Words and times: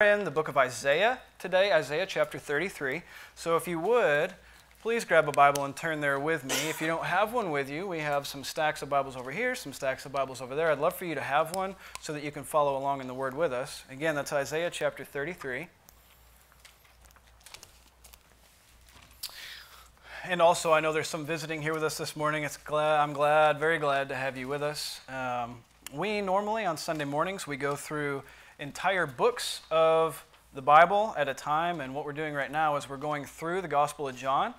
in 0.00 0.22
the 0.22 0.30
book 0.30 0.46
of 0.46 0.56
Isaiah 0.56 1.18
today, 1.40 1.72
Isaiah 1.72 2.06
chapter 2.06 2.38
33. 2.38 3.02
So 3.34 3.56
if 3.56 3.66
you 3.66 3.80
would, 3.80 4.32
please 4.80 5.04
grab 5.04 5.28
a 5.28 5.32
Bible 5.32 5.64
and 5.64 5.74
turn 5.74 6.00
there 6.00 6.20
with 6.20 6.44
me. 6.44 6.54
If 6.70 6.80
you 6.80 6.86
don't 6.86 7.06
have 7.06 7.32
one 7.32 7.50
with 7.50 7.68
you, 7.68 7.88
we 7.88 7.98
have 7.98 8.24
some 8.24 8.44
stacks 8.44 8.80
of 8.80 8.88
Bibles 8.88 9.16
over 9.16 9.32
here, 9.32 9.56
some 9.56 9.72
stacks 9.72 10.06
of 10.06 10.12
Bibles 10.12 10.40
over 10.40 10.54
there. 10.54 10.70
I'd 10.70 10.78
love 10.78 10.94
for 10.94 11.04
you 11.04 11.16
to 11.16 11.20
have 11.20 11.52
one 11.56 11.74
so 12.00 12.12
that 12.12 12.22
you 12.22 12.30
can 12.30 12.44
follow 12.44 12.78
along 12.78 13.00
in 13.00 13.08
the 13.08 13.12
Word 13.12 13.34
with 13.34 13.52
us. 13.52 13.82
Again, 13.90 14.14
that's 14.14 14.32
Isaiah 14.32 14.70
chapter 14.70 15.02
33. 15.04 15.66
And 20.28 20.40
also, 20.40 20.72
I 20.72 20.78
know 20.78 20.92
there's 20.92 21.08
some 21.08 21.26
visiting 21.26 21.60
here 21.60 21.74
with 21.74 21.82
us 21.82 21.98
this 21.98 22.14
morning. 22.14 22.44
It's 22.44 22.56
glad, 22.56 23.00
I'm 23.00 23.14
glad, 23.14 23.58
very 23.58 23.80
glad 23.80 24.10
to 24.10 24.14
have 24.14 24.36
you 24.36 24.46
with 24.46 24.62
us. 24.62 25.00
Um, 25.08 25.56
we 25.92 26.20
normally, 26.20 26.66
on 26.66 26.76
Sunday 26.76 27.04
mornings, 27.04 27.48
we 27.48 27.56
go 27.56 27.74
through 27.74 28.22
entire 28.58 29.06
books 29.06 29.60
of 29.70 30.24
the 30.52 30.62
Bible 30.62 31.14
at 31.16 31.28
a 31.28 31.34
time. 31.34 31.80
And 31.80 31.94
what 31.94 32.04
we're 32.04 32.12
doing 32.12 32.34
right 32.34 32.50
now 32.50 32.76
is 32.76 32.88
we're 32.88 32.96
going 32.96 33.24
through 33.24 33.62
the 33.62 33.68
Gospel 33.68 34.08
of 34.08 34.16
John. 34.16 34.54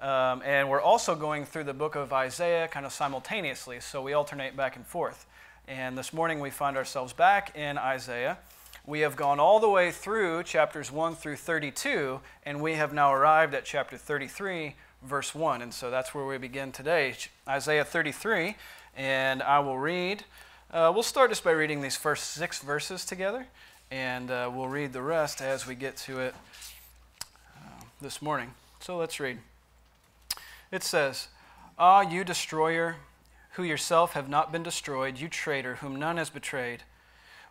Um, 0.00 0.42
and 0.44 0.68
we're 0.68 0.80
also 0.80 1.14
going 1.14 1.46
through 1.46 1.64
the 1.64 1.74
book 1.74 1.94
of 1.94 2.12
Isaiah 2.12 2.68
kind 2.68 2.84
of 2.84 2.92
simultaneously. 2.92 3.80
So 3.80 4.02
we 4.02 4.12
alternate 4.12 4.56
back 4.56 4.76
and 4.76 4.86
forth. 4.86 5.26
And 5.68 5.96
this 5.96 6.12
morning 6.12 6.40
we 6.40 6.50
find 6.50 6.76
ourselves 6.76 7.12
back 7.12 7.56
in 7.56 7.78
Isaiah. 7.78 8.38
We 8.84 9.00
have 9.00 9.16
gone 9.16 9.40
all 9.40 9.58
the 9.58 9.68
way 9.68 9.90
through 9.90 10.44
chapters 10.44 10.92
1 10.92 11.16
through 11.16 11.36
32, 11.36 12.20
and 12.44 12.60
we 12.60 12.74
have 12.74 12.92
now 12.92 13.12
arrived 13.12 13.52
at 13.52 13.64
chapter 13.64 13.96
33, 13.96 14.76
verse 15.02 15.34
1. 15.34 15.60
And 15.60 15.74
so 15.74 15.90
that's 15.90 16.14
where 16.14 16.24
we 16.24 16.38
begin 16.38 16.70
today 16.70 17.16
Isaiah 17.48 17.84
33. 17.84 18.54
And 18.96 19.42
I 19.42 19.58
will 19.58 19.78
read 19.78 20.24
uh, 20.72 20.90
we'll 20.92 21.02
start 21.02 21.30
just 21.30 21.44
by 21.44 21.52
reading 21.52 21.80
these 21.80 21.96
first 21.96 22.30
six 22.30 22.58
verses 22.60 23.04
together, 23.04 23.46
and 23.90 24.30
uh, 24.30 24.50
we'll 24.52 24.68
read 24.68 24.92
the 24.92 25.02
rest 25.02 25.40
as 25.40 25.66
we 25.66 25.74
get 25.74 25.96
to 25.96 26.18
it 26.20 26.34
uh, 27.56 27.84
this 28.00 28.20
morning. 28.20 28.52
So 28.80 28.96
let's 28.96 29.20
read. 29.20 29.38
It 30.72 30.82
says, 30.82 31.28
Ah, 31.78 32.00
you 32.00 32.24
destroyer, 32.24 32.96
who 33.52 33.62
yourself 33.62 34.14
have 34.14 34.28
not 34.28 34.50
been 34.50 34.62
destroyed, 34.62 35.18
you 35.18 35.28
traitor, 35.28 35.76
whom 35.76 35.96
none 35.96 36.16
has 36.16 36.30
betrayed. 36.30 36.82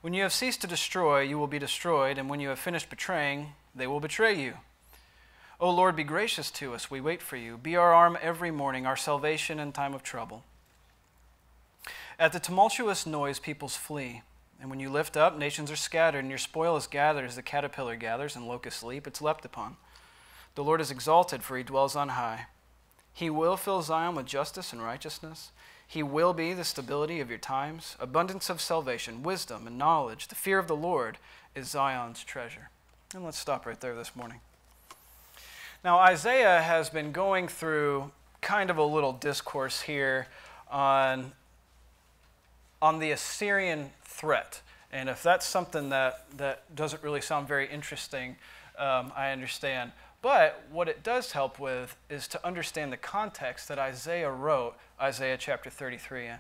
When 0.02 0.14
you 0.14 0.24
have 0.24 0.34
ceased 0.34 0.62
to 0.62 0.68
destroy, 0.68 1.22
you 1.22 1.40
will 1.40 1.48
be 1.48 1.58
destroyed, 1.58 2.18
and 2.18 2.30
when 2.30 2.40
you 2.40 2.50
have 2.50 2.60
finished 2.60 2.90
betraying, 2.90 3.54
they 3.74 3.88
will 3.88 4.00
betray 4.00 4.40
you. 4.40 4.56
O 5.60 5.70
Lord, 5.70 5.96
be 5.96 6.04
gracious 6.04 6.52
to 6.52 6.74
us, 6.74 6.92
we 6.92 7.00
wait 7.00 7.22
for 7.22 7.38
you. 7.38 7.58
Be 7.58 7.78
our 7.78 7.94
arm 7.94 8.18
every 8.22 8.52
morning, 8.52 8.86
our 8.86 8.98
salvation 8.98 9.58
in 9.58 9.72
time 9.72 9.94
of 9.94 10.04
trouble. 10.04 10.44
At 12.18 12.32
the 12.32 12.40
tumultuous 12.40 13.06
noise, 13.06 13.40
peoples 13.40 13.76
flee. 13.76 14.22
And 14.62 14.70
when 14.70 14.80
you 14.80 14.90
lift 14.90 15.18
up, 15.18 15.38
nations 15.38 15.70
are 15.70 15.76
scattered, 15.76 16.20
and 16.20 16.30
your 16.30 16.38
spoil 16.38 16.78
is 16.78 16.88
gathered 16.88 17.26
as 17.26 17.36
the 17.36 17.42
caterpillar 17.42 17.98
gathers 17.98 18.36
and 18.36 18.48
locusts 18.48 18.84
leap, 18.84 19.06
it's 19.06 19.22
leapt 19.22 19.44
upon. 19.44 19.76
The 20.56 20.64
Lord 20.64 20.80
is 20.80 20.92
exalted, 20.92 21.44
for 21.44 21.58
he 21.58 21.64
dwells 21.64 21.96
on 21.96 22.10
high. 22.10 22.48
He 23.14 23.30
will 23.30 23.58
fill 23.58 23.82
Zion 23.82 24.16
with 24.16 24.26
justice 24.26 24.72
and 24.72 24.82
righteousness. 24.82 25.52
He 25.86 26.02
will 26.02 26.34
be 26.34 26.54
the 26.54 26.64
stability 26.64 27.20
of 27.20 27.30
your 27.30 27.38
times, 27.38 27.98
abundance 28.00 28.50
of 28.50 28.62
salvation, 28.62 29.22
wisdom, 29.22 29.68
and 29.68 29.78
knowledge. 29.78 30.30
The 30.30 30.36
fear 30.36 30.58
of 30.58 30.68
the 30.68 30.76
Lord 30.76 31.18
is 31.54 31.70
Zion's 31.70 32.24
treasure. 32.24 32.70
And 33.14 33.24
let's 33.24 33.38
stop 33.38 33.66
right 33.66 33.80
there 33.80 33.96
this 33.96 34.16
morning. 34.16 34.40
Now, 35.84 36.00
Isaiah 36.00 36.62
has 36.62 36.90
been 36.90 37.12
going 37.12 37.48
through 37.48 38.12
kind 38.42 38.70
of 38.70 38.78
a 38.78 38.84
little 38.84 39.14
discourse 39.14 39.82
here 39.82 40.28
on 40.72 41.34
on 42.86 43.00
the 43.00 43.10
Assyrian 43.10 43.90
threat. 44.04 44.62
And 44.92 45.10
if 45.10 45.24
that's 45.24 45.44
something 45.44 45.90
that, 45.90 46.28
that 46.38 46.76
doesn't 46.76 47.02
really 47.02 47.20
sound 47.20 47.48
very 47.48 47.68
interesting, 47.68 48.36
um, 48.78 49.12
I 49.16 49.32
understand. 49.32 49.92
But 50.22 50.62
what 50.72 50.88
it 50.88 51.02
does 51.02 51.32
help 51.32 51.58
with 51.58 51.98
is 52.12 52.28
to 52.28 52.46
understand 52.46 52.94
the 52.94 52.98
context 52.98 53.70
that 53.70 53.80
Isaiah 53.80 54.30
wrote 54.30 54.76
Isaiah 55.02 55.36
chapter 55.36 55.72
33 55.72 56.28
in. 56.28 56.38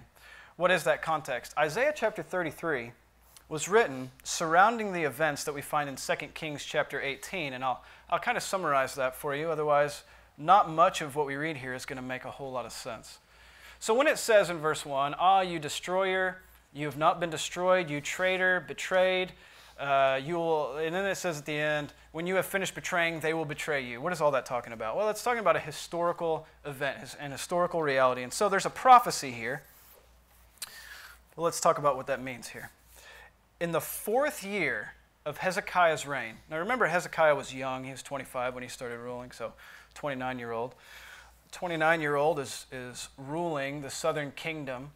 What 0.55 0.69
is 0.69 0.83
that 0.83 1.01
context? 1.01 1.51
Isaiah 1.57 1.93
chapter 1.95 2.21
33 2.21 2.91
was 3.49 3.67
written 3.67 4.11
surrounding 4.23 4.93
the 4.93 5.01
events 5.01 5.45
that 5.45 5.55
we 5.55 5.63
find 5.63 5.89
in 5.89 5.95
2 5.95 6.13
Kings 6.35 6.63
chapter 6.63 7.01
18. 7.01 7.53
And 7.53 7.63
I'll, 7.63 7.83
I'll 8.07 8.19
kind 8.19 8.37
of 8.37 8.43
summarize 8.43 8.93
that 8.95 9.15
for 9.15 9.35
you. 9.35 9.49
Otherwise, 9.49 10.03
not 10.37 10.69
much 10.69 11.01
of 11.01 11.15
what 11.15 11.25
we 11.25 11.37
read 11.37 11.57
here 11.57 11.73
is 11.73 11.87
going 11.87 11.97
to 11.97 12.07
make 12.07 12.23
a 12.23 12.29
whole 12.29 12.51
lot 12.51 12.67
of 12.67 12.71
sense. 12.71 13.17
So 13.79 13.93
when 13.93 14.07
it 14.07 14.17
says 14.17 14.49
in 14.49 14.57
verse 14.59 14.85
1, 14.85 15.15
Ah, 15.19 15.41
you 15.41 15.59
destroyer, 15.59 16.37
you 16.73 16.85
have 16.85 16.97
not 16.97 17.19
been 17.19 17.29
destroyed, 17.29 17.89
you 17.89 18.01
traitor, 18.01 18.63
betrayed, 18.67 19.31
uh, 19.79 20.19
you 20.23 20.35
will, 20.35 20.77
and 20.77 20.95
then 20.95 21.05
it 21.05 21.15
says 21.15 21.39
at 21.39 21.45
the 21.45 21.53
end, 21.53 21.93
when 22.11 22.25
you 22.25 22.35
have 22.35 22.45
finished 22.45 22.75
betraying, 22.75 23.19
they 23.19 23.33
will 23.33 23.45
betray 23.45 23.83
you. 23.83 23.99
What 23.99 24.13
is 24.13 24.21
all 24.21 24.31
that 24.31 24.45
talking 24.45 24.71
about? 24.71 24.95
Well, 24.95 25.09
it's 25.09 25.23
talking 25.23 25.39
about 25.39 25.57
a 25.57 25.59
historical 25.59 26.47
event, 26.65 27.15
an 27.19 27.31
historical 27.31 27.83
reality. 27.83 28.23
And 28.23 28.31
so 28.31 28.47
there's 28.47 28.65
a 28.65 28.69
prophecy 28.69 29.31
here. 29.31 29.63
Well, 31.35 31.43
let's 31.43 31.59
talk 31.59 31.77
about 31.77 31.97
what 31.97 32.07
that 32.07 32.21
means 32.21 32.47
here. 32.47 32.71
In 33.59 33.73
the 33.73 33.81
fourth 33.81 34.43
year 34.43 34.93
of 35.25 35.39
Hezekiah's 35.39 36.07
reign, 36.07 36.35
now 36.49 36.57
remember, 36.57 36.85
Hezekiah 36.85 37.35
was 37.35 37.53
young. 37.53 37.83
He 37.83 37.91
was 37.91 38.01
25 38.01 38.53
when 38.53 38.63
he 38.63 38.69
started 38.69 38.99
ruling, 38.99 39.31
so 39.31 39.51
29 39.95 40.39
year 40.39 40.53
old. 40.53 40.75
29 41.55 42.01
year 42.01 42.17
old 42.17 42.37
is, 42.37 42.65
is 42.69 43.07
ruling 43.17 43.79
the 43.79 43.89
southern 43.89 44.29
kingdom. 44.33 44.91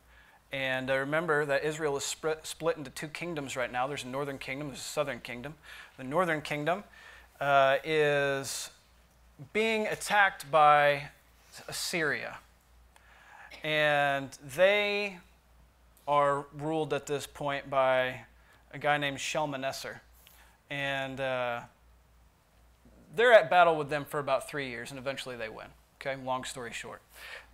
And 0.51 0.91
uh, 0.91 0.97
remember 0.97 1.45
that 1.45 1.63
Israel 1.63 1.95
is 1.95 2.03
split, 2.03 2.45
split 2.45 2.75
into 2.75 2.89
two 2.89 3.07
kingdoms 3.07 3.55
right 3.55 3.71
now. 3.71 3.87
There's 3.87 4.03
a 4.03 4.09
northern 4.09 4.37
kingdom, 4.37 4.67
there's 4.67 4.81
a 4.81 4.83
southern 4.83 5.21
kingdom. 5.21 5.53
The 5.95 6.03
northern 6.03 6.41
kingdom 6.41 6.83
uh, 7.39 7.77
is 7.85 8.71
being 9.53 9.87
attacked 9.87 10.51
by 10.51 11.03
Assyria. 11.69 12.39
And 13.63 14.29
they 14.53 15.19
are 16.09 16.45
ruled 16.57 16.93
at 16.93 17.05
this 17.05 17.25
point 17.25 17.69
by 17.69 18.23
a 18.73 18.79
guy 18.79 18.97
named 18.97 19.21
Shalmaneser. 19.21 20.01
And 20.69 21.21
uh, 21.21 21.61
they're 23.15 23.31
at 23.31 23.49
battle 23.49 23.77
with 23.77 23.89
them 23.89 24.03
for 24.03 24.19
about 24.19 24.49
three 24.49 24.67
years, 24.67 24.91
and 24.91 24.99
eventually 24.99 25.37
they 25.37 25.47
win. 25.47 25.67
Okay, 26.01 26.15
long 26.23 26.43
story 26.45 26.71
short. 26.71 27.01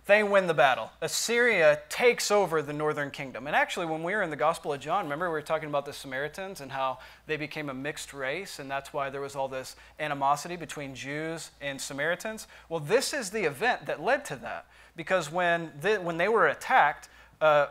They 0.06 0.22
win 0.22 0.46
the 0.46 0.54
battle. 0.54 0.92
Assyria 1.00 1.80
takes 1.88 2.30
over 2.30 2.62
the 2.62 2.72
northern 2.72 3.10
kingdom. 3.10 3.48
And 3.48 3.56
actually, 3.56 3.86
when 3.86 4.04
we 4.04 4.14
were 4.14 4.22
in 4.22 4.30
the 4.30 4.36
Gospel 4.36 4.72
of 4.72 4.78
John, 4.78 5.04
remember 5.04 5.26
we 5.26 5.32
were 5.32 5.42
talking 5.42 5.68
about 5.68 5.84
the 5.84 5.92
Samaritans 5.92 6.60
and 6.60 6.70
how 6.70 6.98
they 7.26 7.36
became 7.36 7.68
a 7.68 7.74
mixed 7.74 8.14
race, 8.14 8.60
and 8.60 8.70
that's 8.70 8.92
why 8.92 9.10
there 9.10 9.20
was 9.20 9.34
all 9.34 9.48
this 9.48 9.74
animosity 9.98 10.54
between 10.54 10.94
Jews 10.94 11.50
and 11.60 11.80
Samaritans? 11.80 12.46
Well, 12.68 12.78
this 12.78 13.12
is 13.12 13.30
the 13.30 13.42
event 13.42 13.86
that 13.86 14.00
led 14.00 14.24
to 14.26 14.36
that. 14.36 14.66
Because 14.94 15.32
when 15.32 15.72
they, 15.80 15.98
when 15.98 16.18
they 16.18 16.28
were 16.28 16.46
attacked, 16.46 17.08
uh, 17.40 17.66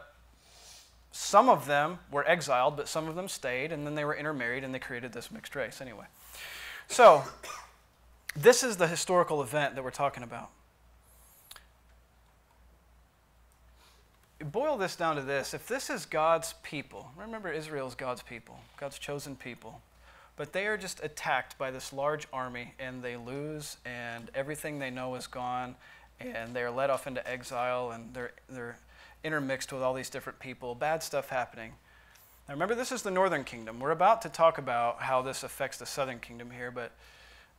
some 1.13 1.47
of 1.47 1.67
them 1.67 1.99
were 2.11 2.27
exiled, 2.27 2.75
but 2.75 2.89
some 2.89 3.07
of 3.07 3.15
them 3.15 3.29
stayed, 3.29 3.71
and 3.71 3.87
then 3.87 3.95
they 3.95 4.03
were 4.03 4.15
intermarried, 4.15 4.65
and 4.65 4.73
they 4.73 4.79
created 4.79 5.13
this 5.13 5.31
mixed 5.31 5.55
race 5.55 5.79
anyway. 5.79 6.05
So, 6.89 7.23
this 8.35 8.61
is 8.61 8.75
the 8.75 8.87
historical 8.87 9.41
event 9.41 9.75
that 9.75 9.83
we're 9.85 9.91
talking 9.91 10.21
about. 10.21 10.49
Boil 14.43 14.77
this 14.77 14.95
down 14.95 15.15
to 15.15 15.21
this 15.21 15.53
if 15.53 15.67
this 15.67 15.89
is 15.89 16.05
God's 16.05 16.53
people, 16.63 17.09
remember 17.17 17.51
Israel 17.51 17.87
is 17.87 17.95
God's 17.95 18.21
people, 18.21 18.59
God's 18.77 18.99
chosen 18.99 19.35
people, 19.35 19.81
but 20.35 20.53
they 20.53 20.67
are 20.67 20.77
just 20.77 21.03
attacked 21.03 21.57
by 21.57 21.71
this 21.71 21.93
large 21.93 22.27
army 22.33 22.73
and 22.79 23.01
they 23.01 23.15
lose, 23.15 23.77
and 23.85 24.29
everything 24.35 24.79
they 24.79 24.89
know 24.89 25.15
is 25.15 25.27
gone, 25.27 25.75
and 26.19 26.53
they're 26.53 26.71
led 26.71 26.89
off 26.89 27.07
into 27.07 27.27
exile, 27.29 27.91
and 27.91 28.13
they're, 28.13 28.31
they're 28.49 28.77
intermixed 29.23 29.71
with 29.71 29.81
all 29.81 29.93
these 29.93 30.09
different 30.09 30.39
people, 30.39 30.75
bad 30.75 31.01
stuff 31.01 31.29
happening. 31.29 31.71
Now 32.47 32.53
remember, 32.53 32.75
this 32.75 32.91
is 32.91 33.01
the 33.01 33.11
northern 33.11 33.43
kingdom. 33.43 33.79
We're 33.79 33.91
about 33.91 34.21
to 34.23 34.29
talk 34.29 34.57
about 34.57 35.01
how 35.01 35.21
this 35.21 35.43
affects 35.43 35.77
the 35.77 35.85
southern 35.85 36.19
kingdom 36.19 36.51
here, 36.51 36.69
but 36.69 36.91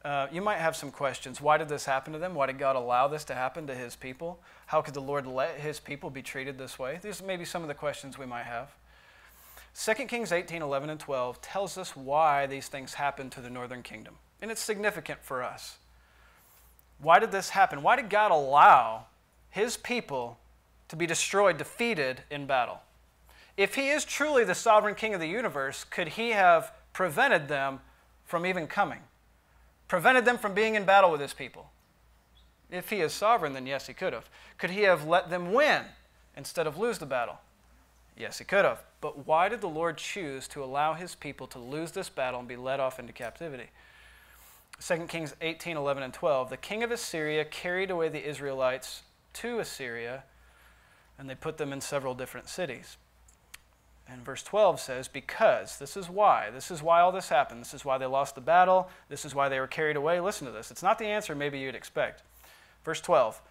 uh, 0.06 0.28
you 0.30 0.40
might 0.40 0.58
have 0.58 0.76
some 0.76 0.92
questions. 0.92 1.40
Why 1.40 1.58
did 1.58 1.68
this 1.68 1.84
happen 1.84 2.12
to 2.12 2.18
them? 2.20 2.36
Why 2.36 2.46
did 2.46 2.60
God 2.60 2.76
allow 2.76 3.08
this 3.08 3.24
to 3.24 3.34
happen 3.34 3.66
to 3.66 3.74
his 3.74 3.96
people? 3.96 4.38
How 4.66 4.80
could 4.80 4.94
the 4.94 5.00
Lord 5.00 5.26
let 5.26 5.58
his 5.58 5.80
people 5.80 6.10
be 6.10 6.22
treated 6.22 6.58
this 6.58 6.78
way? 6.78 7.00
These 7.02 7.24
may 7.24 7.36
be 7.36 7.44
some 7.44 7.62
of 7.62 7.66
the 7.66 7.74
questions 7.74 8.16
we 8.16 8.24
might 8.24 8.44
have. 8.44 8.70
2 9.74 9.94
Kings 10.06 10.30
18, 10.30 10.62
11, 10.62 10.90
and 10.90 11.00
12 11.00 11.42
tells 11.42 11.76
us 11.76 11.96
why 11.96 12.46
these 12.46 12.68
things 12.68 12.94
happened 12.94 13.32
to 13.32 13.40
the 13.40 13.50
northern 13.50 13.82
kingdom. 13.82 14.14
And 14.40 14.48
it's 14.48 14.60
significant 14.60 15.24
for 15.24 15.42
us. 15.42 15.78
Why 17.00 17.18
did 17.18 17.32
this 17.32 17.50
happen? 17.50 17.82
Why 17.82 17.96
did 17.96 18.08
God 18.08 18.30
allow 18.30 19.06
his 19.50 19.76
people 19.76 20.38
to 20.86 20.94
be 20.94 21.06
destroyed, 21.06 21.58
defeated 21.58 22.22
in 22.30 22.46
battle? 22.46 22.78
If 23.56 23.74
he 23.74 23.88
is 23.88 24.04
truly 24.04 24.44
the 24.44 24.54
sovereign 24.54 24.94
king 24.94 25.14
of 25.14 25.20
the 25.20 25.26
universe, 25.26 25.82
could 25.82 26.10
he 26.10 26.30
have 26.30 26.70
prevented 26.92 27.48
them 27.48 27.80
from 28.24 28.46
even 28.46 28.68
coming? 28.68 29.00
Prevented 29.88 30.24
them 30.24 30.38
from 30.38 30.54
being 30.54 30.74
in 30.74 30.84
battle 30.84 31.10
with 31.10 31.20
his 31.20 31.32
people? 31.32 31.70
If 32.70 32.90
he 32.90 33.00
is 33.00 33.12
sovereign, 33.12 33.52
then 33.52 33.66
yes, 33.66 33.86
he 33.86 33.94
could 33.94 34.12
have. 34.12 34.28
Could 34.58 34.70
he 34.70 34.82
have 34.82 35.06
let 35.06 35.30
them 35.30 35.52
win 35.52 35.82
instead 36.36 36.66
of 36.66 36.78
lose 36.78 36.98
the 36.98 37.06
battle? 37.06 37.38
Yes, 38.16 38.38
he 38.38 38.44
could 38.44 38.64
have. 38.64 38.82
But 39.00 39.26
why 39.26 39.48
did 39.48 39.60
the 39.60 39.68
Lord 39.68 39.98
choose 39.98 40.48
to 40.48 40.64
allow 40.64 40.94
his 40.94 41.14
people 41.14 41.46
to 41.48 41.58
lose 41.58 41.92
this 41.92 42.08
battle 42.08 42.40
and 42.40 42.48
be 42.48 42.56
led 42.56 42.80
off 42.80 42.98
into 42.98 43.12
captivity? 43.12 43.68
2 44.80 45.06
Kings 45.06 45.34
18, 45.40 45.76
11, 45.76 46.02
and 46.02 46.12
12. 46.12 46.50
The 46.50 46.56
king 46.56 46.82
of 46.82 46.90
Assyria 46.90 47.44
carried 47.44 47.90
away 47.90 48.08
the 48.08 48.26
Israelites 48.26 49.02
to 49.34 49.58
Assyria, 49.58 50.24
and 51.18 51.30
they 51.30 51.34
put 51.34 51.58
them 51.58 51.72
in 51.72 51.80
several 51.80 52.14
different 52.14 52.48
cities. 52.48 52.96
And 54.08 54.24
verse 54.24 54.42
12 54.42 54.78
says, 54.78 55.08
Because, 55.08 55.78
this 55.78 55.96
is 55.96 56.08
why, 56.08 56.50
this 56.50 56.70
is 56.70 56.82
why 56.82 57.00
all 57.00 57.12
this 57.12 57.28
happened. 57.28 57.60
This 57.60 57.74
is 57.74 57.84
why 57.84 57.98
they 57.98 58.06
lost 58.06 58.34
the 58.34 58.40
battle. 58.40 58.88
This 59.08 59.24
is 59.24 59.34
why 59.34 59.48
they 59.48 59.58
were 59.58 59.66
carried 59.66 59.96
away. 59.96 60.20
Listen 60.20 60.46
to 60.46 60.52
this. 60.52 60.70
It's 60.70 60.82
not 60.82 60.98
the 60.98 61.06
answer 61.06 61.34
maybe 61.34 61.58
you'd 61.58 61.74
expect. 61.74 62.22
Verse 62.84 63.00
12, 63.00 63.42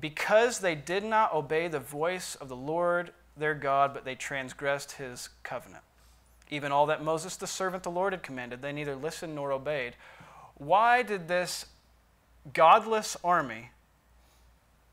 Because 0.00 0.58
they 0.58 0.74
did 0.74 1.04
not 1.04 1.32
obey 1.32 1.68
the 1.68 1.80
voice 1.80 2.34
of 2.34 2.48
the 2.48 2.56
Lord 2.56 3.12
their 3.36 3.54
God, 3.54 3.94
but 3.94 4.04
they 4.04 4.14
transgressed 4.14 4.92
his 4.92 5.28
covenant. 5.42 5.82
Even 6.50 6.72
all 6.72 6.86
that 6.86 7.02
Moses 7.02 7.36
the 7.36 7.46
servant 7.46 7.82
the 7.82 7.90
Lord 7.90 8.12
had 8.12 8.22
commanded, 8.22 8.62
they 8.62 8.72
neither 8.72 8.96
listened 8.96 9.34
nor 9.34 9.52
obeyed. 9.52 9.94
Why 10.56 11.02
did 11.02 11.26
this 11.26 11.66
godless 12.52 13.16
army 13.24 13.70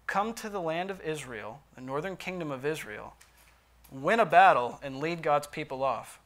come 0.08 0.34
to 0.36 0.50
the 0.50 0.62
land 0.62 0.90
of 0.90 1.02
Israel, 1.02 1.62
the 1.76 1.82
northern 1.82 2.16
kingdom 2.16 2.52
of 2.52 2.66
Israel, 2.66 3.16
win 3.92 4.20
a 4.20 4.26
battle, 4.26 4.80
and 4.82 5.00
lead 5.00 5.22
God's 5.22 5.48
people 5.48 5.84
off? 5.84 6.20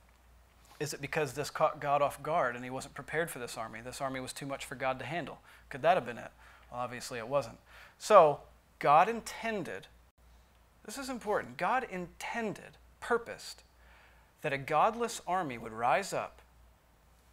Is 0.80 0.94
it 0.94 1.02
because 1.02 1.34
this 1.34 1.50
caught 1.50 1.80
God 1.80 2.02
off 2.02 2.22
guard 2.22 2.56
and 2.56 2.64
he 2.64 2.70
wasn't 2.70 2.94
prepared 2.94 3.32
for 3.32 3.40
this 3.40 3.58
army? 3.58 3.80
This 3.84 4.02
army 4.02 4.20
was 4.20 4.34
too 4.34 4.46
much 4.46 4.66
for 4.66 4.76
God 4.76 5.00
to 5.00 5.06
handle. 5.06 5.40
Could 5.70 5.82
that 5.82 5.96
have 5.96 6.06
been 6.06 6.18
it? 6.18 6.32
Well, 6.72 6.82
obviously 6.82 7.18
it 7.18 7.28
wasn't. 7.28 7.58
So, 7.98 8.42
God 8.80 9.08
intended 9.08 9.88
this 10.86 10.98
is 11.00 11.10
important. 11.10 11.58
God 11.58 11.86
intended, 11.90 12.78
purposed, 13.00 13.64
that 14.42 14.54
a 14.54 14.58
godless 14.58 15.20
army 15.28 15.58
would 15.58 15.72
rise 15.72 16.14
up 16.14 16.42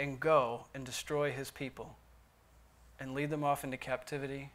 and 0.01 0.19
go 0.19 0.65
and 0.75 0.87
destroy 0.87 1.31
his 1.31 1.51
people 1.51 1.97
and 2.99 3.15
lead 3.15 3.29
them 3.29 3.45
off 3.45 3.63
into 3.63 3.77
captivity 3.77 4.51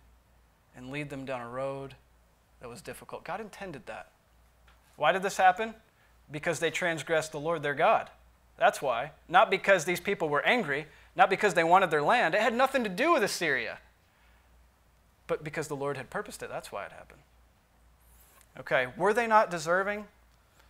and 0.76 0.90
lead 0.90 1.10
them 1.10 1.26
down 1.26 1.42
a 1.42 1.50
road 1.50 1.94
that 2.60 2.70
was 2.70 2.82
difficult. 2.82 3.24
God 3.24 3.40
intended 3.40 3.86
that. 3.86 4.10
Why 4.98 5.14
did 5.14 5.24
this 5.24 5.38
happen? 5.38 5.74
Because 6.30 6.60
they 6.60 6.70
transgressed 6.70 7.32
the 7.32 7.40
Lord 7.40 7.64
their 7.64 7.74
God. 7.74 8.10
That's 8.58 8.82
why. 8.82 9.12
Not 9.30 9.50
because 9.50 9.86
these 9.86 10.02
people 10.02 10.28
were 10.28 10.46
angry, 10.46 10.88
not 11.16 11.30
because 11.30 11.54
they 11.54 11.64
wanted 11.64 11.90
their 11.90 12.02
land. 12.02 12.36
It 12.36 12.42
had 12.42 12.54
nothing 12.54 12.84
to 12.84 12.90
do 12.90 13.14
with 13.14 13.24
Assyria. 13.24 13.78
But 15.28 15.44
because 15.44 15.68
the 15.68 15.76
Lord 15.76 15.96
had 15.96 16.10
purposed 16.10 16.44
it. 16.44 16.50
That's 16.50 16.72
why 16.72 16.86
it 16.86 16.92
happened. 16.92 17.22
Okay, 18.60 18.88
were 18.98 19.14
they 19.14 19.28
not 19.28 19.52
deserving? 19.52 20.06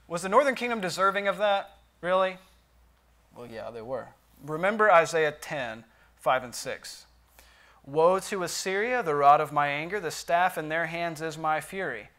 Was 0.07 0.21
the 0.21 0.29
northern 0.29 0.55
kingdom 0.55 0.81
deserving 0.81 1.27
of 1.27 1.37
that? 1.37 1.77
Really? 2.01 2.37
Well, 3.35 3.47
yeah, 3.47 3.71
they 3.71 3.81
were. 3.81 4.09
Remember 4.45 4.91
Isaiah 4.91 5.31
10, 5.31 5.85
5 6.17 6.43
and 6.43 6.53
6. 6.53 7.05
Woe 7.85 8.19
to 8.19 8.43
Assyria, 8.43 9.01
the 9.01 9.15
rod 9.15 9.39
of 9.39 9.53
my 9.53 9.67
anger, 9.67 9.99
the 9.99 10.11
staff 10.11 10.57
in 10.57 10.67
their 10.67 10.87
hands 10.87 11.21
is 11.21 11.37
my 11.37 11.61
fury. 11.61 12.09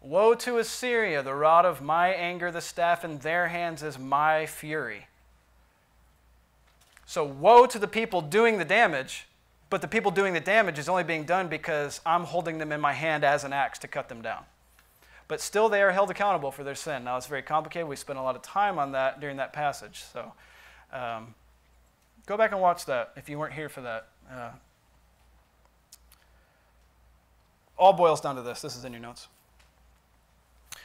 Woe 0.00 0.34
to 0.34 0.58
Assyria, 0.58 1.22
the 1.22 1.34
rod 1.34 1.64
of 1.64 1.82
my 1.82 2.08
anger, 2.08 2.50
the 2.50 2.60
staff 2.60 3.04
in 3.04 3.18
their 3.18 3.48
hands 3.48 3.82
is 3.82 3.98
my 3.98 4.46
fury. 4.46 5.06
So, 7.04 7.24
woe 7.24 7.66
to 7.66 7.78
the 7.78 7.88
people 7.88 8.20
doing 8.20 8.58
the 8.58 8.64
damage, 8.64 9.26
but 9.70 9.80
the 9.82 9.88
people 9.88 10.10
doing 10.10 10.34
the 10.34 10.40
damage 10.40 10.78
is 10.78 10.88
only 10.88 11.04
being 11.04 11.24
done 11.24 11.48
because 11.48 12.00
I'm 12.06 12.24
holding 12.24 12.58
them 12.58 12.70
in 12.70 12.80
my 12.80 12.92
hand 12.92 13.24
as 13.24 13.44
an 13.44 13.52
axe 13.52 13.78
to 13.80 13.88
cut 13.88 14.08
them 14.08 14.22
down 14.22 14.44
but 15.28 15.42
still 15.42 15.68
they 15.68 15.82
are 15.82 15.92
held 15.92 16.10
accountable 16.10 16.50
for 16.50 16.64
their 16.64 16.74
sin. 16.74 17.04
Now, 17.04 17.18
it's 17.18 17.26
very 17.26 17.42
complicated. 17.42 17.86
We 17.86 17.96
spent 17.96 18.18
a 18.18 18.22
lot 18.22 18.34
of 18.34 18.42
time 18.42 18.78
on 18.78 18.92
that 18.92 19.20
during 19.20 19.36
that 19.36 19.52
passage. 19.52 20.04
So 20.10 20.32
um, 20.90 21.34
go 22.26 22.38
back 22.38 22.52
and 22.52 22.60
watch 22.60 22.86
that 22.86 23.12
if 23.14 23.28
you 23.28 23.38
weren't 23.38 23.52
here 23.52 23.68
for 23.68 23.82
that. 23.82 24.08
Uh, 24.32 24.50
all 27.76 27.92
boils 27.92 28.22
down 28.22 28.36
to 28.36 28.42
this. 28.42 28.62
This 28.62 28.74
is 28.74 28.84
in 28.84 28.92
your 28.92 29.02
notes. 29.02 29.28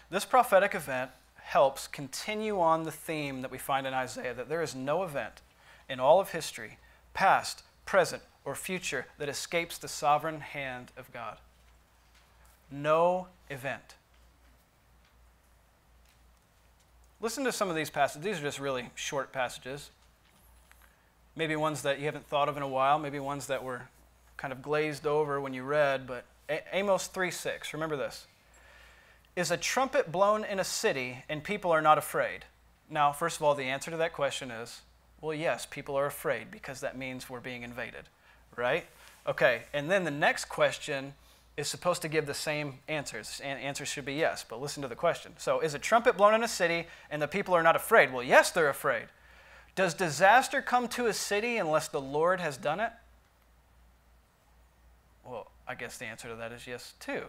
This 0.09 0.25
prophetic 0.25 0.75
event 0.75 1.11
helps 1.35 1.87
continue 1.87 2.59
on 2.59 2.83
the 2.83 2.91
theme 2.91 3.41
that 3.41 3.51
we 3.51 3.57
find 3.57 3.85
in 3.85 3.93
Isaiah 3.93 4.33
that 4.33 4.49
there 4.49 4.61
is 4.61 4.73
no 4.73 5.03
event 5.03 5.41
in 5.89 5.99
all 5.99 6.19
of 6.19 6.31
history, 6.31 6.77
past, 7.13 7.63
present, 7.85 8.23
or 8.45 8.55
future, 8.55 9.05
that 9.17 9.29
escapes 9.29 9.77
the 9.77 9.87
sovereign 9.87 10.39
hand 10.39 10.91
of 10.97 11.11
God. 11.11 11.37
No 12.71 13.27
event. 13.49 13.95
Listen 17.21 17.43
to 17.45 17.51
some 17.51 17.69
of 17.69 17.75
these 17.75 17.89
passages. 17.89 18.25
These 18.25 18.39
are 18.39 18.43
just 18.43 18.59
really 18.59 18.89
short 18.95 19.31
passages. 19.31 19.91
Maybe 21.35 21.55
ones 21.55 21.81
that 21.83 21.99
you 21.99 22.05
haven't 22.05 22.27
thought 22.27 22.49
of 22.49 22.57
in 22.57 22.63
a 22.63 22.67
while, 22.67 22.99
maybe 22.99 23.19
ones 23.19 23.47
that 23.47 23.63
were 23.63 23.83
kind 24.37 24.51
of 24.51 24.61
glazed 24.61 25.07
over 25.07 25.39
when 25.39 25.53
you 25.53 25.63
read, 25.63 26.05
but 26.05 26.25
Amos 26.73 27.07
3 27.07 27.31
6, 27.31 27.73
remember 27.73 27.95
this. 27.95 28.27
Is 29.35 29.49
a 29.49 29.57
trumpet 29.57 30.11
blown 30.11 30.43
in 30.43 30.59
a 30.59 30.63
city 30.63 31.23
and 31.27 31.43
people 31.43 31.71
are 31.71 31.81
not 31.81 31.97
afraid? 31.97 32.45
Now, 32.89 33.11
first 33.11 33.37
of 33.37 33.43
all, 33.43 33.55
the 33.55 33.63
answer 33.63 33.89
to 33.89 33.97
that 33.97 34.13
question 34.13 34.51
is 34.51 34.81
well, 35.21 35.33
yes, 35.33 35.65
people 35.65 35.95
are 35.95 36.05
afraid 36.05 36.51
because 36.51 36.81
that 36.81 36.97
means 36.97 37.29
we're 37.29 37.39
being 37.39 37.63
invaded, 37.63 38.03
right? 38.57 38.85
Okay, 39.25 39.61
and 39.71 39.89
then 39.89 40.03
the 40.03 40.11
next 40.11 40.45
question 40.45 41.13
is 41.55 41.69
supposed 41.69 42.01
to 42.01 42.09
give 42.09 42.25
the 42.25 42.33
same 42.33 42.79
answers. 42.89 43.39
And 43.41 43.59
answers 43.59 43.87
should 43.87 44.03
be 44.03 44.15
yes, 44.15 44.43
but 44.47 44.61
listen 44.61 44.81
to 44.81 44.89
the 44.89 44.95
question. 44.95 45.31
So, 45.37 45.61
is 45.61 45.73
a 45.73 45.79
trumpet 45.79 46.17
blown 46.17 46.33
in 46.33 46.43
a 46.43 46.47
city 46.47 46.87
and 47.09 47.21
the 47.21 47.27
people 47.27 47.55
are 47.55 47.63
not 47.63 47.75
afraid? 47.75 48.11
Well, 48.11 48.23
yes, 48.23 48.51
they're 48.51 48.69
afraid. 48.69 49.05
Does 49.75 49.93
disaster 49.93 50.61
come 50.61 50.87
to 50.89 51.07
a 51.07 51.13
city 51.13 51.57
unless 51.57 51.87
the 51.87 52.01
Lord 52.01 52.39
has 52.39 52.57
done 52.57 52.79
it? 52.79 52.91
Well, 55.25 55.49
I 55.67 55.75
guess 55.75 55.97
the 55.97 56.05
answer 56.05 56.27
to 56.27 56.35
that 56.35 56.51
is 56.51 56.67
yes, 56.67 56.93
too. 56.99 57.23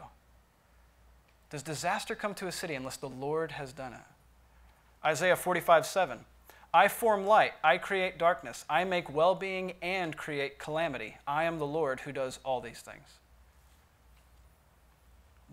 Does 1.55 1.63
disaster 1.63 2.17
come 2.17 2.35
to 2.35 2.49
a 2.49 2.53
city 2.53 2.75
unless 2.75 2.97
the 2.97 3.09
Lord 3.09 3.53
has 3.53 3.73
done 3.73 3.93
it? 3.93 4.01
Isaiah 5.05 5.37
45 5.37 5.87
7. 5.87 6.19
I 6.75 6.89
form 6.89 7.27
light, 7.27 7.53
I 7.63 7.79
create 7.79 8.19
darkness, 8.19 8.65
I 8.69 8.83
make 8.83 9.15
well 9.15 9.37
being 9.37 9.75
and 9.81 10.17
create 10.17 10.59
calamity. 10.59 11.17
I 11.29 11.45
am 11.45 11.61
the 11.61 11.65
Lord 11.65 12.01
who 12.01 12.11
does 12.11 12.41
all 12.45 12.61
these 12.61 12.81
things. 12.81 13.05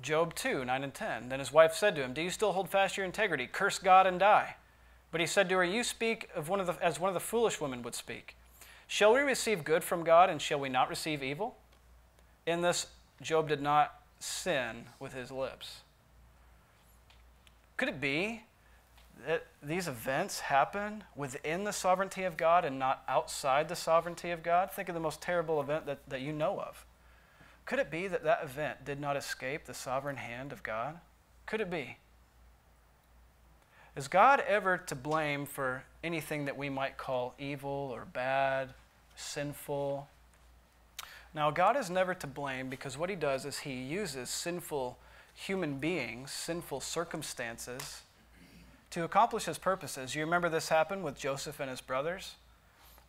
Job 0.02 0.34
2, 0.34 0.66
9 0.66 0.84
and 0.84 0.92
10. 0.92 1.30
Then 1.30 1.38
his 1.38 1.54
wife 1.54 1.76
said 1.76 1.94
to 1.98 2.02
him, 2.02 2.16
Do 2.16 2.24
you 2.24 2.32
still 2.32 2.54
hold 2.54 2.68
fast 2.68 2.98
your 2.98 3.06
integrity? 3.06 3.46
Curse 3.46 3.78
God 3.78 4.08
and 4.08 4.20
die. 4.20 4.56
But 5.12 5.22
he 5.22 5.28
said 5.28 5.50
to 5.50 5.58
her, 5.58 5.64
You 5.64 5.84
speak 5.84 6.30
of 6.36 6.50
one 6.50 6.60
of 6.60 6.66
the, 6.66 6.84
as 6.84 7.00
one 7.00 7.10
of 7.10 7.14
the 7.14 7.20
foolish 7.20 7.62
women 7.62 7.84
would 7.84 7.94
speak. 7.94 8.36
Shall 8.88 9.14
we 9.14 9.20
receive 9.20 9.64
good 9.64 9.84
from 9.84 10.04
God 10.04 10.32
and 10.32 10.42
shall 10.42 10.60
we 10.60 10.68
not 10.68 10.90
receive 10.90 11.22
evil? 11.22 11.58
In 12.48 12.62
this, 12.62 12.88
Job 13.22 13.48
did 13.48 13.62
not 13.62 14.02
sin 14.20 14.86
with 15.00 15.14
his 15.14 15.30
lips. 15.30 15.82
Could 17.82 17.90
it 17.90 18.00
be 18.00 18.44
that 19.26 19.48
these 19.64 19.88
events 19.88 20.40
happen 20.40 21.04
within 21.16 21.64
the 21.64 21.74
sovereignty 21.74 22.26
of 22.26 22.38
God 22.38 22.64
and 22.64 22.78
not 22.78 23.04
outside 23.08 23.70
the 23.70 23.76
sovereignty 23.76 24.30
of 24.30 24.44
God? 24.44 24.70
Think 24.72 24.88
of 24.88 24.94
the 24.94 25.02
most 25.02 25.20
terrible 25.20 25.60
event 25.60 25.88
that, 25.88 26.08
that 26.08 26.22
you 26.22 26.32
know 26.32 26.60
of. 26.60 26.86
Could 27.66 27.80
it 27.80 27.90
be 27.90 28.08
that 28.08 28.24
that 28.24 28.44
event 28.44 28.86
did 28.86 29.00
not 29.00 29.18
escape 29.18 29.66
the 29.66 29.74
sovereign 29.74 30.18
hand 30.18 30.52
of 30.52 30.62
God? 30.62 31.00
Could 31.48 31.60
it 31.60 31.72
be? 31.72 31.98
Is 33.96 34.08
God 34.08 34.44
ever 34.48 34.78
to 34.78 34.94
blame 34.94 35.48
for 35.48 35.82
anything 36.04 36.46
that 36.46 36.60
we 36.60 36.70
might 36.70 37.00
call 37.00 37.34
evil 37.40 37.90
or 37.92 38.06
bad, 38.06 38.76
sinful? 39.16 40.08
Now, 41.34 41.50
God 41.50 41.76
is 41.76 41.90
never 41.90 42.14
to 42.14 42.28
blame 42.28 42.70
because 42.70 42.96
what 42.96 43.10
He 43.10 43.16
does 43.16 43.44
is 43.44 43.58
He 43.58 43.74
uses 43.74 44.30
sinful 44.30 45.00
human 45.34 45.78
beings, 45.78 46.32
sinful 46.32 46.82
circumstances, 46.82 48.02
to 48.92 49.04
accomplish 49.04 49.46
His 49.46 49.58
purposes. 49.58 50.16
You 50.16 50.24
remember 50.24 50.50
this 50.50 50.70
happened 50.70 51.04
with 51.04 51.18
Joseph 51.18 51.60
and 51.60 51.70
his 51.70 51.82
brothers? 51.82 52.36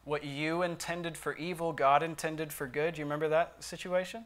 What 0.05 0.25
you 0.25 0.63
intended 0.63 1.17
for 1.17 1.37
evil, 1.37 1.73
God 1.73 2.03
intended 2.03 2.53
for 2.53 2.67
good. 2.67 2.99
You 2.99 3.05
remember 3.05 3.29
that 3.29 3.63
situation? 3.63 4.25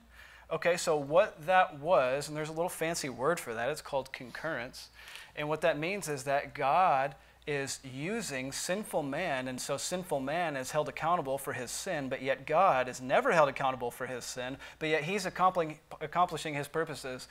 Okay, 0.50 0.76
so 0.76 0.96
what 0.96 1.44
that 1.46 1.80
was, 1.80 2.28
and 2.28 2.36
there's 2.36 2.48
a 2.48 2.52
little 2.52 2.68
fancy 2.68 3.08
word 3.08 3.40
for 3.40 3.52
that, 3.52 3.68
it's 3.68 3.82
called 3.82 4.12
concurrence. 4.12 4.90
And 5.34 5.48
what 5.48 5.60
that 5.62 5.78
means 5.78 6.08
is 6.08 6.22
that 6.24 6.54
God 6.54 7.14
is 7.46 7.80
using 7.84 8.52
sinful 8.52 9.02
man, 9.02 9.48
and 9.48 9.60
so 9.60 9.76
sinful 9.76 10.20
man 10.20 10.56
is 10.56 10.70
held 10.70 10.88
accountable 10.88 11.36
for 11.36 11.52
his 11.52 11.70
sin, 11.70 12.08
but 12.08 12.22
yet 12.22 12.46
God 12.46 12.88
is 12.88 13.00
never 13.00 13.32
held 13.32 13.48
accountable 13.48 13.90
for 13.90 14.06
his 14.06 14.24
sin, 14.24 14.56
but 14.78 14.88
yet 14.88 15.04
he's 15.04 15.26
accomplishing, 15.26 15.78
accomplishing 16.00 16.54
his 16.54 16.68
purposes 16.68 17.28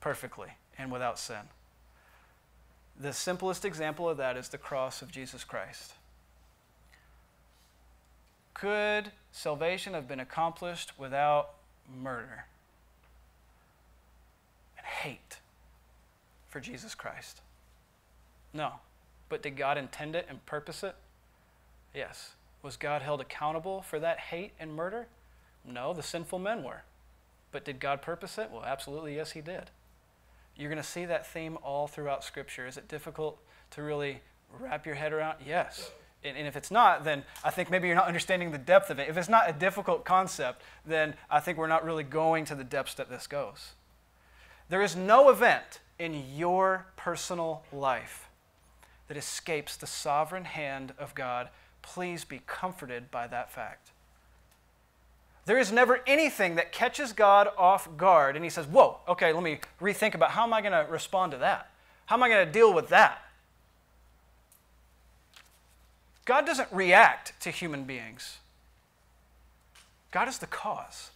perfectly 0.00 0.48
and 0.78 0.90
without 0.90 1.18
sin. 1.18 1.48
The 2.98 3.12
simplest 3.12 3.64
example 3.64 4.08
of 4.08 4.16
that 4.16 4.36
is 4.36 4.48
the 4.48 4.58
cross 4.58 5.02
of 5.02 5.10
Jesus 5.10 5.44
Christ. 5.44 5.94
Could 8.54 9.12
salvation 9.32 9.92
have 9.92 10.08
been 10.08 10.20
accomplished 10.20 10.98
without 10.98 11.50
murder 11.94 12.46
and 14.76 14.86
hate 14.86 15.38
for 16.48 16.60
Jesus 16.60 16.94
Christ. 16.94 17.42
No. 18.52 18.72
But 19.28 19.42
did 19.42 19.56
God 19.56 19.76
intend 19.76 20.14
it 20.14 20.26
and 20.28 20.44
purpose 20.46 20.82
it? 20.82 20.94
Yes. 21.94 22.32
Was 22.62 22.76
God 22.76 23.02
held 23.02 23.20
accountable 23.20 23.82
for 23.82 23.98
that 23.98 24.18
hate 24.18 24.52
and 24.58 24.74
murder? 24.74 25.06
No, 25.64 25.92
the 25.92 26.02
sinful 26.02 26.38
men 26.38 26.62
were. 26.62 26.82
But 27.52 27.64
did 27.64 27.80
God 27.80 28.02
purpose 28.02 28.38
it? 28.38 28.50
Well, 28.50 28.64
absolutely, 28.64 29.16
yes, 29.16 29.32
He 29.32 29.40
did. 29.40 29.70
You're 30.56 30.70
going 30.70 30.82
to 30.82 30.88
see 30.88 31.04
that 31.04 31.26
theme 31.26 31.58
all 31.62 31.86
throughout 31.86 32.24
Scripture. 32.24 32.66
Is 32.66 32.76
it 32.76 32.88
difficult 32.88 33.38
to 33.72 33.82
really 33.82 34.20
wrap 34.58 34.86
your 34.86 34.94
head 34.94 35.12
around? 35.12 35.38
Yes. 35.46 35.90
And, 36.24 36.36
and 36.36 36.46
if 36.46 36.56
it's 36.56 36.70
not, 36.70 37.04
then 37.04 37.24
I 37.44 37.50
think 37.50 37.70
maybe 37.70 37.86
you're 37.86 37.96
not 37.96 38.06
understanding 38.06 38.50
the 38.50 38.58
depth 38.58 38.90
of 38.90 38.98
it. 38.98 39.08
If 39.08 39.16
it's 39.16 39.28
not 39.28 39.48
a 39.50 39.52
difficult 39.52 40.04
concept, 40.04 40.62
then 40.86 41.14
I 41.30 41.40
think 41.40 41.58
we're 41.58 41.66
not 41.66 41.84
really 41.84 42.04
going 42.04 42.44
to 42.46 42.54
the 42.54 42.64
depths 42.64 42.94
that 42.94 43.10
this 43.10 43.26
goes. 43.26 43.72
There 44.68 44.82
is 44.82 44.96
no 44.96 45.28
event 45.30 45.80
in 45.98 46.24
your 46.34 46.86
personal 46.96 47.62
life 47.72 48.28
that 49.08 49.16
escapes 49.16 49.76
the 49.76 49.86
sovereign 49.86 50.44
hand 50.44 50.92
of 50.98 51.14
God. 51.14 51.50
Please 51.82 52.24
be 52.24 52.40
comforted 52.46 53.10
by 53.10 53.26
that 53.28 53.52
fact. 53.52 53.90
There 55.46 55.58
is 55.58 55.70
never 55.70 56.00
anything 56.08 56.56
that 56.56 56.72
catches 56.72 57.12
God 57.12 57.48
off 57.56 57.96
guard 57.96 58.34
and 58.34 58.44
he 58.44 58.50
says, 58.50 58.66
Whoa, 58.66 58.98
okay, 59.08 59.32
let 59.32 59.42
me 59.42 59.60
rethink 59.80 60.14
about 60.14 60.32
how 60.32 60.42
am 60.42 60.52
I 60.52 60.60
going 60.60 60.72
to 60.72 60.90
respond 60.90 61.32
to 61.32 61.38
that? 61.38 61.70
How 62.06 62.16
am 62.16 62.22
I 62.22 62.28
going 62.28 62.44
to 62.44 62.52
deal 62.52 62.74
with 62.74 62.88
that? 62.88 63.22
God 66.24 66.44
doesn't 66.44 66.68
react 66.72 67.40
to 67.40 67.50
human 67.50 67.84
beings, 67.84 68.38
God 70.10 70.28
is 70.28 70.38
the 70.38 70.46
cause. 70.46 71.10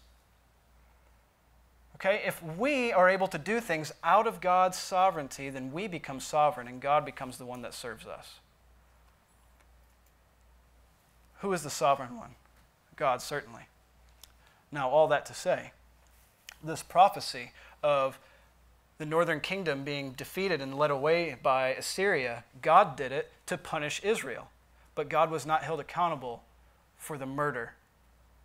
Okay, 1.96 2.22
if 2.24 2.42
we 2.42 2.92
are 2.92 3.10
able 3.10 3.26
to 3.28 3.36
do 3.36 3.60
things 3.60 3.92
out 4.02 4.26
of 4.26 4.40
God's 4.40 4.78
sovereignty, 4.78 5.50
then 5.50 5.70
we 5.70 5.86
become 5.86 6.18
sovereign 6.18 6.66
and 6.66 6.80
God 6.80 7.04
becomes 7.04 7.36
the 7.36 7.44
one 7.44 7.60
that 7.60 7.74
serves 7.74 8.06
us. 8.06 8.38
Who 11.40 11.52
is 11.52 11.62
the 11.62 11.68
sovereign 11.68 12.16
one? 12.16 12.36
God, 12.96 13.20
certainly. 13.20 13.64
Now, 14.72 14.88
all 14.88 15.08
that 15.08 15.26
to 15.26 15.34
say, 15.34 15.72
this 16.62 16.82
prophecy 16.82 17.52
of 17.82 18.18
the 18.98 19.06
northern 19.06 19.40
kingdom 19.40 19.82
being 19.82 20.12
defeated 20.12 20.60
and 20.60 20.76
led 20.76 20.90
away 20.90 21.36
by 21.42 21.70
Assyria, 21.70 22.44
God 22.60 22.96
did 22.96 23.12
it 23.12 23.32
to 23.46 23.56
punish 23.56 24.00
Israel. 24.04 24.50
But 24.94 25.08
God 25.08 25.30
was 25.30 25.46
not 25.46 25.62
held 25.62 25.80
accountable 25.80 26.44
for 26.98 27.16
the 27.16 27.26
murder, 27.26 27.72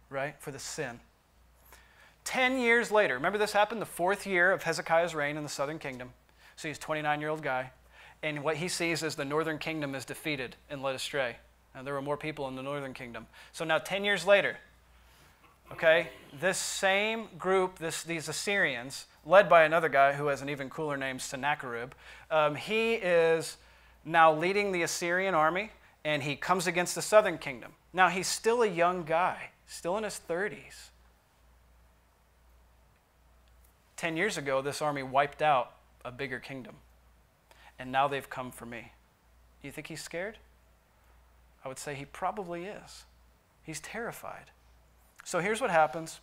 right? 0.10 0.36
For 0.40 0.52
the 0.52 0.60
sin. 0.60 1.02
Ten 2.24 2.58
years 2.58 2.90
later, 2.92 3.16
remember 3.16 3.38
this 3.38 3.52
happened 3.52 3.82
the 3.82 3.86
fourth 3.86 4.26
year 4.26 4.52
of 4.52 4.64
Hezekiah's 4.64 5.14
reign 5.14 5.38
in 5.38 5.44
the 5.44 5.50
southern 5.50 5.78
kingdom. 5.78 6.12
So 6.56 6.68
he's 6.68 6.78
a 6.78 6.82
29 6.82 7.20
year 7.20 7.30
old 7.30 7.44
guy. 7.44 7.72
And 8.24 8.44
what 8.44 8.58
he 8.58 8.68
sees 8.68 9.04
is 9.04 9.16
the 9.16 9.26
northern 9.26 9.60
kingdom 9.60 9.94
is 9.94 10.06
defeated 10.06 10.56
and 10.70 10.82
led 10.82 10.96
astray. 10.96 11.36
And 11.76 11.86
there 11.86 11.94
were 11.94 12.02
more 12.02 12.18
people 12.18 12.48
in 12.48 12.56
the 12.56 12.64
northern 12.64 12.94
kingdom. 12.94 13.28
So 13.52 13.66
now, 13.66 13.78
10 13.78 14.04
years 14.06 14.26
later, 14.26 14.58
okay, 15.72 16.10
this 16.40 16.58
same 16.58 17.28
group, 17.38 17.80
this, 17.80 18.04
these 18.04 18.28
Assyrians, 18.28 19.06
led 19.26 19.50
by 19.50 19.64
another 19.64 19.90
guy 19.90 20.14
who 20.14 20.28
has 20.28 20.42
an 20.42 20.50
even 20.50 20.70
cooler 20.70 20.98
name, 20.98 21.20
Sennacherib, 21.20 21.92
um, 22.30 22.56
he 22.56 22.94
is 22.94 23.58
now 24.04 24.34
leading 24.34 24.72
the 24.72 24.84
Assyrian 24.84 25.34
army 25.34 25.72
and 26.04 26.22
he 26.22 26.36
comes 26.36 26.68
against 26.68 26.94
the 26.94 27.02
southern 27.02 27.38
kingdom. 27.38 27.72
Now, 27.92 28.10
he's 28.10 28.28
still 28.28 28.62
a 28.62 28.68
young 28.68 29.04
guy, 29.04 29.50
still 29.66 29.98
in 29.98 30.04
his 30.04 30.22
30s. 30.30 30.90
Ten 33.98 34.16
years 34.16 34.38
ago, 34.38 34.62
this 34.62 34.82
army 34.82 35.02
wiped 35.02 35.42
out 35.42 35.72
a 36.04 36.12
bigger 36.12 36.40
kingdom, 36.40 36.76
and 37.80 37.92
now 37.92 38.08
they've 38.08 38.30
come 38.30 38.52
for 38.52 38.66
me. 38.66 38.92
You 39.64 39.72
think 39.72 39.88
he's 39.88 40.04
scared? 40.04 40.38
I 41.64 41.68
would 41.68 41.80
say 41.80 41.96
he 41.96 42.06
probably 42.06 42.66
is. 42.66 43.06
He's 43.64 43.80
terrified. 43.80 44.52
So 45.26 45.40
here's 45.40 45.60
what 45.60 45.72
happens. 45.72 46.20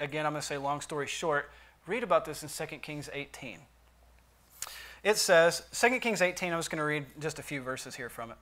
Again, 0.00 0.26
I'm 0.26 0.32
going 0.32 0.40
to 0.40 0.46
say 0.46 0.58
long 0.58 0.80
story 0.80 1.06
short. 1.06 1.50
Read 1.86 2.02
about 2.02 2.24
this 2.24 2.42
in 2.42 2.48
2 2.48 2.78
Kings 2.78 3.08
18. 3.12 3.58
It 5.04 5.16
says, 5.18 5.62
2 5.72 6.00
Kings 6.00 6.20
18, 6.20 6.52
I'm 6.52 6.58
just 6.58 6.68
going 6.68 6.80
to 6.80 6.84
read 6.84 7.06
just 7.20 7.38
a 7.38 7.44
few 7.44 7.62
verses 7.62 7.94
here 7.94 8.08
from 8.08 8.32
it. 8.32 8.36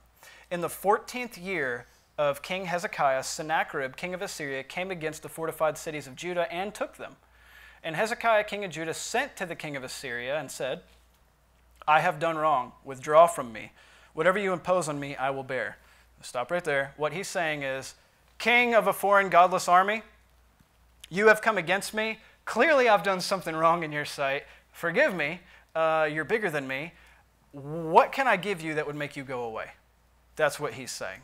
In 0.49 0.61
the 0.61 0.67
14th 0.67 1.41
year 1.41 1.85
of 2.17 2.41
King 2.41 2.65
Hezekiah, 2.65 3.21
Sennacherib, 3.21 3.95
king 3.95 4.15
of 4.15 4.23
Assyria, 4.23 4.63
came 4.63 4.89
against 4.89 5.21
the 5.21 5.29
fortified 5.29 5.77
cities 5.77 6.07
of 6.07 6.15
Judah 6.15 6.51
and 6.51 6.73
took 6.73 6.97
them. 6.97 7.15
And 7.83 7.95
Hezekiah, 7.95 8.45
king 8.45 8.65
of 8.65 8.71
Judah, 8.71 8.95
sent 8.95 9.37
to 9.37 9.45
the 9.45 9.55
king 9.55 9.75
of 9.75 9.83
Assyria 9.83 10.39
and 10.39 10.49
said, 10.49 10.81
I 11.87 11.99
have 11.99 12.19
done 12.19 12.35
wrong. 12.35 12.71
Withdraw 12.83 13.27
from 13.27 13.53
me. 13.53 13.73
Whatever 14.15 14.39
you 14.39 14.53
impose 14.53 14.89
on 14.89 14.99
me, 14.99 15.15
I 15.15 15.29
will 15.29 15.43
bear. 15.43 15.77
Stop 16.23 16.49
right 16.49 16.63
there. 16.63 16.95
What 16.97 17.13
he's 17.13 17.27
saying 17.27 17.61
is, 17.61 17.93
King 18.39 18.73
of 18.73 18.87
a 18.87 18.93
foreign 18.93 19.29
godless 19.29 19.67
army, 19.67 20.01
you 21.09 21.27
have 21.27 21.41
come 21.41 21.57
against 21.57 21.93
me. 21.93 22.19
Clearly, 22.45 22.87
I've 22.87 23.03
done 23.03 23.21
something 23.21 23.55
wrong 23.55 23.83
in 23.83 23.91
your 23.91 24.05
sight. 24.05 24.43
Forgive 24.71 25.13
me. 25.13 25.41
Uh, 25.75 26.09
you're 26.11 26.23
bigger 26.23 26.49
than 26.49 26.67
me. 26.67 26.93
What 27.51 28.11
can 28.11 28.27
I 28.27 28.37
give 28.37 28.61
you 28.61 28.75
that 28.75 28.87
would 28.87 28.95
make 28.95 29.17
you 29.17 29.23
go 29.23 29.43
away? 29.43 29.71
That's 30.35 30.59
what 30.59 30.73
he's 30.73 30.91
saying. 30.91 31.19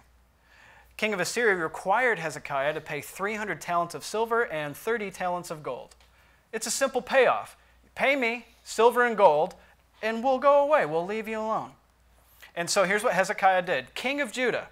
King 0.97 1.13
of 1.13 1.19
Assyria 1.19 1.55
required 1.55 2.19
Hezekiah 2.19 2.73
to 2.73 2.81
pay 2.81 3.01
300 3.01 3.59
talents 3.61 3.95
of 3.95 4.03
silver 4.03 4.45
and 4.51 4.75
30 4.75 5.11
talents 5.11 5.51
of 5.51 5.63
gold. 5.63 5.95
It's 6.51 6.67
a 6.67 6.71
simple 6.71 7.01
payoff. 7.01 7.57
Pay 7.95 8.15
me 8.15 8.45
silver 8.63 9.05
and 9.05 9.15
gold, 9.15 9.55
and 10.01 10.23
we'll 10.23 10.39
go 10.39 10.63
away. 10.63 10.85
We'll 10.85 11.05
leave 11.05 11.27
you 11.27 11.39
alone. 11.39 11.71
And 12.55 12.69
so 12.69 12.83
here's 12.83 13.03
what 13.03 13.13
Hezekiah 13.13 13.61
did 13.61 13.93
King 13.93 14.19
of 14.19 14.31
Judah. 14.31 14.67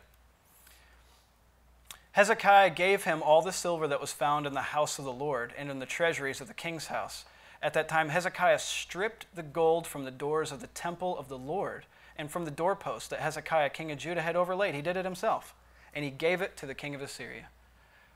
Hezekiah 2.13 2.71
gave 2.71 3.03
him 3.03 3.21
all 3.21 3.41
the 3.41 3.51
silver 3.51 3.87
that 3.87 4.01
was 4.01 4.11
found 4.11 4.45
in 4.45 4.53
the 4.53 4.61
house 4.61 4.97
of 4.99 5.05
the 5.05 5.11
Lord 5.11 5.53
and 5.57 5.69
in 5.69 5.79
the 5.79 5.85
treasuries 5.85 6.41
of 6.41 6.47
the 6.47 6.53
king's 6.53 6.87
house. 6.87 7.25
At 7.61 7.73
that 7.73 7.89
time, 7.89 8.09
Hezekiah 8.09 8.59
stripped 8.59 9.25
the 9.33 9.43
gold 9.43 9.87
from 9.87 10.05
the 10.05 10.11
doors 10.11 10.51
of 10.51 10.61
the 10.61 10.67
temple 10.67 11.17
of 11.17 11.27
the 11.27 11.37
Lord 11.37 11.85
and 12.15 12.29
from 12.29 12.45
the 12.45 12.51
doorpost 12.51 13.09
that 13.09 13.19
Hezekiah, 13.19 13.71
king 13.71 13.91
of 13.91 13.97
Judah, 13.97 14.21
had 14.21 14.35
overlaid. 14.35 14.75
He 14.75 14.81
did 14.81 14.97
it 14.97 15.05
himself, 15.05 15.55
and 15.95 16.05
he 16.05 16.11
gave 16.11 16.41
it 16.41 16.55
to 16.57 16.65
the 16.65 16.75
king 16.75 16.93
of 16.93 17.01
Assyria. 17.01 17.47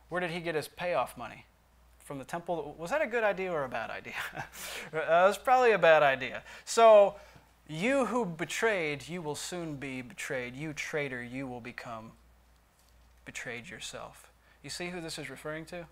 Where 0.10 0.22
did 0.22 0.32
he 0.32 0.40
get 0.40 0.56
his 0.56 0.68
payoff 0.68 1.18
money? 1.18 1.46
from 2.08 2.20
the 2.20 2.24
temple. 2.24 2.74
Was 2.80 2.90
that 2.92 3.02
a 3.02 3.08
good 3.08 3.26
idea 3.26 3.52
or 3.52 3.66
a 3.66 3.70
bad 3.70 3.90
idea? 3.90 4.14
uh, 4.36 4.98
it 4.98 5.28
was 5.28 5.38
probably 5.38 5.74
a 5.74 5.78
bad 5.78 6.04
idea. 6.04 6.42
So, 6.64 7.16
you 7.68 8.06
who 8.06 8.26
betrayed, 8.26 9.10
you 9.10 9.22
will 9.22 9.36
soon 9.36 9.76
be 9.76 10.02
betrayed. 10.02 10.56
You 10.56 10.72
traitor, 10.72 11.22
you 11.22 11.48
will 11.48 11.60
become 11.60 12.14
betrayed 13.28 13.70
yourself. 13.70 14.32
You 14.64 14.72
see 14.72 14.88
who 14.88 15.00
this 15.00 15.20
is 15.20 15.30
referring 15.30 15.66
to? 15.66 15.86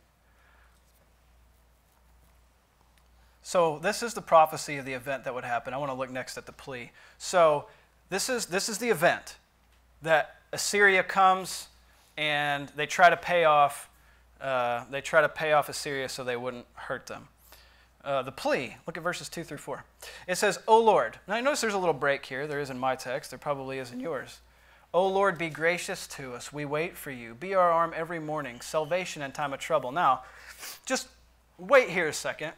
So, 3.44 3.77
this 3.77 4.01
is 4.01 4.15
the 4.15 4.24
prophecy 4.24 4.77
of 4.77 4.86
the 4.86 4.94
event 4.94 5.24
that 5.25 5.36
would 5.36 5.44
happen. 5.44 5.72
I 5.75 5.77
want 5.77 5.92
to 5.92 5.96
look 5.96 6.10
next 6.10 6.36
at 6.36 6.48
the 6.48 6.51
plea. 6.51 6.89
So, 7.20 7.65
this 8.10 8.27
is, 8.27 8.48
this 8.48 8.68
is 8.70 8.80
the 8.80 8.89
event 8.89 9.38
that 10.01 10.38
Assyria 10.51 11.04
comes 11.04 11.68
and 12.18 12.70
they 12.75 12.88
try 12.88 13.12
to 13.12 13.18
pay 13.18 13.44
off 13.44 13.89
uh, 14.42 14.84
they 14.92 15.01
try 15.01 15.22
to 15.22 15.30
pay 15.30 15.54
off 15.54 15.70
Assyria 15.70 16.10
so 16.10 16.24
they 16.24 16.36
wouldn't 16.38 16.65
hurt 16.74 17.08
them. 17.08 17.27
Uh, 18.04 18.22
the 18.22 18.32
plea, 18.32 18.75
look 18.86 18.98
at 18.98 19.04
verses 19.04 19.30
2 19.30 19.44
through 19.44 19.58
4. 19.58 19.84
It 20.27 20.36
says, 20.36 20.60
O 20.68 20.80
Lord. 20.80 21.18
Now, 21.27 21.36
I 21.36 21.42
notice 21.42 21.62
there's 21.62 21.74
a 21.74 21.80
little 21.80 21.94
break 21.94 22.25
here. 22.25 22.46
There 22.46 22.60
is 22.60 22.70
in 22.70 22.77
my 22.77 22.96
text, 22.96 23.32
there 23.32 23.39
probably 23.39 23.80
is 23.80 23.92
in 23.92 24.00
yours. 24.00 24.42
O 24.95 25.09
Lord, 25.09 25.37
be 25.37 25.49
gracious 25.49 26.07
to 26.07 26.35
us. 26.35 26.53
We 26.53 26.63
wait 26.63 26.95
for 26.95 27.11
you. 27.11 27.35
Be 27.35 27.53
our 27.53 27.69
arm 27.69 27.91
every 27.93 28.17
morning, 28.17 28.61
salvation 28.61 29.21
in 29.21 29.33
time 29.33 29.51
of 29.51 29.59
trouble. 29.59 29.91
Now, 29.91 30.21
just 30.85 31.09
wait 31.57 31.89
here 31.89 32.07
a 32.07 32.13
second. 32.13 32.53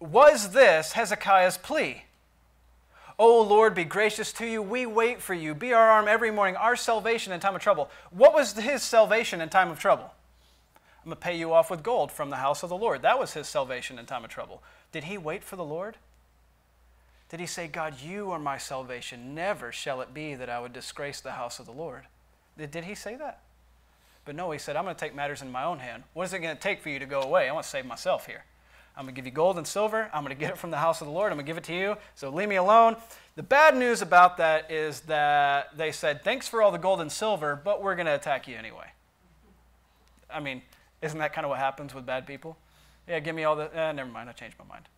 Was 0.00 0.50
this 0.50 0.94
Hezekiah's 0.94 1.56
plea? 1.56 2.02
O 3.20 3.40
Lord, 3.40 3.76
be 3.76 3.84
gracious 3.84 4.32
to 4.32 4.46
you. 4.46 4.60
We 4.60 4.84
wait 4.84 5.22
for 5.22 5.32
you. 5.32 5.54
Be 5.54 5.72
our 5.72 5.88
arm 5.88 6.08
every 6.08 6.32
morning, 6.32 6.56
our 6.56 6.74
salvation 6.74 7.32
in 7.32 7.38
time 7.38 7.54
of 7.54 7.62
trouble. 7.62 7.88
What 8.10 8.34
was 8.34 8.54
his 8.54 8.82
salvation 8.82 9.40
in 9.40 9.48
time 9.48 9.70
of 9.70 9.78
trouble? 9.78 10.12
I'm 11.04 11.10
going 11.10 11.16
to 11.18 11.20
pay 11.20 11.38
you 11.38 11.52
off 11.52 11.70
with 11.70 11.84
gold 11.84 12.10
from 12.10 12.30
the 12.30 12.36
house 12.38 12.64
of 12.64 12.68
the 12.68 12.76
Lord. 12.76 13.02
That 13.02 13.20
was 13.20 13.34
his 13.34 13.46
salvation 13.46 14.00
in 14.00 14.06
time 14.06 14.24
of 14.24 14.30
trouble. 14.30 14.60
Did 14.90 15.04
he 15.04 15.16
wait 15.16 15.44
for 15.44 15.54
the 15.54 15.64
Lord? 15.64 15.98
Did 17.28 17.40
he 17.40 17.46
say, 17.46 17.68
God, 17.68 18.00
you 18.00 18.30
are 18.30 18.38
my 18.38 18.56
salvation. 18.56 19.34
Never 19.34 19.70
shall 19.70 20.00
it 20.00 20.14
be 20.14 20.34
that 20.34 20.48
I 20.48 20.60
would 20.60 20.72
disgrace 20.72 21.20
the 21.20 21.32
house 21.32 21.58
of 21.58 21.66
the 21.66 21.72
Lord? 21.72 22.04
Did, 22.56 22.84
he 22.84 22.94
say 22.94 23.16
that? 23.16 23.40
But 24.24 24.34
no, 24.34 24.50
he 24.50 24.58
said, 24.58 24.76
I'm 24.76 24.84
going 24.84 24.96
to 24.96 25.00
take 25.00 25.14
matters 25.14 25.42
in 25.42 25.52
my 25.52 25.64
own 25.64 25.78
hand. 25.78 26.04
What 26.14 26.24
is 26.24 26.32
it 26.32 26.40
going 26.40 26.56
to 26.56 26.60
take 26.60 26.80
for 26.80 26.88
you 26.88 26.98
to 26.98 27.06
go 27.06 27.20
away? 27.20 27.48
I 27.48 27.52
want 27.52 27.64
to 27.64 27.70
save 27.70 27.86
myself 27.86 28.26
here. 28.26 28.44
I'm 28.96 29.04
going 29.04 29.14
to 29.14 29.18
give 29.18 29.26
you 29.26 29.32
gold 29.32 29.58
and 29.58 29.66
silver. 29.66 30.10
I'm 30.12 30.24
going 30.24 30.34
to 30.34 30.40
get 30.40 30.50
it 30.50 30.58
from 30.58 30.72
the 30.72 30.78
house 30.78 31.00
of 31.00 31.06
the 31.06 31.12
Lord. 31.12 31.30
I'm 31.30 31.36
going 31.36 31.46
to 31.46 31.50
give 31.50 31.56
it 31.56 31.64
to 31.64 31.74
you. 31.74 31.96
So 32.16 32.30
leave 32.30 32.48
me 32.48 32.56
alone. 32.56 32.96
The 33.36 33.44
bad 33.44 33.76
news 33.76 34.02
about 34.02 34.38
that 34.38 34.70
is 34.72 35.00
that 35.02 35.76
they 35.76 35.92
said, 35.92 36.24
Thanks 36.24 36.48
for 36.48 36.62
all 36.62 36.72
the 36.72 36.78
gold 36.78 37.00
and 37.00 37.12
silver, 37.12 37.60
but 37.62 37.80
we're 37.80 37.94
going 37.94 38.06
to 38.06 38.14
attack 38.14 38.48
you 38.48 38.56
anyway. 38.56 38.86
I 40.28 40.40
mean, 40.40 40.62
isn't 41.00 41.18
that 41.18 41.32
kind 41.32 41.44
of 41.44 41.50
what 41.50 41.60
happens 41.60 41.94
with 41.94 42.04
bad 42.04 42.26
people? 42.26 42.56
Yeah, 43.06 43.20
give 43.20 43.36
me 43.36 43.44
all 43.44 43.54
the. 43.54 43.74
Eh, 43.74 43.92
never 43.92 44.10
mind, 44.10 44.28
I 44.28 44.32
changed 44.32 44.56
my 44.58 44.64
mind. 44.64 44.88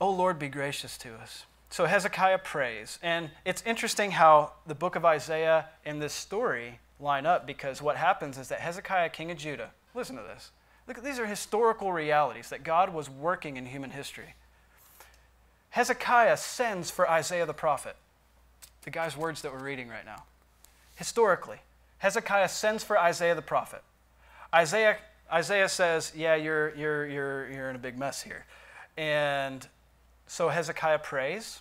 Oh 0.00 0.10
Lord, 0.10 0.38
be 0.38 0.48
gracious 0.48 0.96
to 0.98 1.14
us. 1.14 1.44
So 1.70 1.86
Hezekiah 1.86 2.38
prays. 2.38 2.98
And 3.02 3.30
it's 3.44 3.62
interesting 3.66 4.12
how 4.12 4.52
the 4.66 4.74
book 4.74 4.96
of 4.96 5.04
Isaiah 5.04 5.66
and 5.84 6.00
this 6.00 6.12
story 6.12 6.78
line 7.00 7.26
up 7.26 7.46
because 7.46 7.82
what 7.82 7.96
happens 7.96 8.38
is 8.38 8.48
that 8.48 8.60
Hezekiah, 8.60 9.10
king 9.10 9.30
of 9.30 9.38
Judah, 9.38 9.70
listen 9.94 10.16
to 10.16 10.22
this. 10.22 10.50
Look, 10.86 11.02
these 11.02 11.18
are 11.18 11.26
historical 11.26 11.92
realities 11.92 12.48
that 12.48 12.64
God 12.64 12.94
was 12.94 13.10
working 13.10 13.56
in 13.56 13.66
human 13.66 13.90
history. 13.90 14.34
Hezekiah 15.70 16.38
sends 16.38 16.90
for 16.90 17.08
Isaiah 17.08 17.44
the 17.44 17.52
prophet, 17.52 17.96
the 18.84 18.90
guy's 18.90 19.16
words 19.16 19.42
that 19.42 19.52
we're 19.52 19.62
reading 19.62 19.88
right 19.88 20.06
now. 20.06 20.24
Historically, 20.96 21.58
Hezekiah 21.98 22.48
sends 22.48 22.82
for 22.82 22.98
Isaiah 22.98 23.34
the 23.34 23.42
prophet. 23.42 23.82
Isaiah, 24.54 24.96
Isaiah 25.30 25.68
says, 25.68 26.12
Yeah, 26.16 26.36
you're, 26.36 26.74
you're, 26.74 27.06
you're, 27.06 27.50
you're 27.50 27.70
in 27.70 27.76
a 27.76 27.80
big 27.80 27.98
mess 27.98 28.22
here. 28.22 28.46
And 28.96 29.66
so 30.28 30.50
Hezekiah 30.50 30.98
prays, 30.98 31.60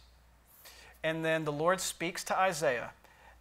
and 1.03 1.23
then 1.23 1.45
the 1.45 1.51
Lord 1.51 1.79
speaks 1.79 2.23
to 2.25 2.37
Isaiah, 2.37 2.91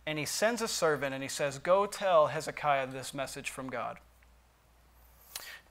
and 0.06 0.18
he 0.18 0.24
sends 0.24 0.62
a 0.62 0.68
servant 0.68 1.12
and 1.12 1.22
he 1.22 1.28
says, 1.28 1.58
Go 1.58 1.84
tell 1.84 2.28
Hezekiah 2.28 2.86
this 2.86 3.12
message 3.12 3.50
from 3.50 3.68
God. 3.68 3.98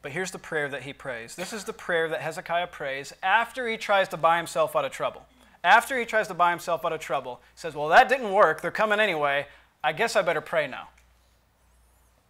But 0.02 0.12
here's 0.12 0.32
the 0.32 0.38
prayer 0.38 0.68
that 0.68 0.84
he 0.84 0.92
prays. 0.92 1.36
This 1.36 1.54
is 1.54 1.64
the 1.64 1.74
prayer 1.74 2.10
that 2.10 2.22
Hezekiah 2.22 2.68
prays 2.68 3.14
after 3.24 3.68
he 3.68 3.78
tries 3.78 4.10
to 4.10 4.18
buy 4.18 4.38
himself 4.38 4.76
out 4.76 4.86
of 4.86 4.92
trouble. 4.92 5.26
After 5.64 5.98
he 5.98 6.06
tries 6.06 6.28
to 6.28 6.34
buy 6.34 6.52
himself 6.52 6.86
out 6.86 6.94
of 6.94 7.00
trouble, 7.00 7.40
he 7.56 7.60
says, 7.60 7.76
Well, 7.76 7.88
that 7.88 8.10
didn't 8.10 8.32
work. 8.32 8.62
They're 8.62 8.72
coming 8.72 9.00
anyway. 9.00 9.48
I 9.82 9.94
guess 9.94 10.18
I 10.18 10.22
better 10.22 10.42
pray 10.42 10.68
now. 10.68 10.90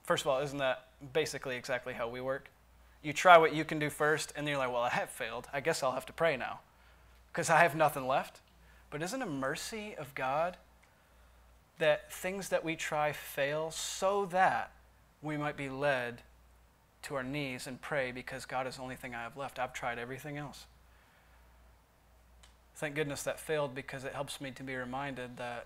First 0.03 0.23
of 0.23 0.27
all, 0.27 0.41
isn't 0.41 0.59
that 0.59 0.85
basically 1.11 1.55
exactly 1.55 1.93
how 1.93 2.07
we 2.07 2.21
work? 2.21 2.49
You 3.01 3.13
try 3.13 3.37
what 3.37 3.53
you 3.53 3.65
can 3.65 3.79
do 3.79 3.89
first, 3.89 4.31
and 4.35 4.45
then 4.45 4.51
you're 4.51 4.59
like, 4.59 4.71
Well, 4.71 4.83
I 4.83 4.89
have 4.89 5.09
failed. 5.09 5.47
I 5.51 5.59
guess 5.59 5.81
I'll 5.81 5.93
have 5.93 6.05
to 6.05 6.13
pray 6.13 6.37
now 6.37 6.59
because 7.35 7.49
I 7.49 7.63
have 7.63 7.75
nothing 7.75 8.07
left. 8.07 8.39
But 8.89 9.01
isn't 9.01 9.21
it 9.21 9.27
a 9.27 9.29
mercy 9.29 9.93
of 9.97 10.15
God 10.15 10.55
that 11.79 12.09
things 12.09 12.47
that 12.47 12.63
we 12.63 12.77
try 12.77 13.11
fail 13.11 13.71
so 13.71 14.25
that 14.27 14.71
we 15.21 15.35
might 15.35 15.57
be 15.57 15.67
led 15.67 16.21
to 17.01 17.15
our 17.15 17.23
knees 17.23 17.67
and 17.67 17.81
pray 17.81 18.13
because 18.13 18.45
God 18.45 18.67
is 18.67 18.77
the 18.77 18.81
only 18.81 18.95
thing 18.95 19.13
I 19.13 19.21
have 19.21 19.35
left. 19.35 19.59
I've 19.59 19.73
tried 19.73 19.99
everything 19.99 20.37
else. 20.37 20.65
Thank 22.77 22.95
goodness 22.95 23.23
that 23.23 23.37
failed 23.37 23.75
because 23.75 24.05
it 24.05 24.13
helps 24.13 24.39
me 24.39 24.51
to 24.51 24.63
be 24.63 24.75
reminded 24.75 25.35
that 25.35 25.65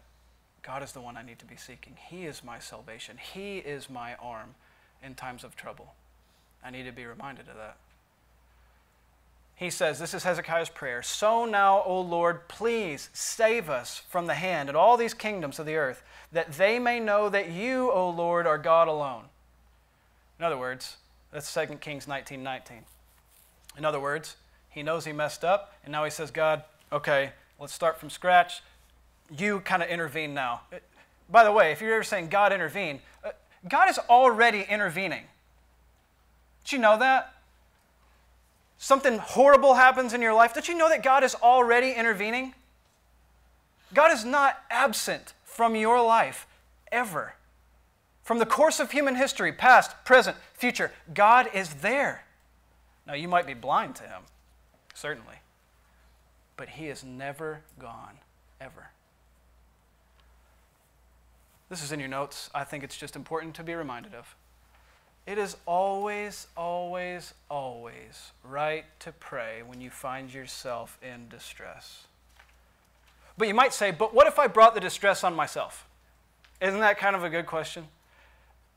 God 0.64 0.82
is 0.82 0.92
the 0.92 1.02
one 1.02 1.18
I 1.18 1.22
need 1.22 1.38
to 1.38 1.46
be 1.46 1.56
seeking. 1.56 1.94
He 2.10 2.26
is 2.26 2.44
my 2.44 2.58
salvation, 2.58 3.18
He 3.18 3.60
is 3.60 3.92
my 3.92 4.16
arm 4.16 4.56
in 5.04 5.14
times 5.14 5.44
of 5.44 5.56
trouble. 5.56 5.94
I 6.64 6.72
need 6.72 6.84
to 6.86 6.92
be 6.92 7.06
reminded 7.06 7.48
of 7.48 7.58
that. 7.58 7.78
He 9.60 9.70
says, 9.70 10.00
This 10.00 10.14
is 10.14 10.24
Hezekiah's 10.24 10.70
prayer. 10.70 11.04
So 11.04 11.44
now, 11.44 11.84
O 11.84 12.00
Lord, 12.00 12.48
please 12.48 13.10
save 13.12 13.70
us 13.70 14.02
from 14.10 14.26
the 14.26 14.36
hand 14.36 14.70
and 14.70 14.78
all 14.78 14.96
these 14.96 15.14
kingdoms 15.14 15.60
of 15.60 15.66
the 15.66 15.76
earth, 15.76 16.02
that 16.32 16.54
they 16.54 16.80
may 16.80 17.02
know 17.02 17.28
that 17.28 17.52
you, 17.52 17.92
O 17.92 18.10
Lord, 18.10 18.48
are 18.48 18.58
God 18.58 18.88
alone. 18.88 19.26
In 20.40 20.46
other 20.46 20.58
words, 20.58 20.96
that's 21.34 21.54
2 21.54 21.76
Kings 21.82 22.08
19 22.08 22.42
19. 22.42 22.78
In 23.78 23.84
other 23.84 24.00
words, 24.00 24.38
he 24.70 24.82
knows 24.82 25.04
he 25.04 25.12
messed 25.12 25.44
up, 25.44 25.74
and 25.84 25.92
now 25.92 26.06
he 26.06 26.10
says, 26.10 26.32
God, 26.32 26.64
okay, 26.94 27.34
let's 27.60 27.74
start 27.74 28.00
from 28.00 28.10
scratch. 28.10 28.64
You 29.38 29.60
kind 29.60 29.84
of 29.84 29.90
intervene 29.90 30.34
now. 30.34 30.62
By 31.30 31.44
the 31.44 31.52
way, 31.52 31.74
if 31.74 31.82
you're 31.82 31.96
ever 31.96 32.04
saying 32.06 32.30
God 32.30 32.54
intervene, 32.54 33.02
uh, 33.26 33.32
God 33.68 33.90
is 33.90 34.00
already 34.10 34.66
intervening. 34.70 35.26
Did 36.64 36.72
you 36.72 36.80
know 36.80 36.98
that? 36.98 37.34
Something 38.82 39.18
horrible 39.18 39.74
happens 39.74 40.14
in 40.14 40.22
your 40.22 40.34
life. 40.34 40.54
don't 40.54 40.68
you 40.70 40.76
know 40.76 40.88
that 40.88 41.04
God 41.04 41.26
is 41.26 41.36
already 41.36 41.92
intervening? 41.92 42.56
God 43.94 44.12
is 44.14 44.24
not 44.24 44.64
absent 44.70 45.34
from 45.44 45.76
your 45.76 46.02
life 46.02 46.48
ever. 46.90 47.36
From 48.24 48.40
the 48.40 48.46
course 48.46 48.80
of 48.80 48.92
human 48.92 49.16
history, 49.16 49.52
past, 49.52 49.94
present, 50.06 50.38
future, 50.54 50.94
God 51.14 51.50
is 51.54 51.76
there. 51.76 52.24
Now, 53.06 53.16
you 53.16 53.28
might 53.28 53.46
be 53.46 53.54
blind 53.54 53.96
to 53.98 54.04
Him, 54.04 54.22
certainly, 54.94 55.36
but 56.56 56.70
He 56.70 56.88
is 56.88 57.04
never 57.04 57.62
gone, 57.80 58.20
ever. 58.62 58.92
This 61.68 61.84
is 61.84 61.92
in 61.92 62.00
your 62.00 62.08
notes. 62.08 62.50
I 62.56 62.64
think 62.64 62.84
it's 62.86 62.98
just 62.98 63.18
important 63.18 63.56
to 63.56 63.64
be 63.64 63.74
reminded 63.74 64.14
of. 64.14 64.36
It 65.30 65.38
is 65.38 65.56
always, 65.68 66.48
always, 66.58 67.36
always 67.52 68.32
right 68.44 68.86
to 69.02 69.12
pray 69.12 69.62
when 69.64 69.80
you 69.80 69.92
find 69.92 70.34
yourself 70.34 70.98
in 71.04 71.30
distress. 71.30 72.08
But 73.38 73.48
you 73.48 73.54
might 73.54 73.72
say, 73.72 73.92
but 73.92 74.12
what 74.12 74.26
if 74.26 74.40
I 74.40 74.48
brought 74.48 74.74
the 74.74 74.80
distress 74.80 75.24
on 75.24 75.36
myself? 75.36 75.88
Isn't 76.60 76.80
that 76.80 76.98
kind 76.98 77.16
of 77.16 77.24
a 77.24 77.30
good 77.30 77.46
question? 77.46 77.86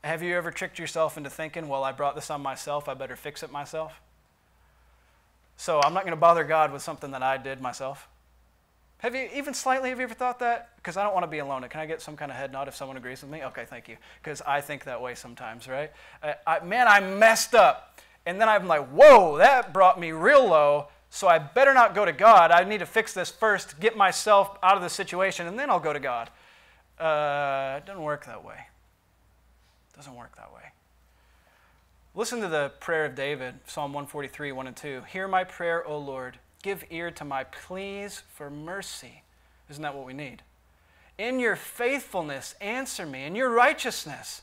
Have 0.03 0.21
you 0.21 0.37
ever 0.37 0.51
tricked 0.51 0.77
yourself 0.77 1.17
into 1.17 1.31
thinking, 1.31 1.67
well, 1.67 1.83
I 1.83 1.91
brought 1.91 2.13
this 2.13 2.29
on 2.29 2.43
myself, 2.43 2.87
I 2.87 2.93
better 2.93 3.15
fix 3.15 3.41
it 3.41 3.51
myself? 3.51 3.99
So 5.57 5.81
I'm 5.83 5.95
not 5.95 6.03
going 6.03 6.15
to 6.15 6.21
bother 6.21 6.43
God 6.43 6.71
with 6.71 6.83
something 6.83 7.09
that 7.11 7.23
I 7.23 7.37
did 7.37 7.61
myself. 7.61 8.07
Have 9.03 9.15
you 9.15 9.27
even 9.35 9.53
slightly, 9.53 9.89
have 9.89 9.99
you 9.99 10.05
ever 10.05 10.13
thought 10.13 10.39
that? 10.39 10.69
Because 10.77 10.95
I 10.95 11.03
don't 11.03 11.13
want 11.13 11.25
to 11.25 11.29
be 11.29 11.39
alone. 11.39 11.61
Can 11.67 11.81
I 11.81 11.85
get 11.85 12.01
some 12.01 12.15
kind 12.15 12.31
of 12.31 12.37
head 12.37 12.53
nod 12.53 12.69
if 12.69 12.75
someone 12.75 12.95
agrees 12.95 13.21
with 13.21 13.29
me? 13.29 13.43
Okay, 13.43 13.65
thank 13.65 13.89
you. 13.89 13.97
Because 14.23 14.41
I 14.43 14.61
think 14.61 14.85
that 14.85 15.01
way 15.01 15.13
sometimes, 15.13 15.67
right? 15.67 15.91
I, 16.23 16.35
I, 16.47 16.59
man, 16.63 16.87
I 16.87 17.01
messed 17.01 17.53
up. 17.53 17.99
And 18.25 18.39
then 18.39 18.47
I'm 18.47 18.65
like, 18.65 18.87
whoa, 18.87 19.39
that 19.39 19.73
brought 19.73 19.99
me 19.99 20.13
real 20.13 20.47
low. 20.47 20.87
So 21.09 21.27
I 21.27 21.37
better 21.37 21.73
not 21.73 21.93
go 21.93 22.05
to 22.05 22.13
God. 22.13 22.51
I 22.51 22.63
need 22.63 22.77
to 22.77 22.85
fix 22.85 23.13
this 23.13 23.29
first, 23.29 23.77
get 23.81 23.97
myself 23.97 24.57
out 24.63 24.77
of 24.77 24.81
the 24.81 24.89
situation, 24.89 25.47
and 25.47 25.59
then 25.59 25.69
I'll 25.69 25.81
go 25.81 25.91
to 25.91 25.99
God. 25.99 26.29
Uh, 26.97 27.79
it 27.79 27.85
doesn't 27.85 28.01
work 28.01 28.25
that 28.27 28.45
way. 28.45 28.55
It 29.91 29.97
doesn't 29.97 30.15
work 30.15 30.33
that 30.37 30.53
way. 30.53 30.61
Listen 32.15 32.39
to 32.39 32.47
the 32.47 32.71
prayer 32.79 33.03
of 33.03 33.15
David, 33.15 33.55
Psalm 33.67 33.91
143, 33.91 34.53
1 34.53 34.67
and 34.67 34.75
2. 34.77 35.01
Hear 35.11 35.27
my 35.27 35.43
prayer, 35.43 35.85
O 35.85 35.97
Lord. 35.97 36.37
Give 36.63 36.83
ear 36.89 37.11
to 37.11 37.23
my 37.23 37.43
pleas 37.43 38.23
for 38.33 38.49
mercy. 38.49 39.21
Isn't 39.69 39.83
that 39.83 39.95
what 39.95 40.05
we 40.07 40.13
need? 40.13 40.41
In 41.19 41.39
your 41.39 41.55
faithfulness, 41.55 42.55
answer 42.59 43.05
me. 43.05 43.25
In 43.25 43.35
your 43.35 43.51
righteousness, 43.51 44.41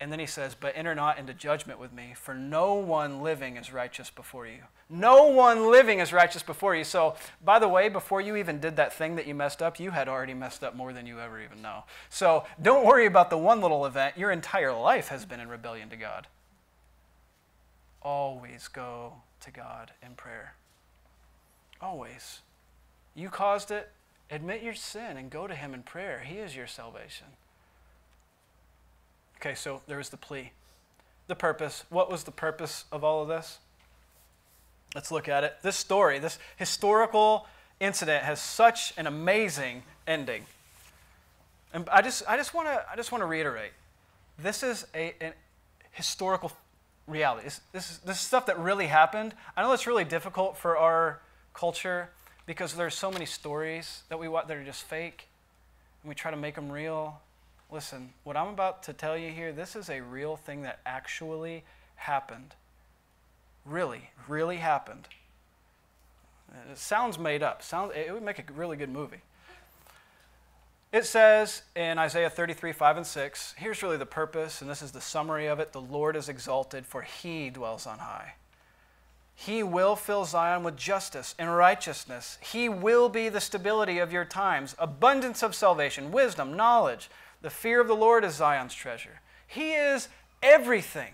and 0.00 0.10
then 0.10 0.18
he 0.18 0.26
says, 0.26 0.54
But 0.58 0.76
enter 0.76 0.94
not 0.94 1.18
into 1.18 1.34
judgment 1.34 1.78
with 1.78 1.92
me, 1.92 2.14
for 2.16 2.34
no 2.34 2.74
one 2.74 3.22
living 3.22 3.56
is 3.56 3.72
righteous 3.72 4.10
before 4.10 4.46
you. 4.46 4.58
No 4.90 5.28
one 5.28 5.70
living 5.70 6.00
is 6.00 6.12
righteous 6.12 6.42
before 6.42 6.74
you. 6.74 6.84
So, 6.84 7.16
by 7.44 7.58
the 7.58 7.68
way, 7.68 7.88
before 7.88 8.20
you 8.20 8.36
even 8.36 8.60
did 8.60 8.76
that 8.76 8.92
thing 8.92 9.16
that 9.16 9.26
you 9.26 9.34
messed 9.34 9.62
up, 9.62 9.80
you 9.80 9.90
had 9.90 10.08
already 10.08 10.34
messed 10.34 10.62
up 10.62 10.76
more 10.76 10.92
than 10.92 11.06
you 11.06 11.20
ever 11.20 11.40
even 11.40 11.62
know. 11.62 11.84
So, 12.10 12.44
don't 12.60 12.86
worry 12.86 13.06
about 13.06 13.30
the 13.30 13.38
one 13.38 13.60
little 13.60 13.86
event. 13.86 14.18
Your 14.18 14.30
entire 14.30 14.72
life 14.72 15.08
has 15.08 15.24
been 15.24 15.40
in 15.40 15.48
rebellion 15.48 15.88
to 15.90 15.96
God. 15.96 16.26
Always 18.02 18.68
go 18.68 19.14
to 19.40 19.50
God 19.50 19.92
in 20.02 20.14
prayer. 20.14 20.54
Always. 21.84 22.40
You 23.14 23.28
caused 23.28 23.70
it. 23.70 23.90
Admit 24.30 24.62
your 24.62 24.74
sin 24.74 25.18
and 25.18 25.28
go 25.28 25.46
to 25.46 25.54
Him 25.54 25.74
in 25.74 25.82
prayer. 25.82 26.22
He 26.24 26.36
is 26.36 26.56
your 26.56 26.66
salvation. 26.66 27.26
Okay, 29.36 29.54
so 29.54 29.82
there 29.86 29.98
was 29.98 30.08
the 30.08 30.16
plea. 30.16 30.52
The 31.26 31.34
purpose. 31.34 31.84
What 31.90 32.10
was 32.10 32.24
the 32.24 32.30
purpose 32.30 32.86
of 32.90 33.04
all 33.04 33.20
of 33.20 33.28
this? 33.28 33.58
Let's 34.94 35.10
look 35.10 35.28
at 35.28 35.44
it. 35.44 35.56
This 35.62 35.76
story, 35.76 36.18
this 36.18 36.38
historical 36.56 37.46
incident, 37.80 38.24
has 38.24 38.40
such 38.40 38.94
an 38.96 39.06
amazing 39.06 39.82
ending. 40.06 40.46
And 41.74 41.86
I 41.90 42.00
just, 42.00 42.22
I 42.26 42.38
just 42.38 42.54
want 42.54 42.66
to, 42.68 42.82
I 42.90 42.96
just 42.96 43.12
want 43.12 43.20
to 43.20 43.26
reiterate, 43.26 43.72
this 44.38 44.62
is 44.62 44.86
a, 44.94 45.14
a 45.20 45.32
historical 45.90 46.50
reality. 47.06 47.44
This, 47.44 47.60
this, 47.72 47.90
is, 47.90 47.98
this 47.98 48.16
is 48.16 48.22
stuff 48.22 48.46
that 48.46 48.58
really 48.58 48.86
happened. 48.86 49.34
I 49.54 49.62
know 49.62 49.72
it's 49.72 49.86
really 49.86 50.04
difficult 50.04 50.56
for 50.56 50.78
our 50.78 51.20
culture 51.54 52.10
because 52.46 52.74
there's 52.74 52.94
so 52.94 53.10
many 53.10 53.24
stories 53.24 54.02
that 54.08 54.18
we 54.18 54.28
want 54.28 54.48
that 54.48 54.56
are 54.56 54.64
just 54.64 54.82
fake, 54.82 55.28
and 56.02 56.08
we 56.08 56.14
try 56.14 56.30
to 56.30 56.36
make 56.36 56.56
them 56.56 56.70
real. 56.70 57.20
Listen, 57.70 58.10
what 58.24 58.36
I'm 58.36 58.48
about 58.48 58.82
to 58.84 58.92
tell 58.92 59.16
you 59.16 59.30
here, 59.30 59.52
this 59.52 59.74
is 59.74 59.88
a 59.88 60.02
real 60.02 60.36
thing 60.36 60.62
that 60.62 60.80
actually 60.84 61.64
happened. 61.96 62.54
Really, 63.64 64.10
really 64.28 64.58
happened. 64.58 65.08
It 66.70 66.78
sounds 66.78 67.18
made 67.18 67.42
up. 67.42 67.62
Sounds, 67.62 67.92
it 67.96 68.12
would 68.12 68.22
make 68.22 68.38
a 68.38 68.52
really 68.52 68.76
good 68.76 68.90
movie. 68.90 69.22
It 70.92 71.04
says 71.04 71.62
in 71.74 71.98
Isaiah 71.98 72.30
33, 72.30 72.72
5 72.72 72.96
and 72.98 73.06
6, 73.06 73.54
here's 73.56 73.82
really 73.82 73.96
the 73.96 74.06
purpose, 74.06 74.60
and 74.60 74.70
this 74.70 74.80
is 74.80 74.92
the 74.92 75.00
summary 75.00 75.46
of 75.46 75.58
it 75.58 75.72
the 75.72 75.80
Lord 75.80 76.14
is 76.14 76.28
exalted, 76.28 76.86
for 76.86 77.02
he 77.02 77.50
dwells 77.50 77.86
on 77.86 77.98
high. 77.98 78.34
He 79.34 79.62
will 79.62 79.96
fill 79.96 80.24
Zion 80.24 80.62
with 80.62 80.76
justice 80.76 81.34
and 81.38 81.54
righteousness. 81.54 82.38
He 82.40 82.68
will 82.68 83.08
be 83.08 83.28
the 83.28 83.40
stability 83.40 83.98
of 83.98 84.12
your 84.12 84.24
times, 84.24 84.76
abundance 84.78 85.42
of 85.42 85.54
salvation, 85.54 86.12
wisdom, 86.12 86.56
knowledge, 86.56 87.10
the 87.42 87.50
fear 87.50 87.80
of 87.80 87.88
the 87.88 87.96
Lord 87.96 88.24
is 88.24 88.36
Zion's 88.36 88.74
treasure. 88.74 89.20
He 89.46 89.72
is 89.72 90.08
everything. 90.42 91.12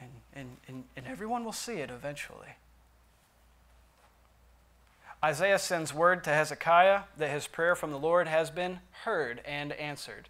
And, 0.00 0.10
and, 0.34 0.56
and, 0.68 0.84
and 0.96 1.06
everyone 1.06 1.44
will 1.44 1.52
see 1.52 1.78
it 1.78 1.90
eventually. 1.90 2.48
Isaiah 5.24 5.58
sends 5.58 5.94
word 5.94 6.22
to 6.24 6.30
Hezekiah 6.30 7.04
that 7.16 7.30
his 7.30 7.46
prayer 7.46 7.74
from 7.74 7.90
the 7.90 7.98
Lord 7.98 8.28
has 8.28 8.50
been 8.50 8.80
heard 9.04 9.40
and 9.46 9.72
answered. 9.72 10.28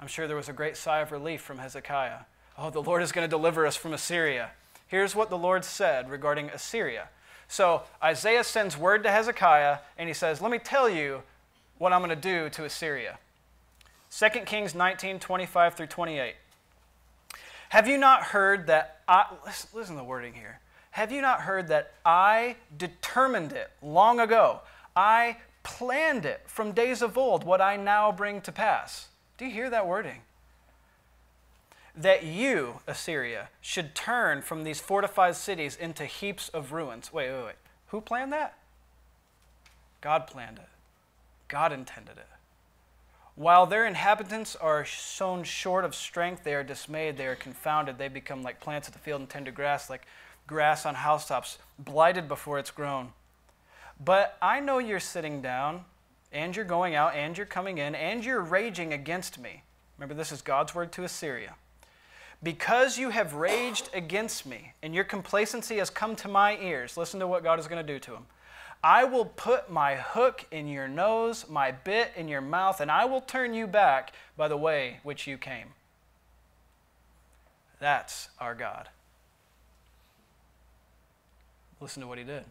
I'm 0.00 0.08
sure 0.08 0.26
there 0.26 0.36
was 0.36 0.48
a 0.48 0.52
great 0.52 0.76
sigh 0.76 1.00
of 1.00 1.12
relief 1.12 1.40
from 1.40 1.58
Hezekiah. 1.58 2.20
Oh, 2.58 2.70
the 2.70 2.82
Lord 2.82 3.02
is 3.02 3.12
going 3.12 3.24
to 3.24 3.30
deliver 3.30 3.64
us 3.66 3.76
from 3.76 3.92
Assyria. 3.92 4.50
Here's 4.88 5.14
what 5.14 5.30
the 5.30 5.38
Lord 5.38 5.64
said 5.64 6.10
regarding 6.10 6.50
Assyria. 6.50 7.08
So 7.46 7.82
Isaiah 8.02 8.44
sends 8.44 8.76
word 8.76 9.02
to 9.04 9.10
Hezekiah, 9.10 9.78
and 9.96 10.08
he 10.08 10.14
says, 10.14 10.40
Let 10.40 10.50
me 10.50 10.58
tell 10.58 10.88
you 10.88 11.22
what 11.78 11.92
I'm 11.92 12.00
going 12.00 12.10
to 12.10 12.16
do 12.16 12.50
to 12.50 12.64
Assyria. 12.64 13.18
2 14.10 14.28
Kings 14.46 14.74
19 14.74 15.18
25 15.18 15.74
through 15.74 15.86
28. 15.86 16.34
Have 17.70 17.86
you 17.86 17.98
not 17.98 18.22
heard 18.22 18.66
that 18.68 18.98
I, 19.06 19.26
listen, 19.44 19.70
listen 19.72 19.94
to 19.94 20.00
the 20.00 20.04
wording 20.04 20.34
here. 20.34 20.60
Have 20.90 21.10
you 21.12 21.22
not 21.22 21.42
heard 21.42 21.68
that 21.68 21.92
I 22.04 22.56
determined 22.76 23.52
it 23.52 23.70
long 23.82 24.20
ago? 24.20 24.60
I 24.94 25.38
planned 25.62 26.26
it 26.26 26.42
from 26.46 26.72
days 26.72 27.02
of 27.02 27.16
old, 27.16 27.44
what 27.44 27.60
I 27.60 27.76
now 27.76 28.12
bring 28.12 28.40
to 28.42 28.52
pass. 28.52 29.08
Do 29.36 29.46
you 29.46 29.50
hear 29.50 29.70
that 29.70 29.86
wording? 29.86 30.20
That 32.00 32.22
you, 32.22 32.80
Assyria, 32.86 33.48
should 33.60 33.96
turn 33.96 34.42
from 34.42 34.62
these 34.62 34.80
fortified 34.80 35.34
cities 35.34 35.74
into 35.74 36.04
heaps 36.04 36.48
of 36.50 36.70
ruins. 36.70 37.12
Wait, 37.12 37.28
wait, 37.28 37.44
wait. 37.44 37.54
Who 37.88 38.00
planned 38.00 38.32
that? 38.32 38.56
God 40.00 40.28
planned 40.28 40.58
it, 40.58 40.68
God 41.48 41.72
intended 41.72 42.16
it. 42.18 42.28
While 43.34 43.66
their 43.66 43.84
inhabitants 43.84 44.54
are 44.54 44.84
sown 44.84 45.42
short 45.42 45.84
of 45.84 45.94
strength, 45.94 46.44
they 46.44 46.54
are 46.54 46.62
dismayed, 46.62 47.16
they 47.16 47.26
are 47.26 47.34
confounded, 47.34 47.98
they 47.98 48.08
become 48.08 48.42
like 48.42 48.60
plants 48.60 48.86
of 48.86 48.94
the 48.94 49.00
field 49.00 49.20
and 49.20 49.28
tender 49.28 49.50
grass, 49.50 49.90
like 49.90 50.06
grass 50.46 50.86
on 50.86 50.94
housetops, 50.94 51.58
blighted 51.78 52.28
before 52.28 52.60
it's 52.60 52.70
grown. 52.70 53.12
But 54.04 54.36
I 54.40 54.60
know 54.60 54.78
you're 54.78 55.00
sitting 55.00 55.42
down, 55.42 55.84
and 56.32 56.54
you're 56.54 56.64
going 56.64 56.94
out, 56.94 57.14
and 57.14 57.36
you're 57.36 57.46
coming 57.46 57.78
in, 57.78 57.96
and 57.96 58.24
you're 58.24 58.40
raging 58.40 58.92
against 58.92 59.38
me. 59.38 59.62
Remember, 59.98 60.14
this 60.14 60.30
is 60.30 60.42
God's 60.42 60.74
word 60.74 60.92
to 60.92 61.02
Assyria. 61.02 61.56
Because 62.42 62.98
you 62.98 63.10
have 63.10 63.34
raged 63.34 63.90
against 63.92 64.46
me, 64.46 64.72
and 64.82 64.94
your 64.94 65.04
complacency 65.04 65.78
has 65.78 65.90
come 65.90 66.14
to 66.16 66.28
my 66.28 66.56
ears, 66.58 66.96
listen 66.96 67.18
to 67.20 67.26
what 67.26 67.42
God 67.42 67.58
is 67.58 67.66
going 67.66 67.84
to 67.84 67.92
do 67.92 67.98
to 67.98 68.12
them. 68.12 68.26
I 68.82 69.04
will 69.04 69.24
put 69.24 69.70
my 69.70 69.96
hook 69.96 70.46
in 70.52 70.68
your 70.68 70.86
nose, 70.86 71.46
my 71.48 71.72
bit 71.72 72.12
in 72.14 72.28
your 72.28 72.40
mouth, 72.40 72.80
and 72.80 72.92
I 72.92 73.06
will 73.06 73.20
turn 73.20 73.54
you 73.54 73.66
back 73.66 74.12
by 74.36 74.46
the 74.46 74.56
way 74.56 75.00
which 75.02 75.26
you 75.26 75.36
came. 75.36 75.68
That's 77.80 78.28
our 78.38 78.54
God. 78.54 78.88
Listen 81.80 82.02
to 82.02 82.08
what 82.08 82.18
he 82.18 82.24
did. 82.24 82.44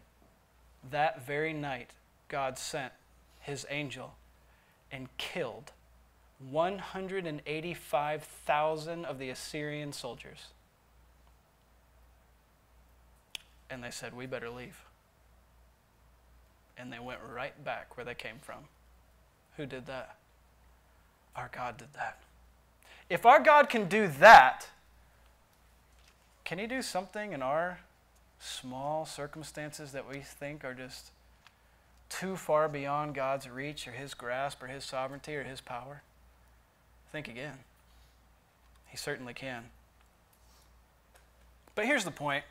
That 0.90 1.26
very 1.26 1.54
night, 1.54 1.92
God 2.28 2.58
sent 2.58 2.92
his 3.40 3.66
angel 3.70 4.16
and 4.92 5.08
killed 5.18 5.72
185,000 6.40 9.06
of 9.06 9.20
the 9.20 9.30
Assyrian 9.30 9.94
soldiers. 9.94 10.48
And 13.70 13.84
they 13.84 13.92
said, 13.92 14.16
We 14.16 14.26
better 14.26 14.50
leave 14.50 14.88
and 16.78 16.94
they 16.94 17.00
went 17.00 17.20
right 17.34 17.64
back 17.64 17.98
where 17.98 18.06
they 18.06 18.14
came 18.14 18.38
from. 18.42 18.60
Who 19.58 19.66
did 19.66 19.88
that? 19.88 20.18
Our 21.36 21.50
God 21.52 21.78
did 21.78 21.94
that. 21.94 22.20
If 23.10 23.26
our 23.26 23.42
God 23.42 23.70
can 23.70 23.88
do 23.88 24.08
that, 24.20 24.68
can 26.44 26.60
He 26.60 26.68
do 26.68 26.82
something 26.82 27.34
in 27.34 27.42
our 27.42 27.80
small 28.40 29.06
circumstances 29.06 29.92
that 29.94 30.08
we 30.08 30.20
think 30.20 30.64
are 30.64 30.74
just 30.74 31.12
too 32.10 32.36
far 32.36 32.70
beyond 32.70 33.16
God's 33.16 33.50
reach 33.50 33.88
or 33.88 33.92
His 33.92 34.14
grasp 34.14 34.62
or 34.62 34.68
His 34.68 34.84
sovereignty 34.84 35.36
or 35.36 35.44
His 35.44 35.62
power? 35.62 36.04
Think 37.12 37.28
again. 37.28 37.60
He 38.88 38.98
certainly 38.98 39.34
can. 39.34 39.64
But 41.76 41.86
here's 41.86 42.06
the 42.06 42.12
point 42.12 42.44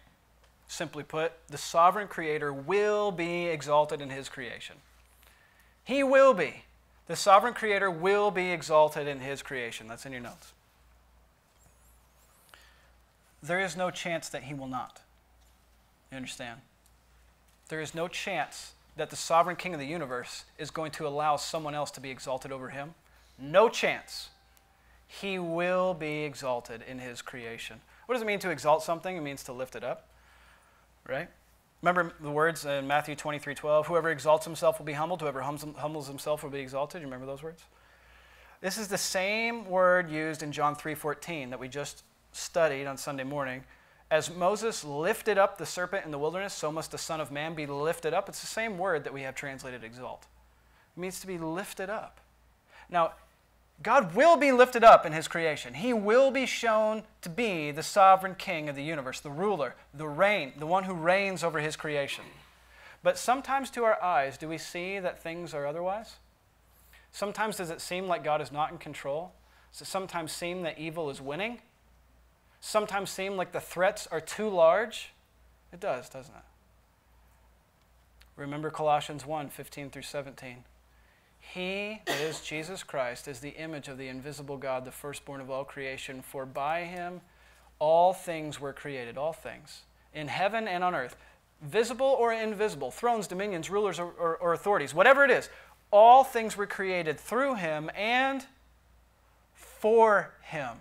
Simply 0.69 1.05
put, 1.05 1.33
the 1.49 1.59
sovereign 1.59 2.09
creator 2.09 2.53
will 2.53 3.13
be 3.13 3.47
exalted 3.47 4.01
in 4.01 4.11
his 4.11 4.29
creation. 4.29 4.77
He 5.85 6.03
will 6.03 6.35
be. 6.35 6.65
The 7.07 7.17
sovereign 7.17 7.55
creator 7.55 7.91
will 7.91 8.33
be 8.33 8.51
exalted 8.51 9.07
in 9.07 9.21
his 9.21 9.43
creation. 9.43 9.87
That's 9.87 10.07
in 10.07 10.13
your 10.13 10.21
notes. 10.21 10.53
There 13.43 13.61
is 13.61 13.77
no 13.77 13.93
chance 13.93 14.29
that 14.31 14.45
he 14.45 14.55
will 14.55 14.67
not. 14.67 15.01
You 16.11 16.17
understand? 16.17 16.61
There 17.69 17.81
is 17.81 17.95
no 17.95 18.09
chance 18.09 18.73
that 18.97 19.11
the 19.11 19.17
sovereign 19.17 19.57
king 19.57 19.73
of 19.75 19.79
the 19.79 19.87
universe 19.87 20.45
is 20.59 20.71
going 20.71 20.91
to 20.93 21.07
allow 21.07 21.37
someone 21.37 21.75
else 21.75 21.93
to 21.93 22.01
be 22.01 22.11
exalted 22.11 22.51
over 22.51 22.71
him. 22.71 22.95
No 23.39 23.69
chance. 23.69 24.31
He 25.07 25.39
will 25.39 25.95
be 25.95 26.25
exalted 26.25 26.83
in 26.87 26.99
his 26.99 27.23
creation. 27.23 27.81
What 28.07 28.15
does 28.15 28.23
it 28.23 28.27
mean 28.27 28.39
to 28.41 28.51
exalt 28.51 28.83
something? 28.83 29.17
It 29.17 29.21
means 29.21 29.43
to 29.45 29.53
lift 29.53 29.77
it 29.77 29.85
up 29.85 30.09
right? 31.09 31.29
Remember 31.83 32.13
the 32.21 32.31
words 32.31 32.65
in 32.65 32.87
Matthew 32.87 33.15
23 33.15 33.55
12? 33.55 33.87
Whoever 33.87 34.11
exalts 34.11 34.45
himself 34.45 34.79
will 34.79 34.87
be 34.87 34.95
humbled, 34.95 35.21
whoever 35.21 35.43
humbles 35.43 36.09
himself 36.09 36.43
will 36.43 36.51
be 36.51 36.61
exalted. 36.61 37.01
You 37.01 37.07
remember 37.07 37.27
those 37.27 37.43
words? 37.43 37.63
This 38.61 38.79
is 38.79 38.89
the 38.89 38.99
same 38.99 39.69
word 39.69 40.11
used 40.11 40.43
in 40.43 40.53
John 40.53 40.75
3 40.75 40.95
14 40.95 41.51
that 41.51 41.61
we 41.61 41.69
just 41.69 42.03
studied 42.33 42.87
on 42.87 42.97
Sunday 42.97 43.25
morning. 43.25 43.65
As 44.11 44.31
Moses 44.31 44.85
lifted 44.85 45.37
up 45.37 45.59
the 45.59 45.67
serpent 45.67 46.05
in 46.05 46.13
the 46.13 46.19
wilderness, 46.19 46.55
so 46.55 46.71
must 46.71 46.93
the 46.93 46.99
Son 46.99 47.21
of 47.21 47.33
Man 47.33 47.55
be 47.55 47.67
lifted 47.67 48.15
up. 48.15 48.29
It's 48.29 48.41
the 48.41 48.47
same 48.47 48.79
word 48.79 49.05
that 49.05 49.13
we 49.13 49.23
have 49.23 49.35
translated 49.35 49.83
exalt. 49.83 50.27
It 50.97 51.01
means 51.01 51.21
to 51.21 51.27
be 51.27 51.39
lifted 51.39 51.91
up. 51.91 52.21
Now, 52.89 53.13
God 53.83 54.15
will 54.15 54.37
be 54.37 54.53
lifted 54.53 54.83
up 54.83 55.05
in 55.05 55.13
his 55.13 55.29
creation. 55.29 55.75
He 55.75 55.93
will 55.93 56.31
be 56.31 56.47
shown 56.47 57.03
to 57.21 57.29
be 57.29 57.71
the 57.71 57.83
sovereign 57.83 58.35
king 58.35 58.69
of 58.69 58.77
the 58.77 58.83
universe, 58.83 59.21
the 59.21 59.31
ruler, 59.31 59.75
the 59.93 60.09
reign, 60.09 60.53
the 60.59 60.67
one 60.67 60.85
who 60.85 60.95
reigns 60.95 61.45
over 61.45 61.61
his 61.61 61.77
creation. 61.77 62.25
But 63.03 63.19
sometimes 63.19 63.71
to 63.71 63.85
our 63.85 64.03
eyes, 64.03 64.39
do 64.39 64.49
we 64.49 64.59
see 64.59 64.99
that 64.99 65.23
things 65.23 65.53
are 65.53 65.67
otherwise? 65.67 66.17
Sometimes 67.13 67.57
does 67.57 67.71
it 67.71 67.81
seem 67.81 68.07
like 68.07 68.25
God 68.25 68.41
is 68.41 68.51
not 68.51 68.73
in 68.73 68.79
control? 68.79 69.33
Does 69.73 69.83
it 69.83 69.91
sometimes 69.91 70.33
seem 70.33 70.63
that 70.63 70.79
evil 70.79 71.11
is 71.11 71.21
winning? 71.21 71.61
Sometimes 72.61 73.11
seem 73.11 73.37
like 73.37 73.53
the 73.53 73.61
threats 73.61 74.09
are 74.11 74.21
too 74.21 74.49
large? 74.49 75.13
It 75.73 75.81
does, 75.81 76.09
doesn't 76.09 76.35
it? 76.35 76.43
Remember 78.37 78.71
Colossians 78.71 79.25
1 79.25 79.51
15 79.51 79.91
through 79.91 80.03
17. 80.03 80.65
He, 81.57 82.03
that 82.05 82.21
is 82.21 82.43
Jesus 82.43 82.83
Christ, 82.83 83.27
is 83.27 83.41
the 83.41 83.57
image 83.57 83.89
of 83.89 83.97
the 83.97 84.09
invisible 84.09 84.59
God, 84.59 84.85
the 84.85 84.91
firstborn 84.91 85.41
of 85.41 85.51
all 85.51 85.65
creation. 85.65 86.21
For 86.21 86.45
by 86.45 86.85
him 86.85 87.23
all 87.79 88.13
things 88.13 88.61
were 88.61 88.75
created, 88.75 89.17
all 89.17 89.33
things, 89.33 89.81
in 90.13 90.29
heaven 90.29 90.69
and 90.69 90.85
on 90.85 90.95
earth, 90.95 91.17
visible 91.63 92.15
or 92.21 92.31
invisible, 92.31 92.91
thrones, 92.91 93.27
dominions, 93.27 93.71
rulers, 93.71 93.99
or, 93.99 94.13
or, 94.19 94.37
or 94.37 94.53
authorities, 94.53 94.93
whatever 94.93 95.25
it 95.25 95.31
is. 95.31 95.49
All 95.91 96.25
things 96.25 96.59
were 96.59 96.67
created 96.67 97.19
through 97.19 97.55
him 97.55 97.91
and 97.97 98.45
for 99.55 100.35
him. 100.43 100.77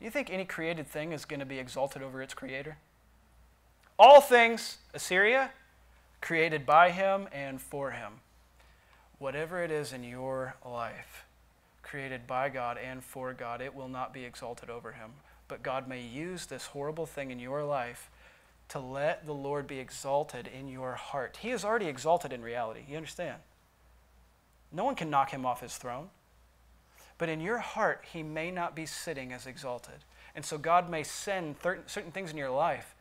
You 0.00 0.10
think 0.10 0.30
any 0.30 0.44
created 0.44 0.88
thing 0.88 1.12
is 1.12 1.24
going 1.24 1.38
to 1.38 1.46
be 1.46 1.60
exalted 1.60 2.02
over 2.02 2.20
its 2.20 2.34
creator? 2.34 2.76
All 4.00 4.20
things, 4.20 4.78
Assyria, 4.94 5.52
created 6.20 6.66
by 6.66 6.90
him 6.90 7.28
and 7.32 7.62
for 7.62 7.92
him 7.92 8.14
whatever 9.22 9.62
it 9.62 9.70
is 9.70 9.92
in 9.92 10.02
your 10.02 10.56
life, 10.66 11.24
created 11.84 12.26
by 12.26 12.48
God 12.48 12.76
and 12.76 13.04
for 13.04 13.32
God, 13.32 13.62
it 13.62 13.72
will 13.72 13.88
not 13.88 14.12
be 14.12 14.24
exalted 14.24 14.68
over 14.68 14.90
him. 14.90 15.12
But 15.46 15.62
God 15.62 15.86
may 15.86 16.02
use 16.02 16.46
this 16.46 16.66
horrible 16.66 17.06
thing 17.06 17.30
in 17.30 17.38
your 17.38 17.62
life 17.62 18.10
to 18.70 18.80
let 18.80 19.24
the 19.24 19.32
Lord 19.32 19.68
be 19.68 19.78
exalted 19.78 20.48
in 20.48 20.66
your 20.66 20.94
heart. 20.94 21.38
He 21.40 21.50
is 21.50 21.64
already 21.64 21.86
exalted 21.86 22.32
in 22.32 22.42
reality. 22.42 22.80
You 22.88 22.96
understand? 22.96 23.36
No 24.72 24.82
one 24.82 24.96
can 24.96 25.08
knock 25.08 25.30
him 25.30 25.46
off 25.46 25.60
his 25.60 25.76
throne. 25.76 26.08
But 27.16 27.28
in 27.28 27.40
your 27.40 27.58
heart, 27.58 28.04
he 28.12 28.24
may 28.24 28.50
not 28.50 28.74
be 28.74 28.86
sitting 28.86 29.32
as 29.32 29.46
exalted. 29.46 30.04
And 30.34 30.44
so 30.44 30.58
God 30.58 30.90
may 30.90 31.04
send 31.04 31.56
certain 31.86 32.10
things 32.10 32.32
in 32.32 32.36
your 32.36 32.50
life 32.50 32.96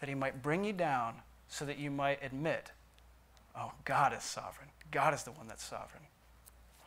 that 0.00 0.10
he 0.10 0.14
might 0.14 0.42
bring 0.42 0.62
you 0.62 0.74
down 0.74 1.14
so 1.48 1.64
that 1.64 1.78
you 1.78 1.90
might 1.90 2.22
admit, 2.22 2.72
oh, 3.56 3.72
God 3.86 4.12
is 4.12 4.24
sovereign. 4.24 4.68
God 4.92 5.14
is 5.14 5.24
the 5.24 5.32
one 5.32 5.48
that's 5.48 5.64
sovereign, 5.64 6.04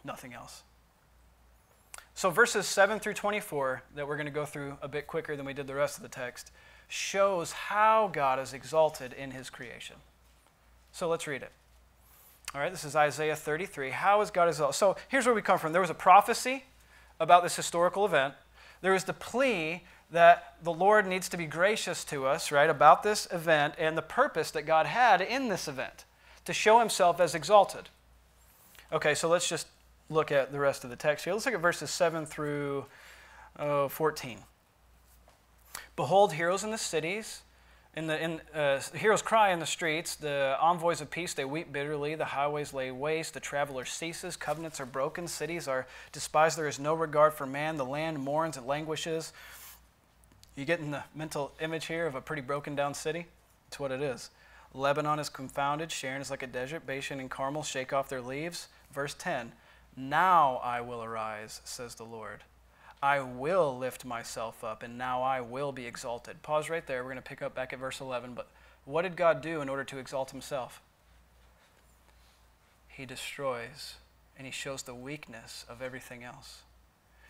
nothing 0.03 0.33
else. 0.33 0.63
So, 2.13 2.29
verses 2.29 2.65
7 2.65 2.99
through 2.99 3.15
24, 3.15 3.83
that 3.95 4.07
we're 4.07 4.15
going 4.15 4.27
to 4.27 4.31
go 4.31 4.45
through 4.45 4.77
a 4.81 4.87
bit 4.87 5.05
quicker 5.05 5.35
than 5.35 5.45
we 5.45 5.53
did 5.53 5.67
the 5.67 5.75
rest 5.75 5.97
of 5.97 6.03
the 6.03 6.09
text, 6.09 6.51
shows 6.87 7.51
how 7.51 8.09
God 8.13 8.39
is 8.39 8.53
exalted 8.53 9.11
in 9.11 9.31
his 9.31 9.49
creation. 9.49 9.97
So, 10.93 11.09
let's 11.09 11.27
read 11.27 11.41
it. 11.41 11.51
All 12.53 12.61
right, 12.61 12.71
this 12.71 12.85
is 12.85 12.95
Isaiah 12.95 13.35
33. 13.35 13.89
How 13.89 14.21
is 14.21 14.31
God 14.31 14.47
exalted? 14.47 14.75
So, 14.75 14.95
here's 15.09 15.25
where 15.25 15.35
we 15.35 15.41
come 15.41 15.59
from. 15.59 15.73
There 15.73 15.81
was 15.81 15.89
a 15.89 15.95
prophecy 15.95 16.63
about 17.19 17.43
this 17.43 17.55
historical 17.55 18.05
event, 18.05 18.33
there 18.81 18.93
was 18.93 19.05
the 19.05 19.13
plea 19.13 19.83
that 20.11 20.55
the 20.61 20.71
Lord 20.71 21.07
needs 21.07 21.27
to 21.29 21.37
be 21.37 21.45
gracious 21.47 22.03
to 22.05 22.27
us, 22.27 22.51
right, 22.51 22.69
about 22.69 23.03
this 23.03 23.27
event 23.31 23.73
and 23.77 23.97
the 23.97 24.01
purpose 24.01 24.51
that 24.51 24.63
God 24.63 24.85
had 24.85 25.21
in 25.21 25.49
this 25.49 25.67
event. 25.67 26.05
to 26.45 26.53
show 26.53 26.79
himself 26.79 27.19
as 27.19 27.33
exalted. 27.33 27.89
Okay, 28.93 29.15
so 29.15 29.27
let's 29.27 29.47
just 29.47 29.67
look 30.09 30.31
at 30.31 30.51
the 30.51 30.59
rest 30.59 30.83
of 30.83 30.89
the 30.89 30.95
text 30.95 31.25
here. 31.25 31.33
Let's 31.33 31.45
look 31.45 31.55
at 31.55 31.61
verses 31.61 31.89
7 31.89 32.25
through 32.25 32.85
uh, 33.57 33.87
14. 33.87 34.39
Behold, 35.95 36.33
heroes 36.33 36.63
in 36.63 36.71
the 36.71 36.77
cities, 36.77 37.41
in 37.95 38.07
the 38.07 38.21
in, 38.21 38.41
uh, 38.53 38.81
heroes 38.93 39.21
cry 39.21 39.51
in 39.51 39.59
the 39.59 39.65
streets. 39.65 40.15
The 40.15 40.57
envoys 40.61 40.99
of 40.99 41.09
peace 41.09 41.33
they 41.33 41.45
weep 41.45 41.71
bitterly. 41.71 42.15
The 42.15 42.25
highways 42.25 42.73
lay 42.73 42.91
waste. 42.91 43.33
The 43.33 43.39
traveler 43.39 43.85
ceases. 43.85 44.35
Covenants 44.35 44.81
are 44.81 44.85
broken. 44.85 45.27
Cities 45.27 45.67
are 45.67 45.87
despised. 46.11 46.57
There 46.57 46.67
is 46.67 46.77
no 46.77 46.93
regard 46.93 47.33
for 47.33 47.45
man. 47.45 47.77
The 47.77 47.85
land 47.85 48.19
mourns 48.19 48.57
and 48.57 48.67
languishes. 48.67 49.31
You 50.55 50.65
getting 50.65 50.91
the 50.91 51.03
mental 51.15 51.53
image 51.61 51.85
here 51.85 52.05
of 52.05 52.15
a 52.15 52.21
pretty 52.21 52.41
broken 52.41 52.75
down 52.75 52.93
city? 52.93 53.27
It's 53.69 53.79
what 53.79 53.91
it 53.91 54.01
is. 54.01 54.29
Lebanon 54.73 55.19
is 55.19 55.29
confounded. 55.29 55.89
Sharon 55.89 56.21
is 56.21 56.29
like 56.29 56.43
a 56.43 56.47
desert. 56.47 56.85
Bashan 56.85 57.21
and 57.21 57.31
Carmel 57.31 57.63
shake 57.63 57.93
off 57.93 58.09
their 58.09 58.21
leaves. 58.21 58.67
Verse 58.95 59.13
10 59.13 59.51
Now 59.95 60.61
I 60.63 60.81
will 60.81 61.03
arise, 61.03 61.61
says 61.65 61.95
the 61.95 62.05
Lord. 62.05 62.43
I 63.03 63.19
will 63.19 63.77
lift 63.77 64.05
myself 64.05 64.63
up, 64.63 64.81
and 64.81 64.97
now 64.97 65.21
I 65.21 65.41
will 65.41 65.71
be 65.71 65.85
exalted. 65.85 66.41
Pause 66.41 66.69
right 66.69 66.87
there. 66.87 67.03
We're 67.03 67.11
going 67.11 67.17
to 67.17 67.21
pick 67.21 67.41
up 67.41 67.53
back 67.53 67.73
at 67.73 67.79
verse 67.79 67.99
11. 67.99 68.33
But 68.33 68.47
what 68.85 69.01
did 69.03 69.17
God 69.17 69.41
do 69.41 69.61
in 69.61 69.69
order 69.69 69.83
to 69.83 69.99
exalt 69.99 70.31
himself? 70.31 70.81
He 72.87 73.05
destroys 73.05 73.95
and 74.37 74.45
he 74.45 74.51
shows 74.51 74.83
the 74.83 74.95
weakness 74.95 75.65
of 75.69 75.81
everything 75.81 76.23
else. 76.23 76.61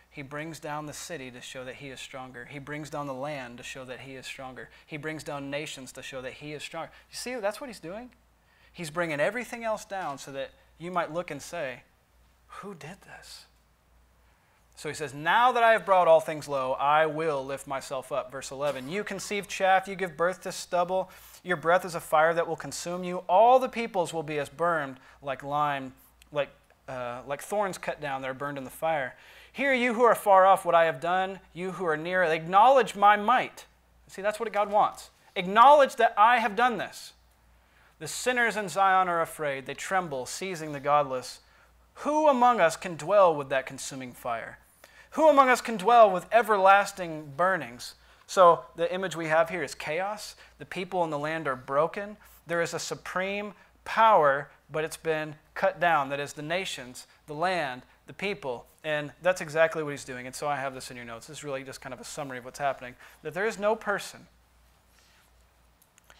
He 0.10 0.22
brings 0.22 0.60
down 0.60 0.86
the 0.86 0.94
city 0.94 1.30
to 1.32 1.42
show 1.42 1.66
that 1.66 1.76
he 1.76 1.90
is 1.90 2.00
stronger. 2.00 2.48
He 2.50 2.60
brings 2.60 2.90
down 2.90 3.08
the 3.08 3.14
land 3.14 3.58
to 3.58 3.64
show 3.64 3.84
that 3.86 4.02
he 4.02 4.14
is 4.14 4.26
stronger. 4.26 4.70
He 4.86 4.98
brings 4.98 5.24
down 5.24 5.50
nations 5.50 5.92
to 5.94 6.02
show 6.02 6.22
that 6.22 6.34
he 6.34 6.54
is 6.54 6.64
stronger. 6.64 6.92
You 7.10 7.18
see, 7.18 7.36
that's 7.36 7.60
what 7.60 7.70
he's 7.70 7.80
doing? 7.80 8.12
He's 8.72 8.90
bringing 8.90 9.20
everything 9.20 9.64
else 9.64 9.86
down 9.86 10.18
so 10.18 10.32
that 10.32 10.52
you 10.78 10.92
might 10.92 11.14
look 11.14 11.32
and 11.32 11.42
say, 11.42 11.84
Who 12.48 12.74
did 12.74 12.98
this? 13.02 13.46
So 14.76 14.90
he 14.90 14.96
says, 14.96 15.14
Now 15.14 15.52
that 15.54 15.64
I 15.64 15.72
have 15.72 15.86
brought 15.86 16.08
all 16.08 16.20
things 16.20 16.48
low, 16.48 16.74
I 16.74 17.06
will 17.06 17.46
lift 17.46 17.66
myself 17.66 18.12
up. 18.12 18.32
Verse 18.32 18.52
11 18.52 18.90
You 18.90 19.04
conceive 19.04 19.48
chaff, 19.48 19.88
you 19.88 19.96
give 19.96 20.18
birth 20.18 20.42
to 20.42 20.52
stubble. 20.52 21.10
Your 21.44 21.58
breath 21.58 21.86
is 21.86 21.96
a 21.96 22.00
fire 22.00 22.34
that 22.34 22.48
will 22.48 22.56
consume 22.56 23.04
you. 23.04 23.18
All 23.30 23.60
the 23.60 23.70
peoples 23.70 24.14
will 24.14 24.24
be 24.24 24.40
as 24.40 24.50
burned 24.50 24.98
like 25.22 25.44
lime, 25.44 25.94
like, 26.32 26.50
uh, 26.88 27.22
like 27.28 27.42
thorns 27.42 27.78
cut 27.78 28.02
down 28.02 28.22
that 28.22 28.30
are 28.30 28.36
burned 28.36 28.58
in 28.58 28.64
the 28.64 28.70
fire. 28.70 29.16
Hear 29.54 29.74
you 29.74 29.94
who 29.94 30.04
are 30.04 30.16
far 30.16 30.46
off 30.46 30.66
what 30.66 30.76
I 30.76 30.86
have 30.86 31.00
done, 31.00 31.40
you 31.54 31.72
who 31.72 31.86
are 31.86 31.96
near, 31.96 32.24
acknowledge 32.24 32.96
my 32.96 33.16
might. 33.16 33.66
See, 34.08 34.22
that's 34.22 34.40
what 34.40 34.52
God 34.52 34.70
wants. 34.70 35.12
Acknowledge 35.36 35.96
that 35.96 36.14
I 36.18 36.40
have 36.40 36.56
done 36.56 36.78
this. 36.78 37.14
The 38.00 38.08
sinners 38.08 38.58
in 38.58 38.68
Zion 38.68 39.08
are 39.08 39.22
afraid. 39.22 39.66
They 39.66 39.74
tremble, 39.74 40.26
seizing 40.26 40.74
the 40.74 40.80
godless. 40.80 41.40
Who 42.00 42.28
among 42.28 42.60
us 42.60 42.76
can 42.76 42.98
dwell 42.98 43.34
with 43.34 43.50
that 43.50 43.66
consuming 43.66 44.12
fire? 44.12 44.60
Who 45.12 45.30
among 45.30 45.50
us 45.50 45.62
can 45.62 45.78
dwell 45.78 46.12
with 46.12 46.26
everlasting 46.32 47.34
burnings? 47.38 47.96
So 48.28 48.66
the 48.76 48.94
image 48.94 49.16
we 49.16 49.28
have 49.28 49.50
here 49.50 49.64
is 49.64 49.74
chaos. 49.76 50.36
The 50.58 50.66
people 50.66 51.04
in 51.04 51.10
the 51.10 51.20
land 51.20 51.48
are 51.48 51.56
broken. 51.56 52.18
There 52.48 52.62
is 52.62 52.74
a 52.74 52.80
supreme 52.80 53.54
power, 53.86 54.50
but 54.70 54.84
it's 54.84 54.98
been 54.98 55.36
cut 55.54 55.80
down. 55.80 56.10
That 56.10 56.20
is, 56.20 56.34
the 56.34 56.42
nations, 56.42 57.08
the 57.28 57.34
land, 57.34 57.84
the 58.08 58.14
people. 58.14 58.66
And 58.84 59.12
that's 59.22 59.40
exactly 59.40 59.84
what 59.84 59.92
he's 59.92 60.04
doing. 60.04 60.26
And 60.26 60.36
so 60.36 60.48
I 60.48 60.58
have 60.58 60.74
this 60.74 60.92
in 60.92 60.98
your 60.98 61.06
notes. 61.06 61.28
This 61.28 61.38
is 61.38 61.44
really 61.44 61.64
just 61.64 61.82
kind 61.82 61.94
of 61.94 62.02
a 62.02 62.04
summary 62.04 62.40
of 62.40 62.46
what's 62.46 62.60
happening. 62.60 62.96
That 63.24 63.34
there 63.34 63.46
is 63.46 63.58
no 63.58 63.76
person 63.76 64.28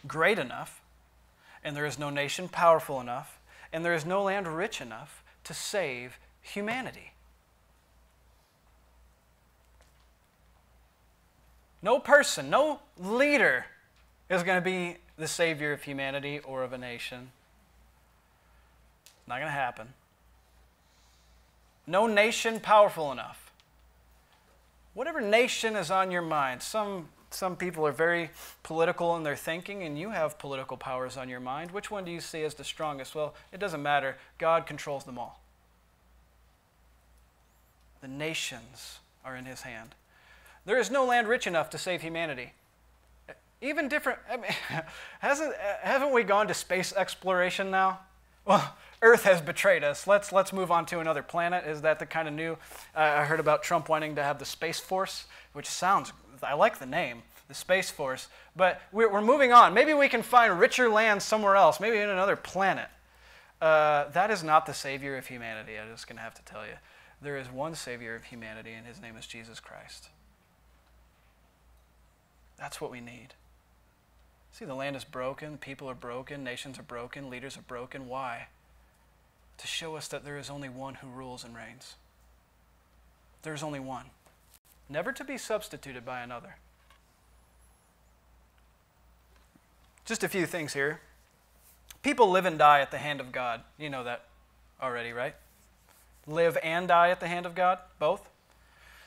great 0.08 0.40
enough, 0.40 0.82
and 1.66 1.76
there 1.76 1.86
is 1.86 1.98
no 1.98 2.12
nation 2.12 2.48
powerful 2.48 3.02
enough, 3.02 3.40
and 3.74 3.84
there 3.84 3.96
is 3.96 4.06
no 4.06 4.24
land 4.24 4.48
rich 4.48 4.80
enough 4.80 5.24
to 5.44 5.54
save 5.54 6.20
humanity. 6.42 7.12
No 11.82 12.00
person, 12.00 12.52
no 12.52 12.82
leader 12.98 13.66
is 14.30 14.44
going 14.44 14.58
to 14.58 14.64
be 14.64 14.98
the 15.18 15.28
savior 15.28 15.74
of 15.74 15.84
humanity 15.84 16.40
or 16.40 16.64
of 16.64 16.72
a 16.72 16.78
nation. 16.78 17.32
Not 19.28 19.38
going 19.38 19.48
to 19.48 19.52
happen. 19.52 19.90
No 21.88 22.06
nation 22.06 22.60
powerful 22.60 23.12
enough. 23.12 23.52
Whatever 24.94 25.20
nation 25.20 25.76
is 25.76 25.90
on 25.90 26.12
your 26.12 26.22
mind, 26.22 26.62
some, 26.62 27.10
some 27.36 27.56
people 27.56 27.86
are 27.86 27.92
very 27.92 28.30
political 28.64 29.16
in 29.18 29.24
their 29.24 29.36
thinking, 29.36 29.84
and 29.84 30.00
you 30.00 30.12
have 30.12 30.40
political 30.40 30.78
powers 30.78 31.18
on 31.18 31.30
your 31.30 31.40
mind. 31.40 31.72
Which 31.72 31.92
one 31.92 32.06
do 32.06 32.12
you 32.12 32.22
see 32.22 32.44
as 32.44 32.56
the 32.56 32.64
strongest? 32.64 33.14
Well, 33.14 33.36
it 33.52 33.60
doesn't 33.60 33.84
matter. 33.84 34.18
God 34.38 34.66
controls 34.66 35.04
them 35.04 35.20
all. 35.20 35.40
The 38.02 38.08
nations 38.08 39.00
are 39.24 39.36
in 39.36 39.46
his 39.46 39.62
hand. 39.62 39.96
There 40.66 40.78
is 40.78 40.90
no 40.90 41.06
land 41.06 41.28
rich 41.28 41.46
enough 41.48 41.70
to 41.72 41.78
save 41.78 42.02
humanity. 42.02 42.54
Even 43.62 43.88
different, 43.88 44.20
I 44.30 44.38
mean, 44.38 44.52
hasn't, 45.20 45.56
haven't 45.82 46.14
we 46.14 46.24
gone 46.24 46.48
to 46.48 46.54
space 46.54 46.94
exploration 46.94 47.72
now? 47.72 48.00
Well, 48.46 48.76
Earth 49.02 49.24
has 49.24 49.42
betrayed 49.42 49.84
us. 49.84 50.08
Let's, 50.08 50.32
let's 50.32 50.54
move 50.54 50.72
on 50.72 50.86
to 50.88 51.00
another 51.00 51.24
planet. 51.24 51.66
Is 51.66 51.82
that 51.82 52.00
the 52.00 52.06
kind 52.06 52.28
of 52.28 52.34
new? 52.34 52.54
Uh, 52.96 53.00
I 53.00 53.26
heard 53.26 53.40
about 53.40 53.64
Trump 53.64 53.90
wanting 53.90 54.16
to 54.16 54.24
have 54.24 54.40
the 54.40 54.46
Space 54.46 54.80
Force, 54.80 55.26
which 55.54 55.68
sounds, 55.68 56.14
I 56.42 56.54
like 56.54 56.80
the 56.80 56.86
name, 56.86 57.24
the 57.48 57.54
Space 57.56 57.90
Force. 57.90 58.28
But 58.56 58.82
we're, 58.92 59.12
we're 59.12 59.22
moving 59.22 59.52
on. 59.52 59.74
Maybe 59.74 59.94
we 59.94 60.08
can 60.08 60.22
find 60.22 60.60
richer 60.60 60.90
land 60.90 61.22
somewhere 61.22 61.56
else, 61.56 61.80
maybe 61.80 61.98
in 61.98 62.10
another 62.10 62.36
planet. 62.36 62.88
Uh, 63.62 64.10
that 64.10 64.32
is 64.32 64.44
not 64.44 64.66
the 64.66 64.74
Savior 64.74 65.18
of 65.18 65.28
humanity, 65.28 65.80
I'm 65.80 65.90
just 65.92 66.08
going 66.08 66.18
to 66.18 66.24
have 66.24 66.36
to 66.36 66.44
tell 66.44 66.66
you. 66.66 66.74
There 67.22 67.38
is 67.38 67.50
one 67.50 67.74
Savior 67.74 68.16
of 68.16 68.26
humanity, 68.26 68.74
and 68.74 68.86
his 68.86 69.02
name 69.02 69.16
is 69.18 69.26
Jesus 69.26 69.60
Christ. 69.60 70.10
That's 72.58 72.80
what 72.80 72.92
we 72.92 73.02
need. 73.02 73.30
See, 74.58 74.64
the 74.64 74.74
land 74.74 74.96
is 74.96 75.04
broken, 75.04 75.58
people 75.58 75.90
are 75.90 75.94
broken, 75.94 76.42
nations 76.42 76.80
are 76.80 76.84
broken, 76.84 77.30
leaders 77.30 77.58
are 77.58 77.62
broken. 77.64 78.08
Why? 78.08 78.48
To 79.58 79.68
show 79.68 79.98
us 79.98 80.08
that 80.08 80.24
there 80.24 80.38
is 80.38 80.50
only 80.50 80.70
one 80.70 80.96
who 80.96 81.08
rules 81.08 81.44
and 81.44 81.54
reigns. 81.54 81.96
There's 83.42 83.62
only 83.62 83.82
one, 83.82 84.06
never 84.88 85.12
to 85.12 85.26
be 85.26 85.38
substituted 85.38 86.06
by 86.06 86.22
another. 86.22 86.56
Just 90.06 90.24
a 90.24 90.30
few 90.30 90.46
things 90.46 90.72
here. 90.72 91.02
People 92.02 92.32
live 92.32 92.46
and 92.46 92.58
die 92.58 92.80
at 92.80 92.92
the 92.92 92.98
hand 92.98 93.20
of 93.20 93.34
God. 93.34 93.60
You 93.78 93.90
know 93.90 94.06
that 94.06 94.24
already, 94.82 95.12
right? 95.12 95.36
Live 96.26 96.58
and 96.64 96.88
die 96.88 97.10
at 97.10 97.20
the 97.20 97.28
hand 97.28 97.46
of 97.46 97.56
God, 97.56 97.80
both. 98.00 98.30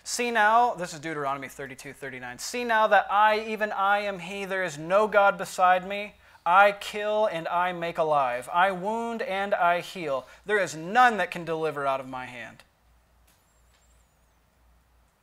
See 0.08 0.30
now, 0.30 0.72
this 0.72 0.94
is 0.94 1.00
Deuteronomy 1.00 1.48
32 1.48 1.92
39. 1.92 2.38
See 2.38 2.64
now 2.64 2.86
that 2.86 3.06
I, 3.12 3.40
even 3.40 3.70
I, 3.72 3.98
am 3.98 4.20
He. 4.20 4.46
There 4.46 4.64
is 4.64 4.78
no 4.78 5.06
God 5.06 5.36
beside 5.36 5.86
me. 5.86 6.14
I 6.46 6.72
kill 6.72 7.26
and 7.26 7.46
I 7.46 7.74
make 7.74 7.98
alive. 7.98 8.48
I 8.50 8.70
wound 8.70 9.20
and 9.20 9.52
I 9.54 9.80
heal. 9.80 10.26
There 10.46 10.58
is 10.58 10.74
none 10.74 11.18
that 11.18 11.30
can 11.30 11.44
deliver 11.44 11.86
out 11.86 12.00
of 12.00 12.08
my 12.08 12.24
hand. 12.24 12.62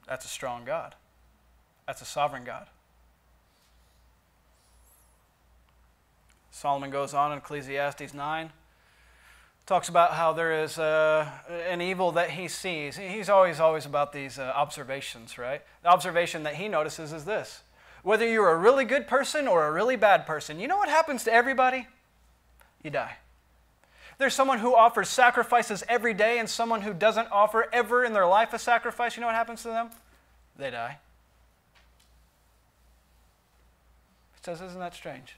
That's 0.07 0.23
a 0.23 0.27
strong 0.27 0.65
God. 0.65 0.93
That's 1.87 2.03
a 2.03 2.05
sovereign 2.05 2.43
God. 2.43 2.67
Solomon 6.51 6.91
goes 6.91 7.15
on 7.15 7.31
in 7.31 7.39
Ecclesiastes 7.39 8.13
9 8.13 8.51
talks 9.65 9.89
about 9.89 10.13
how 10.13 10.31
there 10.31 10.63
is 10.63 10.77
uh, 10.77 11.29
an 11.67 11.81
evil 11.81 12.11
that 12.13 12.31
he 12.31 12.47
sees. 12.47 12.97
He's 12.97 13.29
always, 13.29 13.59
always 13.59 13.85
about 13.85 14.13
these 14.13 14.37
uh, 14.37 14.51
observations, 14.55 15.37
right? 15.37 15.61
The 15.81 15.89
observation 15.89 16.43
that 16.43 16.55
he 16.55 16.67
notices 16.67 17.11
is 17.11 17.25
this 17.25 17.61
whether 18.03 18.29
you're 18.29 18.51
a 18.51 18.57
really 18.57 18.85
good 18.85 19.07
person 19.07 19.47
or 19.47 19.65
a 19.65 19.71
really 19.71 19.95
bad 19.95 20.27
person, 20.27 20.59
you 20.59 20.67
know 20.67 20.77
what 20.77 20.89
happens 20.89 21.23
to 21.23 21.33
everybody? 21.33 21.87
You 22.83 22.91
die. 22.91 23.17
There's 24.19 24.35
someone 24.35 24.59
who 24.59 24.75
offers 24.75 25.09
sacrifices 25.09 25.83
every 25.89 26.13
day 26.13 26.37
and 26.37 26.47
someone 26.47 26.81
who 26.81 26.93
doesn't 26.93 27.29
offer 27.31 27.65
ever 27.73 28.05
in 28.05 28.13
their 28.13 28.27
life 28.27 28.53
a 28.53 28.59
sacrifice. 28.59 29.17
You 29.17 29.21
know 29.21 29.27
what 29.27 29.35
happens 29.35 29.63
to 29.63 29.69
them? 29.69 29.89
They 30.55 30.69
die. 30.69 30.99
He 34.35 34.43
says, 34.43 34.61
Isn't 34.61 34.79
that 34.79 34.93
strange? 34.93 35.35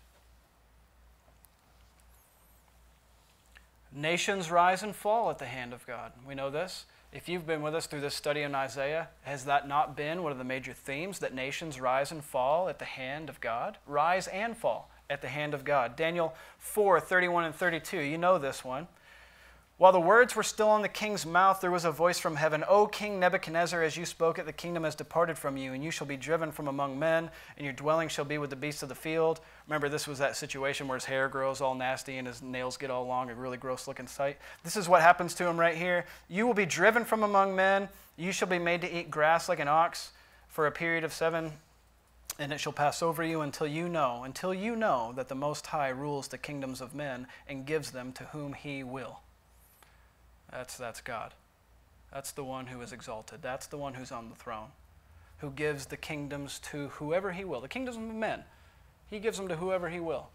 Nations 3.97 4.51
rise 4.51 4.83
and 4.83 4.95
fall 4.95 5.31
at 5.31 5.39
the 5.39 5.47
hand 5.47 5.73
of 5.73 5.83
God. 5.87 6.11
We 6.27 6.35
know 6.35 6.51
this. 6.51 6.85
If 7.11 7.27
you've 7.27 7.47
been 7.47 7.63
with 7.63 7.73
us 7.73 7.87
through 7.87 8.01
this 8.01 8.13
study 8.13 8.43
in 8.43 8.53
Isaiah, 8.53 9.07
has 9.23 9.45
that 9.45 9.67
not 9.67 9.97
been 9.97 10.21
one 10.21 10.31
of 10.31 10.37
the 10.37 10.43
major 10.43 10.71
themes 10.71 11.17
that 11.17 11.33
nations 11.33 11.81
rise 11.81 12.11
and 12.11 12.23
fall 12.23 12.69
at 12.69 12.77
the 12.77 12.85
hand 12.85 13.27
of 13.27 13.41
God? 13.41 13.79
Rise 13.87 14.27
and 14.27 14.55
fall 14.55 14.91
at 15.09 15.23
the 15.23 15.27
hand 15.27 15.55
of 15.55 15.65
God. 15.65 15.95
Daniel 15.95 16.35
4 16.59 16.99
31 16.99 17.45
and 17.45 17.55
32. 17.55 17.97
You 17.97 18.19
know 18.19 18.37
this 18.37 18.63
one. 18.63 18.87
While 19.77 19.91
the 19.91 19.99
words 19.99 20.35
were 20.35 20.41
still 20.41 20.75
in 20.75 20.81
the 20.81 20.89
king's 20.89 21.23
mouth, 21.23 21.61
there 21.61 21.69
was 21.69 21.85
a 21.85 21.91
voice 21.91 22.19
from 22.19 22.35
heaven 22.35 22.63
O 22.67 22.87
King 22.87 23.19
Nebuchadnezzar, 23.19 23.83
as 23.83 23.95
you 23.95 24.05
spoke 24.05 24.39
it, 24.39 24.47
the 24.47 24.53
kingdom 24.53 24.83
has 24.83 24.95
departed 24.95 25.37
from 25.37 25.55
you, 25.55 25.73
and 25.73 25.83
you 25.83 25.91
shall 25.91 26.07
be 26.07 26.17
driven 26.17 26.51
from 26.51 26.67
among 26.67 26.97
men, 26.97 27.29
and 27.57 27.63
your 27.63 27.73
dwelling 27.73 28.09
shall 28.09 28.25
be 28.25 28.39
with 28.39 28.49
the 28.49 28.55
beasts 28.55 28.81
of 28.81 28.89
the 28.89 28.95
field. 28.95 29.39
Remember, 29.67 29.89
this 29.89 30.07
was 30.07 30.19
that 30.19 30.35
situation 30.37 30.87
where 30.87 30.95
his 30.95 31.05
hair 31.05 31.27
grows 31.27 31.59
all 31.59 31.75
nasty 31.75 32.17
and 32.17 32.27
his 32.27 32.41
nails 32.41 32.77
get 32.77 32.89
all 32.89 33.05
long, 33.05 33.29
a 33.29 33.35
really 33.35 33.57
gross 33.57 33.87
looking 33.87 34.07
sight. 34.07 34.37
This 34.63 34.77
is 34.77 34.87
what 34.87 35.01
happens 35.01 35.33
to 35.35 35.47
him 35.47 35.59
right 35.59 35.75
here. 35.75 36.05
You 36.29 36.47
will 36.47 36.53
be 36.53 36.65
driven 36.65 37.03
from 37.03 37.23
among 37.23 37.55
men, 37.55 37.89
you 38.15 38.31
shall 38.31 38.47
be 38.47 38.59
made 38.59 38.81
to 38.81 38.91
eat 38.91 39.11
grass 39.11 39.49
like 39.49 39.59
an 39.59 39.67
ox 39.67 40.11
for 40.47 40.67
a 40.67 40.71
period 40.71 41.03
of 41.03 41.11
seven 41.11 41.51
and 42.39 42.53
it 42.53 42.59
shall 42.59 42.73
pass 42.73 43.01
over 43.01 43.23
you 43.23 43.41
until 43.41 43.67
you 43.67 43.89
know, 43.89 44.23
until 44.23 44.53
you 44.53 44.75
know 44.75 45.11
that 45.15 45.27
the 45.27 45.35
Most 45.35 45.67
High 45.67 45.89
rules 45.89 46.27
the 46.27 46.37
kingdoms 46.37 46.81
of 46.81 46.93
men 46.93 47.27
and 47.47 47.65
gives 47.65 47.91
them 47.91 48.11
to 48.13 48.25
whom 48.25 48.53
he 48.53 48.83
will. 48.83 49.19
That's, 50.51 50.77
that's 50.77 51.01
God. 51.01 51.33
That's 52.13 52.31
the 52.31 52.43
one 52.43 52.67
who 52.67 52.81
is 52.81 52.93
exalted. 52.93 53.39
That's 53.41 53.67
the 53.67 53.77
one 53.77 53.95
who's 53.95 54.11
on 54.11 54.29
the 54.29 54.35
throne, 54.35 54.69
who 55.39 55.49
gives 55.49 55.87
the 55.87 55.97
kingdoms 55.97 56.59
to 56.71 56.89
whoever 56.89 57.31
he 57.31 57.43
will. 57.43 57.59
The 57.59 57.67
kingdoms 57.67 57.97
of 57.97 58.03
men, 58.03 58.43
he 59.09 59.19
gives 59.19 59.37
them 59.37 59.47
to 59.47 59.55
whoever 59.55 59.89
he 59.89 59.99
will. 59.99 60.29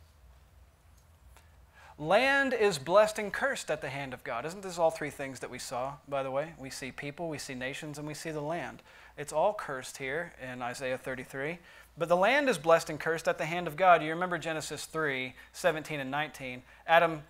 Land 1.98 2.54
is 2.54 2.78
blessed 2.78 3.18
and 3.18 3.32
cursed 3.32 3.70
at 3.70 3.80
the 3.80 3.88
hand 3.88 4.14
of 4.14 4.24
God. 4.24 4.46
Isn't 4.46 4.62
this 4.62 4.78
all 4.78 4.90
three 4.90 5.10
things 5.10 5.40
that 5.40 5.50
we 5.50 5.58
saw, 5.58 5.94
by 6.08 6.22
the 6.22 6.30
way? 6.30 6.54
We 6.58 6.70
see 6.70 6.90
people, 6.90 7.28
we 7.28 7.38
see 7.38 7.54
nations, 7.54 7.98
and 7.98 8.06
we 8.06 8.14
see 8.14 8.30
the 8.30 8.40
land. 8.40 8.82
It's 9.16 9.32
all 9.32 9.54
cursed 9.54 9.98
here 9.98 10.32
in 10.42 10.62
Isaiah 10.62 10.98
33. 10.98 11.58
But 11.98 12.08
the 12.08 12.16
land 12.16 12.48
is 12.48 12.56
blessed 12.56 12.88
and 12.88 12.98
cursed 12.98 13.28
at 13.28 13.36
the 13.36 13.44
hand 13.44 13.66
of 13.66 13.76
God. 13.76 14.02
You 14.02 14.10
remember 14.10 14.38
Genesis 14.38 14.86
3 14.86 15.34
17 15.52 16.00
and 16.00 16.10
19. 16.10 16.62
Adam 16.86 17.22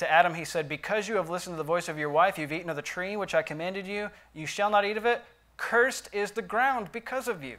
to 0.00 0.10
Adam, 0.10 0.34
he 0.34 0.44
said, 0.44 0.68
Because 0.68 1.08
you 1.08 1.16
have 1.16 1.28
listened 1.28 1.54
to 1.54 1.58
the 1.58 1.64
voice 1.64 1.88
of 1.88 1.98
your 1.98 2.08
wife, 2.08 2.38
you've 2.38 2.52
eaten 2.52 2.70
of 2.70 2.76
the 2.76 2.82
tree 2.82 3.16
which 3.16 3.34
I 3.34 3.42
commanded 3.42 3.86
you, 3.86 4.10
you 4.34 4.46
shall 4.46 4.70
not 4.70 4.84
eat 4.84 4.96
of 4.96 5.04
it. 5.04 5.22
Cursed 5.56 6.08
is 6.12 6.30
the 6.30 6.42
ground 6.42 6.90
because 6.90 7.28
of 7.28 7.44
you. 7.44 7.56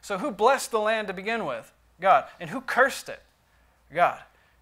So, 0.00 0.18
who 0.18 0.30
blessed 0.30 0.70
the 0.70 0.78
land 0.78 1.08
to 1.08 1.12
begin 1.12 1.44
with? 1.44 1.72
God. 2.00 2.24
And 2.40 2.50
who 2.50 2.60
cursed 2.60 3.08
it? 3.08 3.22
God. 3.92 4.20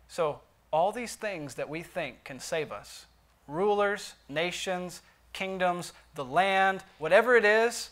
So, 0.08 0.40
all 0.72 0.92
these 0.92 1.16
things 1.16 1.54
that 1.54 1.68
we 1.68 1.82
think 1.82 2.24
can 2.24 2.38
save 2.38 2.70
us 2.70 3.06
rulers, 3.48 4.14
nations, 4.28 5.02
kingdoms, 5.32 5.92
the 6.14 6.24
land, 6.24 6.84
whatever 6.98 7.36
it 7.36 7.44
is 7.44 7.90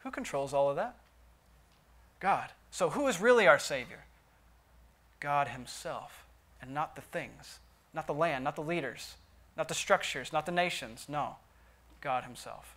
who 0.00 0.10
controls 0.10 0.52
all 0.52 0.70
of 0.70 0.76
that? 0.76 0.94
God. 2.20 2.50
So, 2.70 2.90
who 2.90 3.08
is 3.08 3.20
really 3.20 3.46
our 3.46 3.58
Savior? 3.58 4.04
God 5.18 5.48
Himself, 5.48 6.24
and 6.60 6.72
not 6.72 6.94
the 6.94 7.02
things 7.02 7.58
not 7.96 8.06
the 8.06 8.14
land, 8.14 8.44
not 8.44 8.54
the 8.54 8.62
leaders, 8.62 9.14
not 9.56 9.66
the 9.68 9.74
structures, 9.74 10.32
not 10.32 10.46
the 10.46 10.52
nations. 10.52 11.06
No, 11.08 11.36
God 12.00 12.24
Himself. 12.24 12.76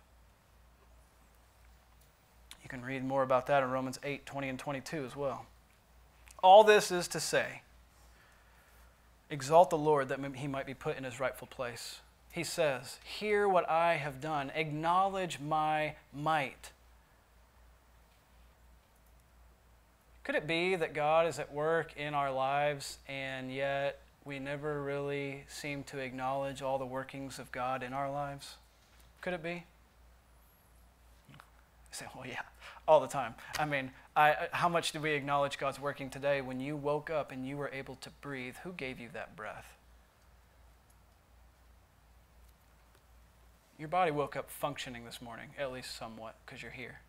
You 2.64 2.68
can 2.68 2.82
read 2.82 3.04
more 3.04 3.22
about 3.22 3.46
that 3.48 3.62
in 3.62 3.70
Romans 3.70 4.00
8 4.02 4.26
20 4.26 4.48
and 4.48 4.58
22 4.58 5.04
as 5.04 5.14
well. 5.14 5.44
All 6.42 6.64
this 6.64 6.90
is 6.90 7.08
to 7.08 7.20
say, 7.20 7.62
exalt 9.28 9.70
the 9.70 9.78
Lord 9.78 10.08
that 10.08 10.18
He 10.36 10.48
might 10.48 10.66
be 10.66 10.74
put 10.74 10.96
in 10.96 11.04
His 11.04 11.20
rightful 11.20 11.46
place. 11.46 12.00
He 12.32 12.44
says, 12.44 12.98
Hear 13.04 13.48
what 13.48 13.68
I 13.68 13.94
have 13.94 14.20
done, 14.20 14.52
acknowledge 14.54 15.40
my 15.40 15.94
might. 16.12 16.72
Could 20.22 20.34
it 20.34 20.46
be 20.46 20.76
that 20.76 20.94
God 20.94 21.26
is 21.26 21.38
at 21.38 21.52
work 21.52 21.96
in 21.96 22.14
our 22.14 22.30
lives 22.30 22.98
and 23.08 23.52
yet 23.52 24.00
we 24.24 24.38
never 24.38 24.82
really 24.82 25.44
seem 25.48 25.82
to 25.84 25.98
acknowledge 25.98 26.62
all 26.62 26.78
the 26.78 26.86
workings 26.86 27.38
of 27.38 27.50
God 27.50 27.82
in 27.82 27.92
our 27.92 28.10
lives? 28.10 28.56
Could 29.22 29.32
it 29.32 29.42
be? 29.42 29.64
I 31.32 31.34
say, 31.90 32.06
well, 32.14 32.26
yeah, 32.26 32.42
all 32.86 33.00
the 33.00 33.08
time. 33.08 33.34
I 33.58 33.64
mean, 33.64 33.90
I, 34.20 34.48
how 34.52 34.68
much 34.68 34.92
do 34.92 35.00
we 35.00 35.12
acknowledge 35.12 35.58
God's 35.58 35.80
working 35.80 36.10
today? 36.10 36.40
When 36.40 36.60
you 36.60 36.76
woke 36.76 37.08
up 37.10 37.32
and 37.32 37.46
you 37.46 37.56
were 37.56 37.70
able 37.72 37.94
to 37.96 38.10
breathe, 38.20 38.56
who 38.62 38.72
gave 38.72 39.00
you 39.00 39.08
that 39.14 39.36
breath? 39.36 39.66
Your 43.78 43.88
body 43.88 44.10
woke 44.10 44.36
up 44.36 44.50
functioning 44.50 45.04
this 45.06 45.22
morning, 45.22 45.50
at 45.58 45.72
least 45.72 45.96
somewhat, 45.96 46.34
because 46.44 46.62
you're 46.62 46.70
here. 46.70 47.00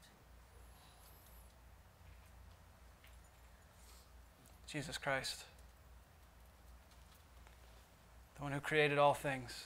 Jesus 4.67 4.97
Christ 4.97 5.43
the 8.41 8.45
one 8.45 8.53
who 8.53 8.59
created 8.59 8.97
all 8.97 9.13
things, 9.13 9.65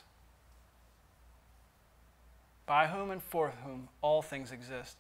by 2.65 2.87
whom 2.87 3.09
and 3.09 3.23
for 3.23 3.53
whom 3.63 3.87
all 4.01 4.21
things 4.21 4.51
exist. 4.51 4.97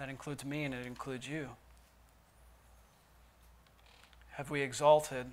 That 0.00 0.08
includes 0.08 0.46
me 0.46 0.64
and 0.64 0.72
it 0.72 0.86
includes 0.86 1.28
you. 1.28 1.50
Have 4.30 4.48
we 4.48 4.62
exalted 4.62 5.26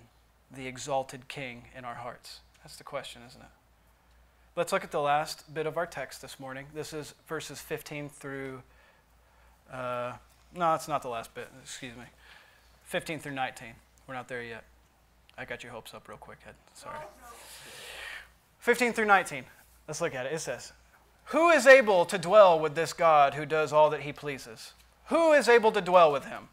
the 0.53 0.67
exalted 0.67 1.29
King 1.29 1.69
in 1.73 1.85
our 1.85 1.95
hearts? 1.95 2.41
That's 2.61 2.75
the 2.75 2.83
question, 2.83 3.21
isn't 3.25 3.39
it? 3.39 3.47
Let's 4.57 4.73
look 4.73 4.83
at 4.83 4.91
the 4.91 4.99
last 4.99 5.53
bit 5.53 5.67
of 5.67 5.77
our 5.77 5.85
text 5.85 6.21
this 6.21 6.37
morning. 6.37 6.65
This 6.75 6.91
is 6.91 7.13
verses 7.29 7.61
15 7.61 8.09
through, 8.09 8.61
uh, 9.71 10.11
no, 10.53 10.73
it's 10.73 10.89
not 10.89 11.01
the 11.01 11.07
last 11.07 11.33
bit, 11.33 11.47
excuse 11.63 11.95
me. 11.95 12.03
15 12.83 13.19
through 13.19 13.35
19. 13.35 13.69
We're 14.05 14.15
not 14.15 14.27
there 14.27 14.43
yet. 14.43 14.65
I 15.37 15.45
got 15.45 15.63
your 15.63 15.71
hopes 15.71 15.93
up 15.93 16.09
real 16.09 16.17
quick, 16.17 16.39
Ed. 16.45 16.55
Sorry. 16.73 16.99
15 18.59 18.91
through 18.91 19.05
19. 19.05 19.45
Let's 19.87 20.01
look 20.01 20.13
at 20.13 20.25
it. 20.25 20.33
It 20.33 20.41
says, 20.41 20.73
Who 21.31 21.49
is 21.49 21.67
able 21.67 22.05
to 22.05 22.17
dwell 22.17 22.57
with 22.57 22.75
this 22.75 22.93
God 22.93 23.33
who 23.33 23.45
does 23.45 23.73
all 23.73 23.89
that 23.89 24.01
he 24.01 24.13
pleases? 24.13 24.73
Who 25.07 25.33
is 25.33 25.49
able 25.49 25.73
to 25.73 25.81
dwell 25.81 26.11
with 26.11 26.25
him? 26.25 26.47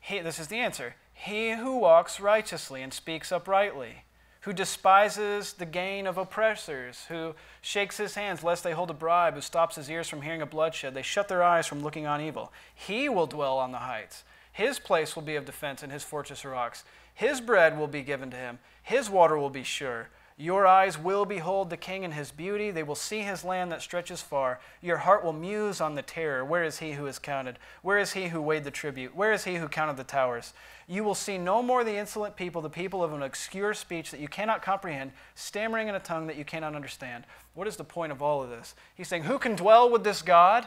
He, 0.00 0.18
this 0.18 0.40
is 0.40 0.48
the 0.48 0.58
answer. 0.58 0.94
He 1.14 1.52
who 1.52 1.78
walks 1.78 2.18
righteously 2.18 2.82
and 2.82 2.92
speaks 2.92 3.30
uprightly, 3.30 4.04
who 4.40 4.52
despises 4.52 5.52
the 5.52 5.66
gain 5.66 6.06
of 6.06 6.18
oppressors, 6.18 7.04
who 7.08 7.34
shakes 7.60 7.98
his 7.98 8.14
hands 8.14 8.42
lest 8.42 8.64
they 8.64 8.72
hold 8.72 8.90
a 8.90 8.94
bribe, 8.94 9.34
who 9.34 9.40
stops 9.40 9.76
his 9.76 9.90
ears 9.90 10.08
from 10.08 10.22
hearing 10.22 10.42
of 10.42 10.50
bloodshed, 10.50 10.94
they 10.94 11.02
shut 11.02 11.28
their 11.28 11.42
eyes 11.42 11.66
from 11.66 11.82
looking 11.82 12.06
on 12.06 12.20
evil. 12.20 12.52
He 12.74 13.08
will 13.08 13.26
dwell 13.26 13.58
on 13.58 13.70
the 13.70 13.78
heights. 13.78 14.24
His 14.52 14.80
place 14.80 15.14
will 15.14 15.22
be 15.22 15.36
of 15.36 15.44
defense, 15.44 15.82
and 15.84 15.92
his 15.92 16.02
fortress 16.02 16.44
rocks. 16.44 16.82
His 17.14 17.40
bread 17.40 17.78
will 17.78 17.86
be 17.86 18.02
given 18.02 18.30
to 18.30 18.36
him. 18.36 18.58
His 18.82 19.08
water 19.08 19.38
will 19.38 19.50
be 19.50 19.62
sure. 19.62 20.08
Your 20.40 20.66
eyes 20.66 20.96
will 20.96 21.26
behold 21.26 21.68
the 21.68 21.76
king 21.76 22.02
and 22.02 22.14
his 22.14 22.30
beauty. 22.30 22.70
They 22.70 22.82
will 22.82 22.94
see 22.94 23.20
his 23.20 23.44
land 23.44 23.70
that 23.72 23.82
stretches 23.82 24.22
far. 24.22 24.58
Your 24.80 24.96
heart 24.96 25.22
will 25.22 25.34
muse 25.34 25.82
on 25.82 25.96
the 25.96 26.02
terror. 26.02 26.42
Where 26.42 26.64
is 26.64 26.78
he 26.78 26.92
who 26.92 27.06
is 27.06 27.18
counted? 27.18 27.58
Where 27.82 27.98
is 27.98 28.14
he 28.14 28.28
who 28.28 28.40
weighed 28.40 28.64
the 28.64 28.70
tribute? 28.70 29.14
Where 29.14 29.34
is 29.34 29.44
he 29.44 29.56
who 29.56 29.68
counted 29.68 29.98
the 29.98 30.04
towers? 30.04 30.54
You 30.88 31.04
will 31.04 31.14
see 31.14 31.36
no 31.36 31.62
more 31.62 31.84
the 31.84 31.94
insolent 31.94 32.36
people, 32.36 32.62
the 32.62 32.70
people 32.70 33.04
of 33.04 33.12
an 33.12 33.22
obscure 33.22 33.74
speech 33.74 34.10
that 34.12 34.20
you 34.20 34.28
cannot 34.28 34.62
comprehend, 34.62 35.12
stammering 35.34 35.88
in 35.88 35.94
a 35.94 36.00
tongue 36.00 36.26
that 36.28 36.36
you 36.36 36.46
cannot 36.46 36.74
understand. 36.74 37.24
What 37.52 37.68
is 37.68 37.76
the 37.76 37.84
point 37.84 38.10
of 38.10 38.22
all 38.22 38.42
of 38.42 38.48
this? 38.48 38.74
He's 38.94 39.08
saying, 39.08 39.24
Who 39.24 39.38
can 39.38 39.56
dwell 39.56 39.90
with 39.90 40.04
this 40.04 40.22
God? 40.22 40.66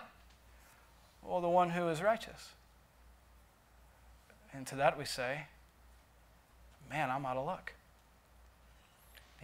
Well, 1.23 1.41
the 1.41 1.49
one 1.49 1.71
who 1.71 1.87
is 1.87 1.99
righteous. 1.99 2.49
And 4.53 4.67
to 4.67 4.75
that 4.75 4.99
we 4.99 5.05
say, 5.05 5.45
Man, 6.91 7.09
I'm 7.09 7.25
out 7.25 7.37
of 7.37 7.47
luck. 7.47 7.73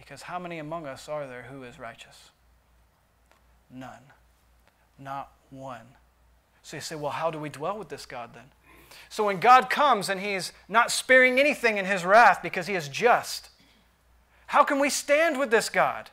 Because 0.00 0.22
how 0.22 0.38
many 0.38 0.58
among 0.58 0.86
us 0.86 1.08
are 1.08 1.26
there 1.26 1.42
who 1.50 1.62
is 1.62 1.78
righteous? 1.78 2.30
None. 3.70 4.02
Not 4.98 5.30
one. 5.50 5.86
So 6.62 6.76
you 6.76 6.80
say, 6.80 6.94
well, 6.94 7.12
how 7.12 7.30
do 7.30 7.38
we 7.38 7.48
dwell 7.48 7.78
with 7.78 7.90
this 7.90 8.06
God 8.06 8.30
then? 8.34 8.44
So 9.08 9.24
when 9.24 9.40
God 9.40 9.70
comes 9.70 10.08
and 10.08 10.20
He's 10.20 10.52
not 10.68 10.90
sparing 10.90 11.38
anything 11.38 11.78
in 11.78 11.84
His 11.84 12.04
wrath 12.04 12.40
because 12.42 12.66
He 12.66 12.74
is 12.74 12.88
just, 12.88 13.50
how 14.46 14.64
can 14.64 14.80
we 14.80 14.90
stand 14.90 15.38
with 15.38 15.50
this 15.50 15.68
God? 15.68 16.10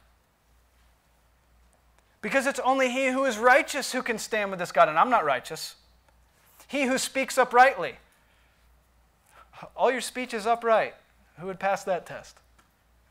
Because 2.22 2.46
it's 2.46 2.60
only 2.60 2.92
He 2.92 3.08
who 3.08 3.26
is 3.26 3.38
righteous 3.38 3.94
who 3.94 4.04
can 4.04 4.18
stand 4.18 4.52
with 4.52 4.60
this 4.60 4.72
God, 4.72 4.90
and 4.90 5.00
I'm 5.00 5.10
not 5.10 5.26
righteous. 5.26 5.76
He 6.68 6.84
who 6.84 6.98
speaks 6.98 7.38
uprightly. 7.38 7.96
All 9.76 9.92
your 9.92 10.02
speech 10.02 10.34
is 10.34 10.46
upright. 10.46 10.96
Who 11.40 11.48
would 11.48 11.60
pass 11.60 11.84
that 11.86 12.06
test? 12.06 12.38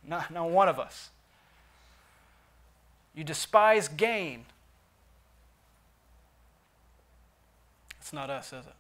Not, 0.07 0.31
not 0.31 0.51
one 0.51 0.69
of 0.69 0.79
us. 0.79 1.11
You 3.15 3.25
despise 3.25 3.89
gain. 3.89 4.45
It's 7.99 8.13
not 8.13 8.31
us, 8.31 8.53
is 8.53 8.65
it? 8.67 8.75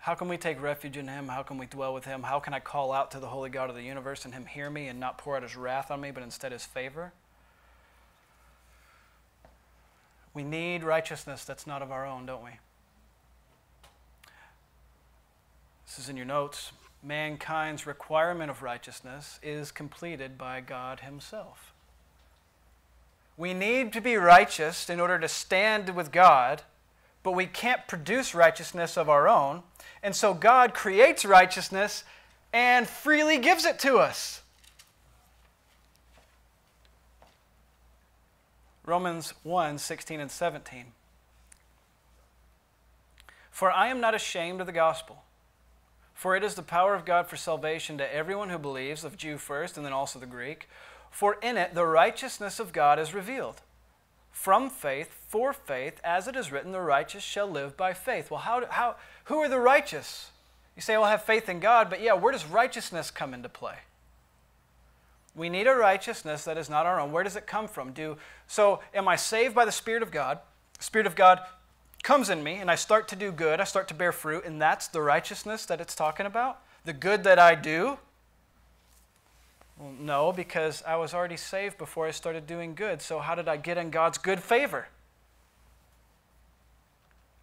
How 0.00 0.14
can 0.14 0.28
we 0.28 0.36
take 0.36 0.60
refuge 0.60 0.96
in 0.96 1.06
Him? 1.06 1.28
How 1.28 1.42
can 1.42 1.58
we 1.58 1.66
dwell 1.66 1.94
with 1.94 2.04
Him? 2.04 2.22
How 2.22 2.40
can 2.40 2.54
I 2.54 2.60
call 2.60 2.92
out 2.92 3.10
to 3.12 3.20
the 3.20 3.28
Holy 3.28 3.50
God 3.50 3.70
of 3.70 3.76
the 3.76 3.82
universe 3.82 4.24
and 4.24 4.34
Him 4.34 4.46
hear 4.46 4.70
me 4.70 4.88
and 4.88 4.98
not 4.98 5.18
pour 5.18 5.36
out 5.36 5.42
His 5.42 5.56
wrath 5.56 5.90
on 5.90 6.00
me, 6.00 6.10
but 6.10 6.22
instead 6.22 6.52
His 6.52 6.64
favor? 6.64 7.12
We 10.34 10.42
need 10.44 10.82
righteousness 10.82 11.44
that's 11.44 11.66
not 11.66 11.82
of 11.82 11.90
our 11.92 12.06
own, 12.06 12.26
don't 12.26 12.44
we? 12.44 12.52
This 15.86 15.98
is 15.98 16.08
in 16.08 16.16
your 16.16 16.26
notes. 16.26 16.72
Mankind's 17.02 17.86
requirement 17.86 18.50
of 18.50 18.62
righteousness 18.62 19.38
is 19.42 19.70
completed 19.70 20.36
by 20.36 20.60
God 20.60 21.00
Himself. 21.00 21.72
We 23.36 23.54
need 23.54 23.92
to 23.92 24.00
be 24.00 24.16
righteous 24.16 24.90
in 24.90 24.98
order 24.98 25.18
to 25.18 25.28
stand 25.28 25.94
with 25.94 26.10
God, 26.10 26.62
but 27.22 27.32
we 27.32 27.46
can't 27.46 27.86
produce 27.86 28.34
righteousness 28.34 28.96
of 28.96 29.08
our 29.08 29.28
own. 29.28 29.62
And 30.02 30.14
so 30.14 30.34
God 30.34 30.74
creates 30.74 31.24
righteousness 31.24 32.04
and 32.52 32.88
freely 32.88 33.38
gives 33.38 33.64
it 33.64 33.78
to 33.80 33.98
us. 33.98 34.42
Romans 38.84 39.34
1 39.42 39.78
16 39.78 40.18
and 40.18 40.30
17. 40.30 40.86
For 43.50 43.70
I 43.70 43.88
am 43.88 44.00
not 44.00 44.14
ashamed 44.14 44.60
of 44.60 44.66
the 44.66 44.72
gospel, 44.72 45.24
for 46.18 46.34
it 46.34 46.42
is 46.42 46.56
the 46.56 46.62
power 46.64 46.96
of 46.96 47.04
God 47.04 47.28
for 47.28 47.36
salvation 47.36 47.96
to 47.98 48.12
everyone 48.12 48.50
who 48.50 48.58
believes, 48.58 49.04
of 49.04 49.16
Jew 49.16 49.38
first 49.38 49.76
and 49.76 49.86
then 49.86 49.92
also 49.92 50.18
the 50.18 50.26
Greek. 50.26 50.68
For 51.12 51.34
in 51.40 51.56
it 51.56 51.76
the 51.76 51.86
righteousness 51.86 52.58
of 52.58 52.72
God 52.72 52.98
is 52.98 53.14
revealed. 53.14 53.62
From 54.32 54.68
faith, 54.68 55.14
for 55.28 55.52
faith, 55.52 56.00
as 56.02 56.26
it 56.26 56.34
is 56.34 56.50
written, 56.50 56.72
the 56.72 56.80
righteous 56.80 57.22
shall 57.22 57.46
live 57.46 57.76
by 57.76 57.94
faith. 57.94 58.32
Well, 58.32 58.40
how, 58.40 58.66
how, 58.68 58.96
who 59.26 59.36
are 59.36 59.48
the 59.48 59.60
righteous? 59.60 60.32
You 60.74 60.82
say, 60.82 60.96
well, 60.96 61.06
have 61.06 61.22
faith 61.22 61.48
in 61.48 61.60
God, 61.60 61.88
but 61.88 62.02
yeah, 62.02 62.14
where 62.14 62.32
does 62.32 62.44
righteousness 62.44 63.12
come 63.12 63.32
into 63.32 63.48
play? 63.48 63.76
We 65.36 65.48
need 65.48 65.68
a 65.68 65.74
righteousness 65.76 66.42
that 66.46 66.58
is 66.58 66.68
not 66.68 66.84
our 66.84 66.98
own. 66.98 67.12
Where 67.12 67.22
does 67.22 67.36
it 67.36 67.46
come 67.46 67.68
from? 67.68 67.92
Do 67.92 68.16
so 68.48 68.80
am 68.92 69.06
I 69.06 69.14
saved 69.14 69.54
by 69.54 69.64
the 69.64 69.70
Spirit 69.70 70.02
of 70.02 70.10
God? 70.10 70.40
Spirit 70.80 71.06
of 71.06 71.14
God 71.14 71.42
comes 72.02 72.30
in 72.30 72.42
me 72.42 72.54
and 72.54 72.70
I 72.70 72.74
start 72.74 73.08
to 73.08 73.16
do 73.16 73.32
good, 73.32 73.60
I 73.60 73.64
start 73.64 73.88
to 73.88 73.94
bear 73.94 74.12
fruit, 74.12 74.44
and 74.44 74.60
that's 74.60 74.88
the 74.88 75.02
righteousness 75.02 75.66
that 75.66 75.80
it's 75.80 75.94
talking 75.94 76.26
about? 76.26 76.60
The 76.84 76.92
good 76.92 77.24
that 77.24 77.38
I 77.38 77.54
do? 77.54 77.98
Well, 79.78 79.92
no, 79.98 80.32
because 80.32 80.82
I 80.86 80.96
was 80.96 81.14
already 81.14 81.36
saved 81.36 81.78
before 81.78 82.06
I 82.06 82.10
started 82.10 82.46
doing 82.46 82.74
good. 82.74 83.00
So, 83.00 83.20
how 83.20 83.34
did 83.34 83.48
I 83.48 83.56
get 83.56 83.78
in 83.78 83.90
God's 83.90 84.18
good 84.18 84.40
favor? 84.40 84.88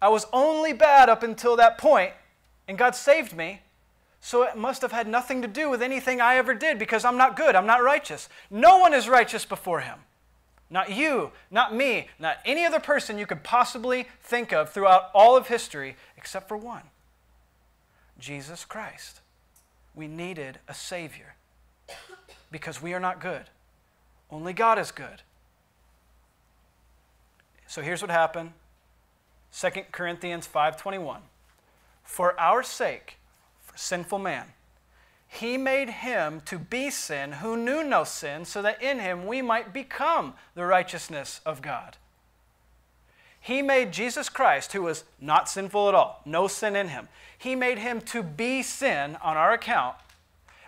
I 0.00 0.08
was 0.08 0.26
only 0.32 0.72
bad 0.72 1.08
up 1.08 1.22
until 1.22 1.56
that 1.56 1.78
point, 1.78 2.12
and 2.68 2.76
God 2.76 2.94
saved 2.94 3.34
me. 3.34 3.62
So 4.20 4.42
it 4.42 4.56
must 4.56 4.82
have 4.82 4.92
had 4.92 5.06
nothing 5.06 5.42
to 5.42 5.48
do 5.48 5.70
with 5.70 5.80
anything 5.80 6.20
I 6.20 6.36
ever 6.36 6.52
did 6.52 6.78
because 6.78 7.04
I'm 7.04 7.16
not 7.16 7.36
good. 7.36 7.54
I'm 7.54 7.66
not 7.66 7.82
righteous. 7.82 8.28
No 8.50 8.78
one 8.78 8.92
is 8.92 9.08
righteous 9.08 9.44
before 9.44 9.80
Him. 9.80 10.00
Not 10.68 10.90
you, 10.90 11.30
not 11.50 11.74
me, 11.74 12.08
not 12.18 12.38
any 12.44 12.64
other 12.64 12.80
person 12.80 13.18
you 13.18 13.26
could 13.26 13.44
possibly 13.44 14.06
think 14.20 14.52
of 14.52 14.70
throughout 14.70 15.10
all 15.14 15.36
of 15.36 15.48
history 15.48 15.96
except 16.16 16.48
for 16.48 16.56
one 16.56 16.82
Jesus 18.18 18.64
Christ. 18.64 19.20
We 19.94 20.08
needed 20.08 20.58
a 20.68 20.74
Savior 20.74 21.34
because 22.50 22.82
we 22.82 22.94
are 22.94 23.00
not 23.00 23.20
good. 23.20 23.44
Only 24.30 24.52
God 24.52 24.78
is 24.78 24.90
good. 24.90 25.22
So 27.66 27.82
here's 27.82 28.02
what 28.02 28.10
happened 28.10 28.52
2 29.52 29.92
Corinthians 29.92 30.46
5:21 30.46 31.20
For 32.02 32.38
our 32.38 32.62
sake 32.62 33.18
for 33.62 33.76
sinful 33.76 34.18
man 34.18 34.52
he 35.28 35.56
made 35.56 35.90
him 35.90 36.40
to 36.46 36.58
be 36.58 36.90
sin 36.90 37.32
who 37.32 37.56
knew 37.56 37.82
no 37.82 38.04
sin, 38.04 38.44
so 38.44 38.62
that 38.62 38.82
in 38.82 39.00
him 39.00 39.26
we 39.26 39.42
might 39.42 39.72
become 39.72 40.34
the 40.54 40.64
righteousness 40.64 41.40
of 41.44 41.62
God. 41.62 41.96
He 43.40 43.62
made 43.62 43.92
Jesus 43.92 44.28
Christ, 44.28 44.72
who 44.72 44.82
was 44.82 45.04
not 45.20 45.48
sinful 45.48 45.88
at 45.88 45.94
all, 45.94 46.20
no 46.24 46.48
sin 46.48 46.74
in 46.74 46.88
him, 46.88 47.08
he 47.38 47.54
made 47.54 47.78
him 47.78 48.00
to 48.02 48.22
be 48.22 48.62
sin 48.62 49.16
on 49.22 49.36
our 49.36 49.52
account. 49.52 49.96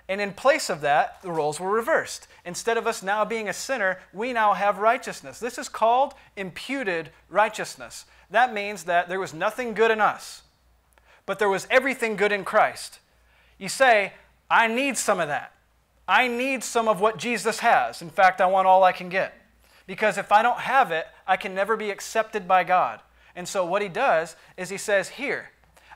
And 0.08 0.20
in 0.20 0.32
place 0.32 0.70
of 0.70 0.80
that, 0.80 1.20
the 1.22 1.30
roles 1.30 1.60
were 1.60 1.70
reversed. 1.70 2.28
Instead 2.44 2.78
of 2.78 2.86
us 2.86 3.02
now 3.02 3.24
being 3.24 3.48
a 3.48 3.52
sinner, 3.52 3.98
we 4.12 4.32
now 4.32 4.54
have 4.54 4.78
righteousness. 4.78 5.38
This 5.38 5.58
is 5.58 5.68
called 5.68 6.14
imputed 6.36 7.10
righteousness. 7.28 8.06
That 8.30 8.54
means 8.54 8.84
that 8.84 9.08
there 9.08 9.20
was 9.20 9.34
nothing 9.34 9.74
good 9.74 9.90
in 9.90 10.00
us, 10.00 10.42
but 11.26 11.38
there 11.38 11.48
was 11.48 11.66
everything 11.70 12.16
good 12.16 12.32
in 12.32 12.44
Christ. 12.44 13.00
You 13.58 13.68
say, 13.68 14.12
I 14.50 14.66
need 14.66 14.96
some 14.96 15.20
of 15.20 15.28
that. 15.28 15.52
I 16.06 16.26
need 16.26 16.64
some 16.64 16.88
of 16.88 17.00
what 17.00 17.18
Jesus 17.18 17.58
has. 17.58 18.00
In 18.00 18.10
fact, 18.10 18.40
I 18.40 18.46
want 18.46 18.66
all 18.66 18.82
I 18.82 18.92
can 18.92 19.08
get. 19.08 19.34
Because 19.86 20.16
if 20.18 20.32
I 20.32 20.42
don't 20.42 20.60
have 20.60 20.90
it, 20.90 21.06
I 21.26 21.36
can 21.36 21.54
never 21.54 21.76
be 21.76 21.90
accepted 21.90 22.48
by 22.48 22.64
God. 22.64 23.00
And 23.36 23.46
so 23.46 23.64
what 23.64 23.82
he 23.82 23.88
does 23.88 24.36
is 24.56 24.70
he 24.70 24.78
says, 24.78 25.10
Here, 25.10 25.50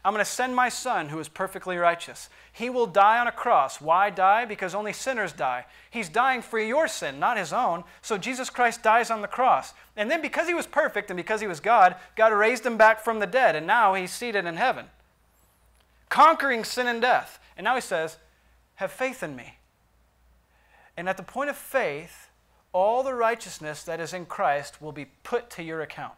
I'm 0.05 0.13
going 0.13 0.25
to 0.25 0.31
send 0.31 0.57
my 0.57 0.69
son 0.69 1.11
who 1.11 1.21
is 1.21 1.29
perfectly 1.29 1.77
righteous. 1.77 2.29
He 2.53 2.69
will 2.69 2.87
die 2.87 3.19
on 3.19 3.29
a 3.29 3.33
cross. 3.33 3.81
Why 3.81 4.11
die? 4.11 4.45
Because 4.45 4.75
only 4.75 4.93
sinners 4.93 5.33
die. 5.33 5.65
He's 5.91 6.09
dying 6.09 6.43
for 6.43 6.59
your 6.59 6.89
sin, 6.89 7.21
not 7.21 7.39
his 7.39 7.53
own. 7.53 7.85
So 8.01 8.19
Jesus 8.19 8.51
Christ 8.51 8.83
dies 8.83 9.11
on 9.11 9.23
the 9.23 9.29
cross. 9.29 9.75
And 9.97 10.11
then 10.11 10.21
because 10.21 10.49
he 10.49 10.55
was 10.55 10.67
perfect 10.67 11.11
and 11.11 11.17
because 11.17 11.41
he 11.41 11.47
was 11.47 11.61
God, 11.61 11.95
God 12.17 12.33
raised 12.33 12.67
him 12.67 12.77
back 12.77 13.01
from 13.05 13.21
the 13.21 13.27
dead. 13.27 13.55
And 13.55 13.67
now 13.67 13.95
he's 13.95 14.11
seated 14.11 14.45
in 14.45 14.57
heaven, 14.57 14.87
conquering 16.09 16.65
sin 16.65 16.89
and 16.89 17.01
death. 17.01 17.39
And 17.57 17.65
now 17.65 17.77
he 17.77 17.81
says, 17.81 18.17
have 18.83 18.93
faith 18.93 19.23
in 19.23 19.35
me. 19.35 19.55
And 20.97 21.09
at 21.09 21.17
the 21.17 21.23
point 21.23 21.49
of 21.49 21.57
faith, 21.57 22.29
all 22.73 23.03
the 23.03 23.15
righteousness 23.15 23.83
that 23.85 24.01
is 24.01 24.13
in 24.13 24.27
Christ 24.27 24.83
will 24.83 24.93
be 24.93 25.07
put 25.23 25.49
to 25.51 25.63
your 25.63 25.81
account. 25.81 26.15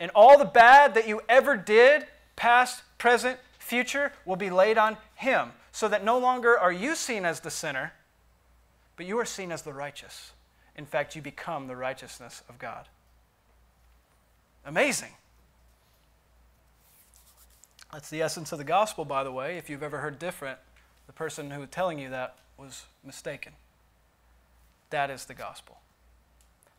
And 0.00 0.10
all 0.14 0.36
the 0.36 0.44
bad 0.44 0.94
that 0.94 1.06
you 1.06 1.20
ever 1.28 1.56
did, 1.56 2.06
past, 2.34 2.82
present, 2.98 3.38
future, 3.58 4.12
will 4.24 4.36
be 4.36 4.50
laid 4.50 4.78
on 4.78 4.96
Him, 5.14 5.52
so 5.70 5.86
that 5.88 6.04
no 6.04 6.18
longer 6.18 6.58
are 6.58 6.72
you 6.72 6.96
seen 6.96 7.24
as 7.24 7.40
the 7.40 7.50
sinner, 7.50 7.92
but 8.96 9.06
you 9.06 9.18
are 9.18 9.24
seen 9.24 9.52
as 9.52 9.62
the 9.62 9.72
righteous. 9.72 10.32
In 10.76 10.86
fact, 10.86 11.14
you 11.14 11.22
become 11.22 11.68
the 11.68 11.76
righteousness 11.76 12.42
of 12.48 12.58
God. 12.58 12.88
Amazing. 14.64 15.12
That's 17.92 18.08
the 18.08 18.22
essence 18.22 18.52
of 18.52 18.58
the 18.58 18.64
gospel, 18.64 19.04
by 19.04 19.22
the 19.22 19.32
way. 19.32 19.58
If 19.58 19.68
you've 19.68 19.82
ever 19.82 19.98
heard 19.98 20.18
different, 20.18 20.58
the 21.12 21.18
person 21.18 21.50
who 21.50 21.66
telling 21.66 21.98
you 21.98 22.08
that 22.08 22.36
was 22.56 22.86
mistaken. 23.04 23.52
That 24.90 25.10
is 25.10 25.26
the 25.26 25.34
gospel. 25.34 25.78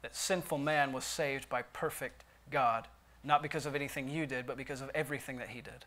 That 0.01 0.15
sinful 0.15 0.57
man 0.57 0.91
was 0.91 1.03
saved 1.03 1.47
by 1.49 1.61
perfect 1.61 2.23
God, 2.49 2.87
not 3.23 3.41
because 3.43 3.65
of 3.65 3.75
anything 3.75 4.09
you 4.09 4.25
did, 4.25 4.47
but 4.47 4.57
because 4.57 4.81
of 4.81 4.89
everything 4.95 5.37
that 5.37 5.49
he 5.49 5.61
did. 5.61 5.85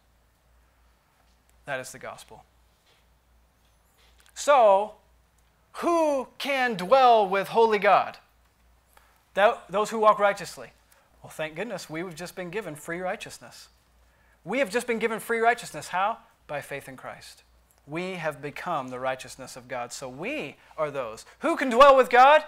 That 1.65 1.81
is 1.81 1.91
the 1.91 1.99
gospel. 1.99 2.45
So, 4.35 4.95
who 5.75 6.29
can 6.39 6.77
dwell 6.77 7.29
with 7.29 7.49
holy 7.49 7.79
God? 7.79 8.19
That, 9.35 9.65
those 9.69 9.91
who 9.91 9.99
walk 9.99 10.19
righteously. 10.19 10.71
Well, 11.23 11.31
thank 11.31 11.57
goodness 11.57 11.91
we've 11.91 12.15
just 12.15 12.37
been 12.37 12.51
given 12.51 12.77
free 12.77 13.01
righteousness. 13.01 13.69
We 14.45 14.61
have 14.61 14.71
just 14.71 14.87
been 14.87 15.01
given 15.01 15.19
free 15.19 15.41
righteousness. 15.41 15.89
How? 15.89 16.19
By 16.47 16.61
faith 16.61 16.89
in 16.89 16.97
Christ 16.97 17.43
we 17.87 18.15
have 18.15 18.43
become 18.43 18.89
the 18.89 18.99
righteousness 18.99 19.57
of 19.57 19.69
God. 19.69 19.93
So 19.93 20.09
we 20.09 20.57
are 20.77 20.91
those. 20.91 21.25
Who 21.41 21.57
can 21.57 21.71
dwell 21.71 21.97
with 21.97 22.11
God? 22.11 22.43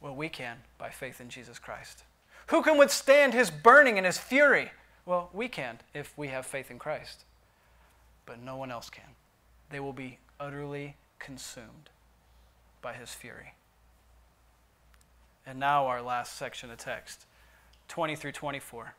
Well, 0.00 0.14
we 0.14 0.28
can 0.28 0.58
by 0.76 0.90
faith 0.90 1.20
in 1.20 1.28
Jesus 1.28 1.58
Christ. 1.58 2.04
Who 2.48 2.62
can 2.62 2.78
withstand 2.78 3.34
his 3.34 3.50
burning 3.50 3.96
and 3.96 4.06
his 4.06 4.18
fury? 4.18 4.70
Well, 5.06 5.30
we 5.32 5.48
can 5.48 5.78
if 5.94 6.16
we 6.16 6.28
have 6.28 6.46
faith 6.46 6.70
in 6.70 6.78
Christ. 6.78 7.24
But 8.26 8.42
no 8.42 8.56
one 8.56 8.70
else 8.70 8.90
can. 8.90 9.04
They 9.70 9.80
will 9.80 9.92
be 9.92 10.18
utterly 10.40 10.96
consumed 11.18 11.90
by 12.82 12.94
his 12.94 13.10
fury. 13.10 13.54
And 15.46 15.58
now, 15.58 15.86
our 15.86 16.02
last 16.02 16.36
section 16.36 16.70
of 16.70 16.76
text 16.76 17.24
20 17.88 18.16
through 18.16 18.32
24. 18.32 18.94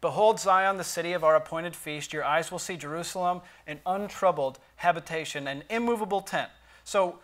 Behold 0.00 0.40
Zion, 0.40 0.78
the 0.78 0.84
city 0.84 1.12
of 1.12 1.22
our 1.22 1.36
appointed 1.36 1.76
feast. 1.76 2.12
Your 2.12 2.24
eyes 2.24 2.50
will 2.50 2.58
see 2.58 2.76
Jerusalem, 2.76 3.40
an 3.66 3.80
untroubled 3.86 4.58
habitation, 4.76 5.46
an 5.46 5.62
immovable 5.70 6.20
tent. 6.20 6.50
So, 6.84 7.20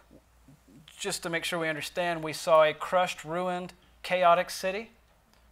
just 0.99 1.23
to 1.25 1.31
make 1.31 1.45
sure 1.45 1.59
we 1.59 1.69
understand, 1.69 2.23
we 2.23 2.33
saw 2.33 2.65
a 2.65 2.73
crushed, 2.73 3.25
ruined, 3.25 3.73
chaotic 4.03 4.51
city, 4.51 4.91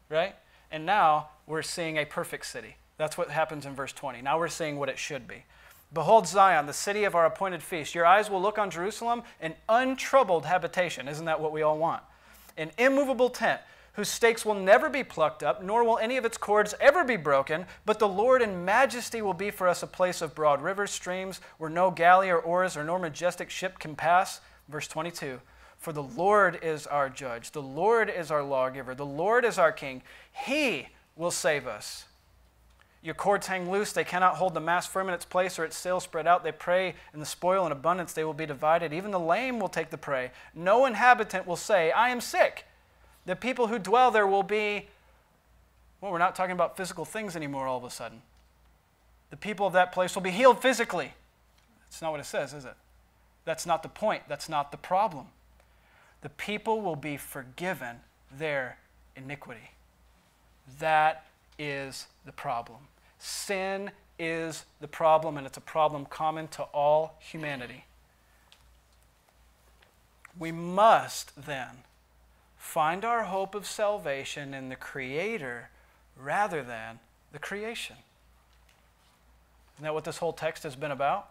right? 0.09 0.35
And 0.71 0.87
now 0.87 1.29
we're 1.47 1.63
seeing 1.63 1.99
a 1.99 2.05
perfect 2.05 2.47
city. 2.47 2.77
That's 2.97 3.19
what 3.19 3.31
happens 3.31 3.67
in 3.67 3.75
verse 3.75 3.93
20. 3.93 4.23
Now 4.23 4.39
we're 4.39 4.49
seeing 4.49 4.79
what 4.79 4.89
it 4.89 4.99
should 4.99 5.29
be. 5.29 5.45
Behold 5.93 6.27
Zion, 6.27 6.67
the 6.67 6.73
city 6.73 7.05
of 7.05 7.15
our 7.15 7.27
appointed 7.27 7.63
feast. 7.63 7.95
Your 7.95 8.07
eyes 8.07 8.29
will 8.29 8.43
look 8.43 8.59
on 8.59 8.71
Jerusalem, 8.71 9.23
an 9.41 9.55
untroubled 9.69 10.45
habitation. 10.45 11.09
Isn't 11.09 11.27
that 11.27 11.41
what 11.41 11.53
we 11.53 11.63
all 11.63 11.79
want? 11.79 12.03
An 12.57 12.71
immovable 12.79 13.31
tent 13.31 13.61
whose 13.97 14.09
stakes 14.09 14.45
will 14.45 14.55
never 14.55 14.89
be 14.89 15.03
plucked 15.03 15.43
up, 15.43 15.63
nor 15.63 15.83
will 15.83 15.99
any 15.99 16.19
of 16.19 16.25
its 16.25 16.37
cords 16.37 16.75
ever 16.81 17.03
be 17.03 17.17
broken. 17.17 17.67
But 17.87 17.99
the 17.99 18.09
Lord 18.09 18.43
in 18.43 18.65
majesty 18.65 19.23
will 19.23 19.35
be 19.35 19.51
for 19.51 19.69
us 19.69 19.83
a 19.83 19.87
place 19.87 20.21
of 20.21 20.35
broad 20.35 20.63
rivers, 20.63 20.91
streams, 20.91 21.41
where 21.59 21.71
no 21.71 21.91
galley 21.91 22.29
or 22.29 22.39
oars 22.39 22.77
or 22.77 22.85
nor 22.85 22.99
majestic 22.99 23.49
ship 23.51 23.79
can 23.79 23.97
pass. 23.97 24.41
Verse 24.69 24.87
22 24.87 25.41
For 25.79 25.95
the 25.95 26.03
Lord 26.03 26.59
is 26.63 26.87
our 26.87 27.09
judge, 27.09 27.53
the 27.53 27.63
Lord 27.63 28.11
is 28.11 28.31
our 28.31 28.43
lawgiver, 28.43 28.95
the 28.95 29.07
Lord 29.07 29.47
is 29.47 29.59
our 29.59 29.73
king. 29.73 30.03
He 30.45 30.89
will 31.17 31.31
save 31.31 31.67
us. 31.67 32.05
Your 33.03 33.15
cords 33.15 33.47
hang 33.47 33.71
loose, 33.71 33.93
they 33.93 34.05
cannot 34.05 34.35
hold 34.35 34.53
the 34.53 34.61
mast 34.61 34.91
firm 34.91 35.09
in 35.09 35.15
its 35.15 35.25
place 35.25 35.59
or 35.59 35.65
its 35.65 35.77
sails 35.77 36.05
spread 36.05 36.27
out. 36.27 36.45
They 36.45 36.53
prey 36.53 36.97
in 37.15 37.21
the 37.21 37.27
spoil 37.27 37.65
in 37.65 37.73
abundance, 37.73 38.13
they 38.13 38.25
will 38.25 38.35
be 38.35 38.47
divided. 38.47 38.93
Even 38.93 39.11
the 39.11 39.21
lame 39.21 39.59
will 39.59 39.69
take 39.69 39.89
the 39.89 39.97
prey. 39.97 40.33
No 40.55 40.85
inhabitant 40.85 41.47
will 41.47 41.57
say, 41.57 41.93
I 41.93 42.11
am 42.11 42.21
sick. 42.21 42.67
The 43.27 43.37
people 43.37 43.67
who 43.67 43.79
dwell 43.79 44.11
there 44.11 44.27
will 44.27 44.43
be, 44.43 44.89
well, 46.01 46.13
we're 46.13 46.19
not 46.19 46.35
talking 46.35 46.53
about 46.53 46.77
physical 46.77 47.05
things 47.05 47.37
anymore 47.37 47.67
all 47.67 47.77
of 47.77 47.85
a 47.85 47.91
sudden. 47.91 48.23
The 49.31 49.37
people 49.37 49.67
of 49.67 49.73
that 49.73 49.93
place 49.93 50.15
will 50.15 50.23
be 50.23 50.31
healed 50.31 50.63
physically. 50.63 51.13
That's 51.85 52.01
not 52.01 52.13
what 52.13 52.21
it 52.21 52.27
says, 52.27 52.53
is 52.53 52.65
it? 52.65 52.75
That's 53.45 53.67
not 53.67 53.83
the 53.83 53.89
point. 53.89 54.23
That's 54.29 54.49
not 54.49 54.71
the 54.71 54.77
problem. 54.77 55.27
The 56.23 56.29
people 56.31 56.81
will 56.81 56.97
be 56.97 57.17
forgiven 57.17 57.97
their 58.37 58.79
iniquity. 59.17 59.71
That 60.79 61.27
is 61.59 62.07
the 62.25 62.33
problem. 62.33 62.79
Sin 63.19 63.91
is 64.19 64.65
the 64.81 64.89
problem, 64.89 65.37
and 65.37 65.47
it's 65.47 65.57
a 65.57 65.63
problem 65.63 66.07
common 66.07 66.49
to 66.49 66.63
all 66.65 67.17
humanity. 67.21 67.85
We 70.39 70.53
must 70.53 71.33
then 71.47 71.85
find 72.67 73.05
our 73.05 73.23
hope 73.23 73.55
of 73.55 73.65
salvation 73.65 74.53
in 74.53 74.69
the 74.69 74.77
Creator 74.77 75.71
rather 76.21 76.63
than 76.63 76.99
the 77.33 77.39
creation. 77.39 77.97
Isn't 79.77 79.85
that 79.85 79.95
what 79.95 80.05
this 80.05 80.19
whole 80.19 80.33
text 80.33 80.65
has 80.65 80.75
been 80.75 80.91
about? 80.91 81.29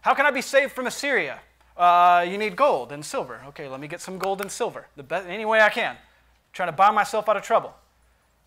How 0.00 0.14
can 0.14 0.24
I 0.26 0.30
be 0.30 0.40
saved 0.40 0.72
from 0.72 0.86
Assyria? 0.86 1.40
Uh, 1.76 2.24
you 2.28 2.38
need 2.38 2.56
gold 2.56 2.92
and 2.92 3.04
silver. 3.04 3.40
Okay, 3.48 3.68
let 3.68 3.78
me 3.78 3.88
get 3.88 4.00
some 4.00 4.18
gold 4.18 4.40
and 4.40 4.50
silver 4.50 4.86
the 4.96 5.02
best, 5.02 5.28
any 5.28 5.44
way 5.44 5.60
I 5.60 5.68
can. 5.68 5.92
I'm 5.92 5.98
trying 6.52 6.68
to 6.68 6.76
buy 6.76 6.90
myself 6.90 7.28
out 7.28 7.36
of 7.36 7.42
trouble. 7.42 7.74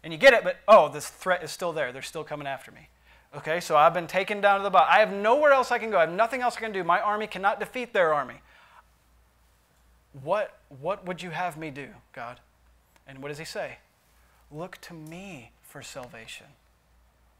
And 0.04 0.12
you 0.12 0.18
get 0.18 0.34
it, 0.34 0.44
but 0.44 0.58
oh, 0.68 0.90
this 0.90 1.08
threat 1.08 1.44
is 1.44 1.52
still 1.52 1.72
there. 1.72 1.94
They're 1.94 2.02
still 2.02 2.24
coming 2.24 2.48
after 2.48 2.72
me. 2.72 2.90
Okay, 3.38 3.60
so 3.60 3.78
I've 3.78 3.94
been 3.94 4.08
taken 4.08 4.42
down 4.42 4.60
to 4.60 4.64
the 4.64 4.72
bottom. 4.72 4.90
I 4.92 5.00
have 5.00 5.14
nowhere 5.14 5.52
else 5.52 5.72
I 5.72 5.78
can 5.78 5.92
go. 5.92 5.98
I 5.98 6.02
have 6.02 6.12
nothing 6.12 6.42
else 6.42 6.58
I 6.58 6.62
can 6.62 6.72
do. 6.72 6.84
My 6.84 7.00
army 7.00 7.28
cannot 7.28 7.60
defeat 7.60 7.94
their 7.94 8.14
army. 8.14 8.42
What, 10.24 10.60
what 10.82 11.06
would 11.06 11.22
you 11.22 11.30
have 11.30 11.58
me 11.58 11.70
do, 11.70 11.88
God? 12.14 12.40
And 13.08 13.20
what 13.20 13.30
does 13.30 13.38
he 13.38 13.46
say? 13.46 13.78
Look 14.52 14.80
to 14.82 14.94
me 14.94 15.52
for 15.64 15.82
salvation. 15.82 16.48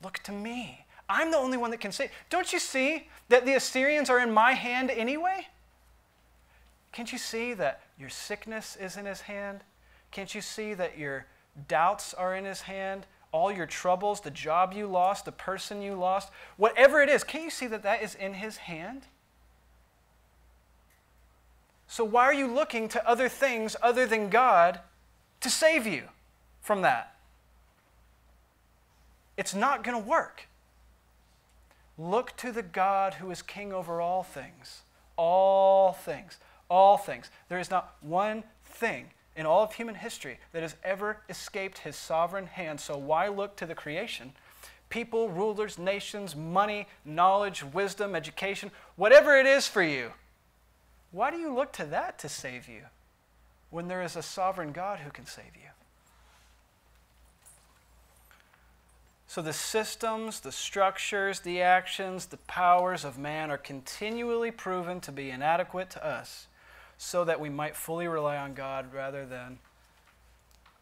Look 0.04 0.20
to 0.20 0.32
me. 0.32 0.86
I'm 1.10 1.32
the 1.32 1.38
only 1.38 1.58
one 1.58 1.72
that 1.72 1.82
can 1.82 1.92
save. 1.92 2.12
Don't 2.30 2.54
you 2.54 2.60
see 2.60 3.10
that 3.28 3.46
the 3.46 3.54
Assyrians 3.54 4.10
are 4.10 4.20
in 4.20 4.32
my 4.32 4.54
hand 4.54 4.90
anyway? 4.90 5.48
Can't 6.92 7.12
you 7.12 7.18
see 7.18 7.54
that 7.54 7.82
your 8.00 8.10
sickness 8.10 8.78
is 8.78 8.98
in 8.98 9.06
his 9.06 9.22
hand? 9.22 9.62
Can't 10.12 10.34
you 10.34 10.42
see 10.42 10.74
that 10.74 10.98
your 10.98 11.26
doubts 11.68 12.14
are 12.14 12.36
in 12.36 12.46
his 12.46 12.62
hand? 12.62 13.06
All 13.32 13.52
your 13.52 13.66
troubles, 13.66 14.22
the 14.22 14.32
job 14.32 14.74
you 14.74 14.88
lost, 14.88 15.26
the 15.26 15.32
person 15.32 15.82
you 15.82 15.96
lost, 15.96 16.32
whatever 16.58 17.02
it 17.02 17.10
is, 17.10 17.24
can't 17.24 17.46
you 17.46 17.50
see 17.50 17.68
that 17.68 17.84
that 17.84 18.02
is 18.02 18.16
in 18.16 18.34
his 18.34 18.58
hand? 18.58 19.04
So, 21.92 22.06
why 22.06 22.24
are 22.24 22.34
you 22.34 22.48
looking 22.48 22.88
to 22.88 23.06
other 23.06 23.28
things 23.28 23.76
other 23.82 24.06
than 24.06 24.30
God 24.30 24.80
to 25.42 25.50
save 25.50 25.86
you 25.86 26.04
from 26.62 26.84
that? 26.84 27.16
It's 29.36 29.54
not 29.54 29.84
going 29.84 30.02
to 30.02 30.10
work. 30.10 30.48
Look 31.98 32.38
to 32.38 32.54
the 32.54 32.64
God 32.64 33.16
who 33.16 33.30
is 33.30 33.42
king 33.42 33.74
over 33.74 34.00
all 34.00 34.24
things. 34.24 34.84
All 35.18 35.92
things. 35.92 36.38
All 36.70 36.96
things. 36.96 37.30
There 37.50 37.60
is 37.60 37.70
not 37.70 37.94
one 38.00 38.46
thing 38.64 39.08
in 39.36 39.46
all 39.46 39.62
of 39.62 39.74
human 39.74 39.96
history 39.96 40.40
that 40.54 40.62
has 40.62 40.78
ever 40.86 41.18
escaped 41.28 41.80
his 41.80 41.98
sovereign 41.98 42.48
hand. 42.48 42.80
So 42.80 42.98
why 42.98 43.28
look 43.28 43.58
to 43.58 43.66
the 43.66 43.76
creation? 43.76 44.32
People, 44.88 45.28
rulers, 45.28 45.78
nations, 45.78 46.38
money, 46.38 46.88
knowledge, 47.04 47.66
wisdom, 47.66 48.16
education, 48.16 48.72
whatever 48.96 49.38
it 49.38 49.46
is 49.46 49.68
for 49.68 49.84
you. 49.84 50.14
Why 51.12 51.30
do 51.30 51.38
you 51.38 51.54
look 51.54 51.74
to 51.74 51.86
that 51.86 52.18
to 52.20 52.30
save 52.30 52.68
you 52.68 52.84
when 53.70 53.88
there 53.88 54.02
is 54.02 54.16
a 54.16 54.22
sovereign 54.22 54.72
God 54.72 55.00
who 55.00 55.12
can 55.12 55.26
save 55.26 55.56
you? 55.56 55.70
So 59.28 59.42
the 59.42 59.54
systems, 59.54 60.42
the 60.42 60.52
structures, 60.52 61.40
the 61.40 61.62
actions, 61.62 62.26
the 62.26 62.38
powers 62.38 63.06
of 63.06 63.18
man 63.18 63.50
are 63.50 63.58
continually 63.58 64.52
proven 64.52 65.00
to 65.02 65.12
be 65.12 65.30
inadequate 65.30 65.90
to 65.92 66.06
us 66.06 66.48
so 66.98 67.24
that 67.24 67.40
we 67.40 67.50
might 67.50 67.76
fully 67.76 68.08
rely 68.08 68.36
on 68.36 68.54
God 68.54 68.94
rather 68.94 69.26
than 69.26 69.60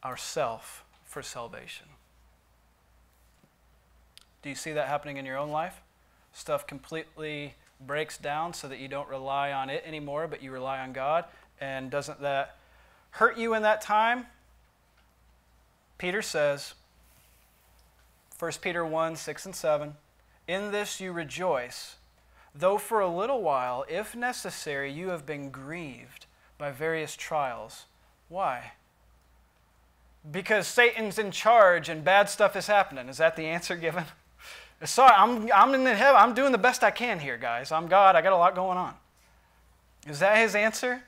ourself 0.04 0.84
for 1.06 1.22
salvation. 1.22 1.86
Do 4.42 4.50
you 4.50 4.56
see 4.56 4.72
that 4.74 4.88
happening 4.88 5.18
in 5.18 5.26
your 5.26 5.38
own 5.38 5.50
life? 5.50 5.82
Stuff 6.34 6.66
completely 6.66 7.54
breaks 7.86 8.18
down 8.18 8.54
so 8.54 8.68
that 8.68 8.80
you 8.80 8.88
don't 8.88 9.10
rely 9.10 9.52
on 9.52 9.70
it 9.70 9.84
anymore, 9.86 10.28
but 10.28 10.44
you 10.44 10.52
rely 10.52 10.80
on 10.80 10.94
God. 10.94 11.26
And 11.62 11.90
doesn't 11.90 12.22
that 12.22 12.58
hurt 13.12 13.38
you 13.38 13.54
in 13.54 13.64
that 13.64 13.82
time? 13.82 14.26
Peter 15.98 16.22
says, 16.22 16.74
1 18.38 18.52
Peter 18.62 18.86
1 18.86 19.16
6 19.16 19.46
and 19.46 19.56
7, 19.56 19.96
In 20.48 20.72
this 20.72 21.00
you 21.00 21.12
rejoice 21.12 21.96
though 22.54 22.78
for 22.78 23.00
a 23.00 23.08
little 23.08 23.42
while, 23.42 23.86
if 23.88 24.16
necessary, 24.16 24.92
you 24.92 25.10
have 25.10 25.26
been 25.26 25.50
grieved 25.50 26.26
by 26.58 26.72
various 26.72 27.16
trials. 27.16 27.86
Why? 28.28 28.74
Because 30.30 30.68
Satan's 30.68 31.18
in 31.18 31.32
charge 31.32 31.90
and 31.90 32.04
bad 32.04 32.30
stuff 32.30 32.56
is 32.56 32.68
happening. 32.68 33.08
Is 33.08 33.18
that 33.18 33.36
the 33.36 33.46
answer 33.46 33.76
given? 33.76 34.06
Sorry, 34.86 35.14
I'm, 35.14 35.50
I'm 35.54 35.74
in 35.76 35.86
heaven. 35.86 36.16
I'm 36.22 36.34
doing 36.34 36.52
the 36.52 36.58
best 36.58 36.84
I 36.84 36.92
can 36.92 37.20
here, 37.20 37.38
guys. 37.38 37.72
I'm 37.72 37.88
God. 37.88 38.16
I 38.16 38.22
got 38.22 38.32
a 38.32 38.38
lot 38.38 38.56
going 38.56 38.78
on. 38.78 38.94
Is 40.08 40.20
that 40.20 40.38
his 40.38 40.56
answer? 40.56 41.04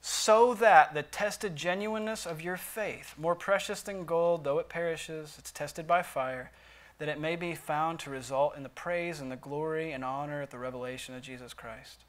So 0.00 0.54
that 0.54 0.94
the 0.94 1.02
tested 1.02 1.56
genuineness 1.56 2.24
of 2.24 2.40
your 2.40 2.56
faith, 2.56 3.14
more 3.18 3.34
precious 3.34 3.82
than 3.82 4.04
gold, 4.04 4.44
though 4.44 4.60
it 4.60 4.68
perishes, 4.68 5.34
it's 5.36 5.50
tested 5.50 5.88
by 5.88 6.02
fire, 6.02 6.52
that 6.98 7.08
it 7.08 7.20
may 7.20 7.34
be 7.34 7.56
found 7.56 7.98
to 8.00 8.10
result 8.10 8.56
in 8.56 8.62
the 8.62 8.68
praise 8.68 9.20
and 9.20 9.32
the 9.32 9.36
glory 9.36 9.90
and 9.90 10.04
honor 10.04 10.42
at 10.42 10.52
the 10.52 10.58
revelation 10.58 11.16
of 11.16 11.22
Jesus 11.22 11.52
Christ. 11.52 12.04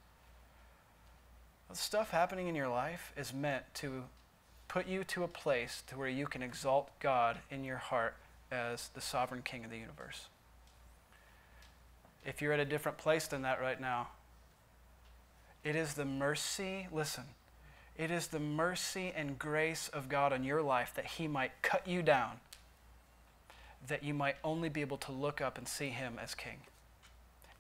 The 1.69 1.75
stuff 1.75 2.11
happening 2.11 2.47
in 2.47 2.55
your 2.55 2.69
life 2.69 3.11
is 3.17 3.33
meant 3.33 3.63
to 3.75 4.03
put 4.67 4.87
you 4.87 5.03
to 5.05 5.23
a 5.23 5.27
place 5.27 5.83
to 5.87 5.97
where 5.97 6.07
you 6.07 6.27
can 6.27 6.43
exalt 6.43 6.91
God 6.99 7.39
in 7.49 7.63
your 7.63 7.77
heart 7.77 8.15
as 8.51 8.89
the 8.89 9.01
sovereign 9.01 9.41
king 9.41 9.63
of 9.65 9.71
the 9.71 9.77
universe. 9.77 10.27
If 12.25 12.41
you're 12.41 12.53
at 12.53 12.59
a 12.59 12.65
different 12.65 12.97
place 12.97 13.27
than 13.27 13.41
that 13.43 13.61
right 13.61 13.79
now, 13.79 14.09
it 15.63 15.75
is 15.75 15.93
the 15.93 16.05
mercy, 16.05 16.87
listen, 16.91 17.23
it 17.97 18.11
is 18.11 18.27
the 18.27 18.39
mercy 18.39 19.11
and 19.15 19.39
grace 19.39 19.89
of 19.89 20.07
God 20.07 20.31
on 20.31 20.43
your 20.43 20.61
life 20.61 20.93
that 20.95 21.05
He 21.05 21.27
might 21.27 21.51
cut 21.61 21.87
you 21.87 22.01
down 22.01 22.39
that 23.87 24.03
you 24.03 24.13
might 24.13 24.35
only 24.43 24.69
be 24.69 24.81
able 24.81 24.97
to 24.97 25.11
look 25.11 25.41
up 25.41 25.57
and 25.57 25.67
see 25.67 25.89
Him 25.89 26.19
as 26.21 26.35
King. 26.35 26.57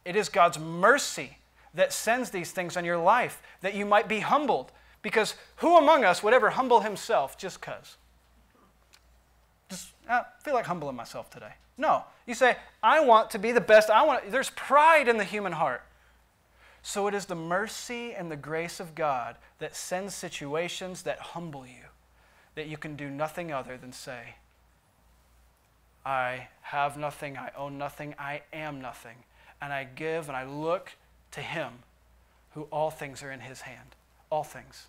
It 0.05 0.15
is 0.15 0.29
God's 0.29 0.59
mercy 0.59 1.37
that 1.73 1.93
sends 1.93 2.29
these 2.29 2.51
things 2.51 2.77
on 2.77 2.85
your 2.85 2.97
life 2.97 3.41
that 3.61 3.75
you 3.75 3.85
might 3.85 4.07
be 4.07 4.19
humbled. 4.19 4.71
Because 5.01 5.35
who 5.57 5.77
among 5.77 6.03
us 6.03 6.23
would 6.23 6.33
ever 6.33 6.51
humble 6.51 6.81
himself 6.81 7.37
just 7.37 7.61
because? 7.61 7.97
Just 9.69 9.89
I 10.09 10.23
feel 10.43 10.53
like 10.53 10.65
humbling 10.65 10.95
myself 10.95 11.29
today. 11.29 11.53
No. 11.77 12.03
You 12.25 12.33
say, 12.33 12.57
I 12.81 12.99
want 13.01 13.29
to 13.31 13.39
be 13.39 13.51
the 13.51 13.61
best. 13.61 13.89
I 13.89 14.03
want 14.03 14.31
there's 14.31 14.49
pride 14.51 15.07
in 15.07 15.17
the 15.17 15.23
human 15.23 15.53
heart. 15.53 15.83
So 16.81 17.07
it 17.07 17.13
is 17.13 17.25
the 17.25 17.35
mercy 17.35 18.13
and 18.13 18.31
the 18.31 18.37
grace 18.37 18.79
of 18.79 18.95
God 18.95 19.35
that 19.59 19.75
sends 19.75 20.15
situations 20.15 21.01
that 21.01 21.19
humble 21.19 21.65
you, 21.65 21.83
that 22.55 22.67
you 22.67 22.77
can 22.77 22.95
do 22.95 23.09
nothing 23.09 23.51
other 23.51 23.77
than 23.77 23.91
say, 23.91 24.35
I 26.05 26.47
have 26.61 26.97
nothing, 26.97 27.37
I 27.37 27.51
own 27.57 27.77
nothing, 27.77 28.15
I 28.17 28.43
am 28.53 28.79
nothing. 28.79 29.17
And 29.61 29.73
I 29.73 29.83
give 29.83 30.29
and 30.29 30.37
I 30.37 30.45
look 30.45 30.93
to 31.31 31.41
Him 31.41 31.79
who 32.51 32.63
all 32.71 32.89
things 32.89 33.21
are 33.21 33.31
in 33.31 33.41
His 33.41 33.61
hand. 33.61 33.95
All 34.29 34.43
things. 34.43 34.87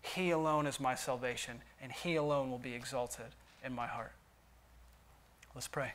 He 0.00 0.30
alone 0.30 0.66
is 0.66 0.80
my 0.80 0.94
salvation, 0.94 1.60
and 1.82 1.92
He 1.92 2.14
alone 2.16 2.50
will 2.50 2.58
be 2.58 2.74
exalted 2.74 3.34
in 3.64 3.74
my 3.74 3.86
heart. 3.86 4.12
Let's 5.54 5.68
pray. 5.68 5.92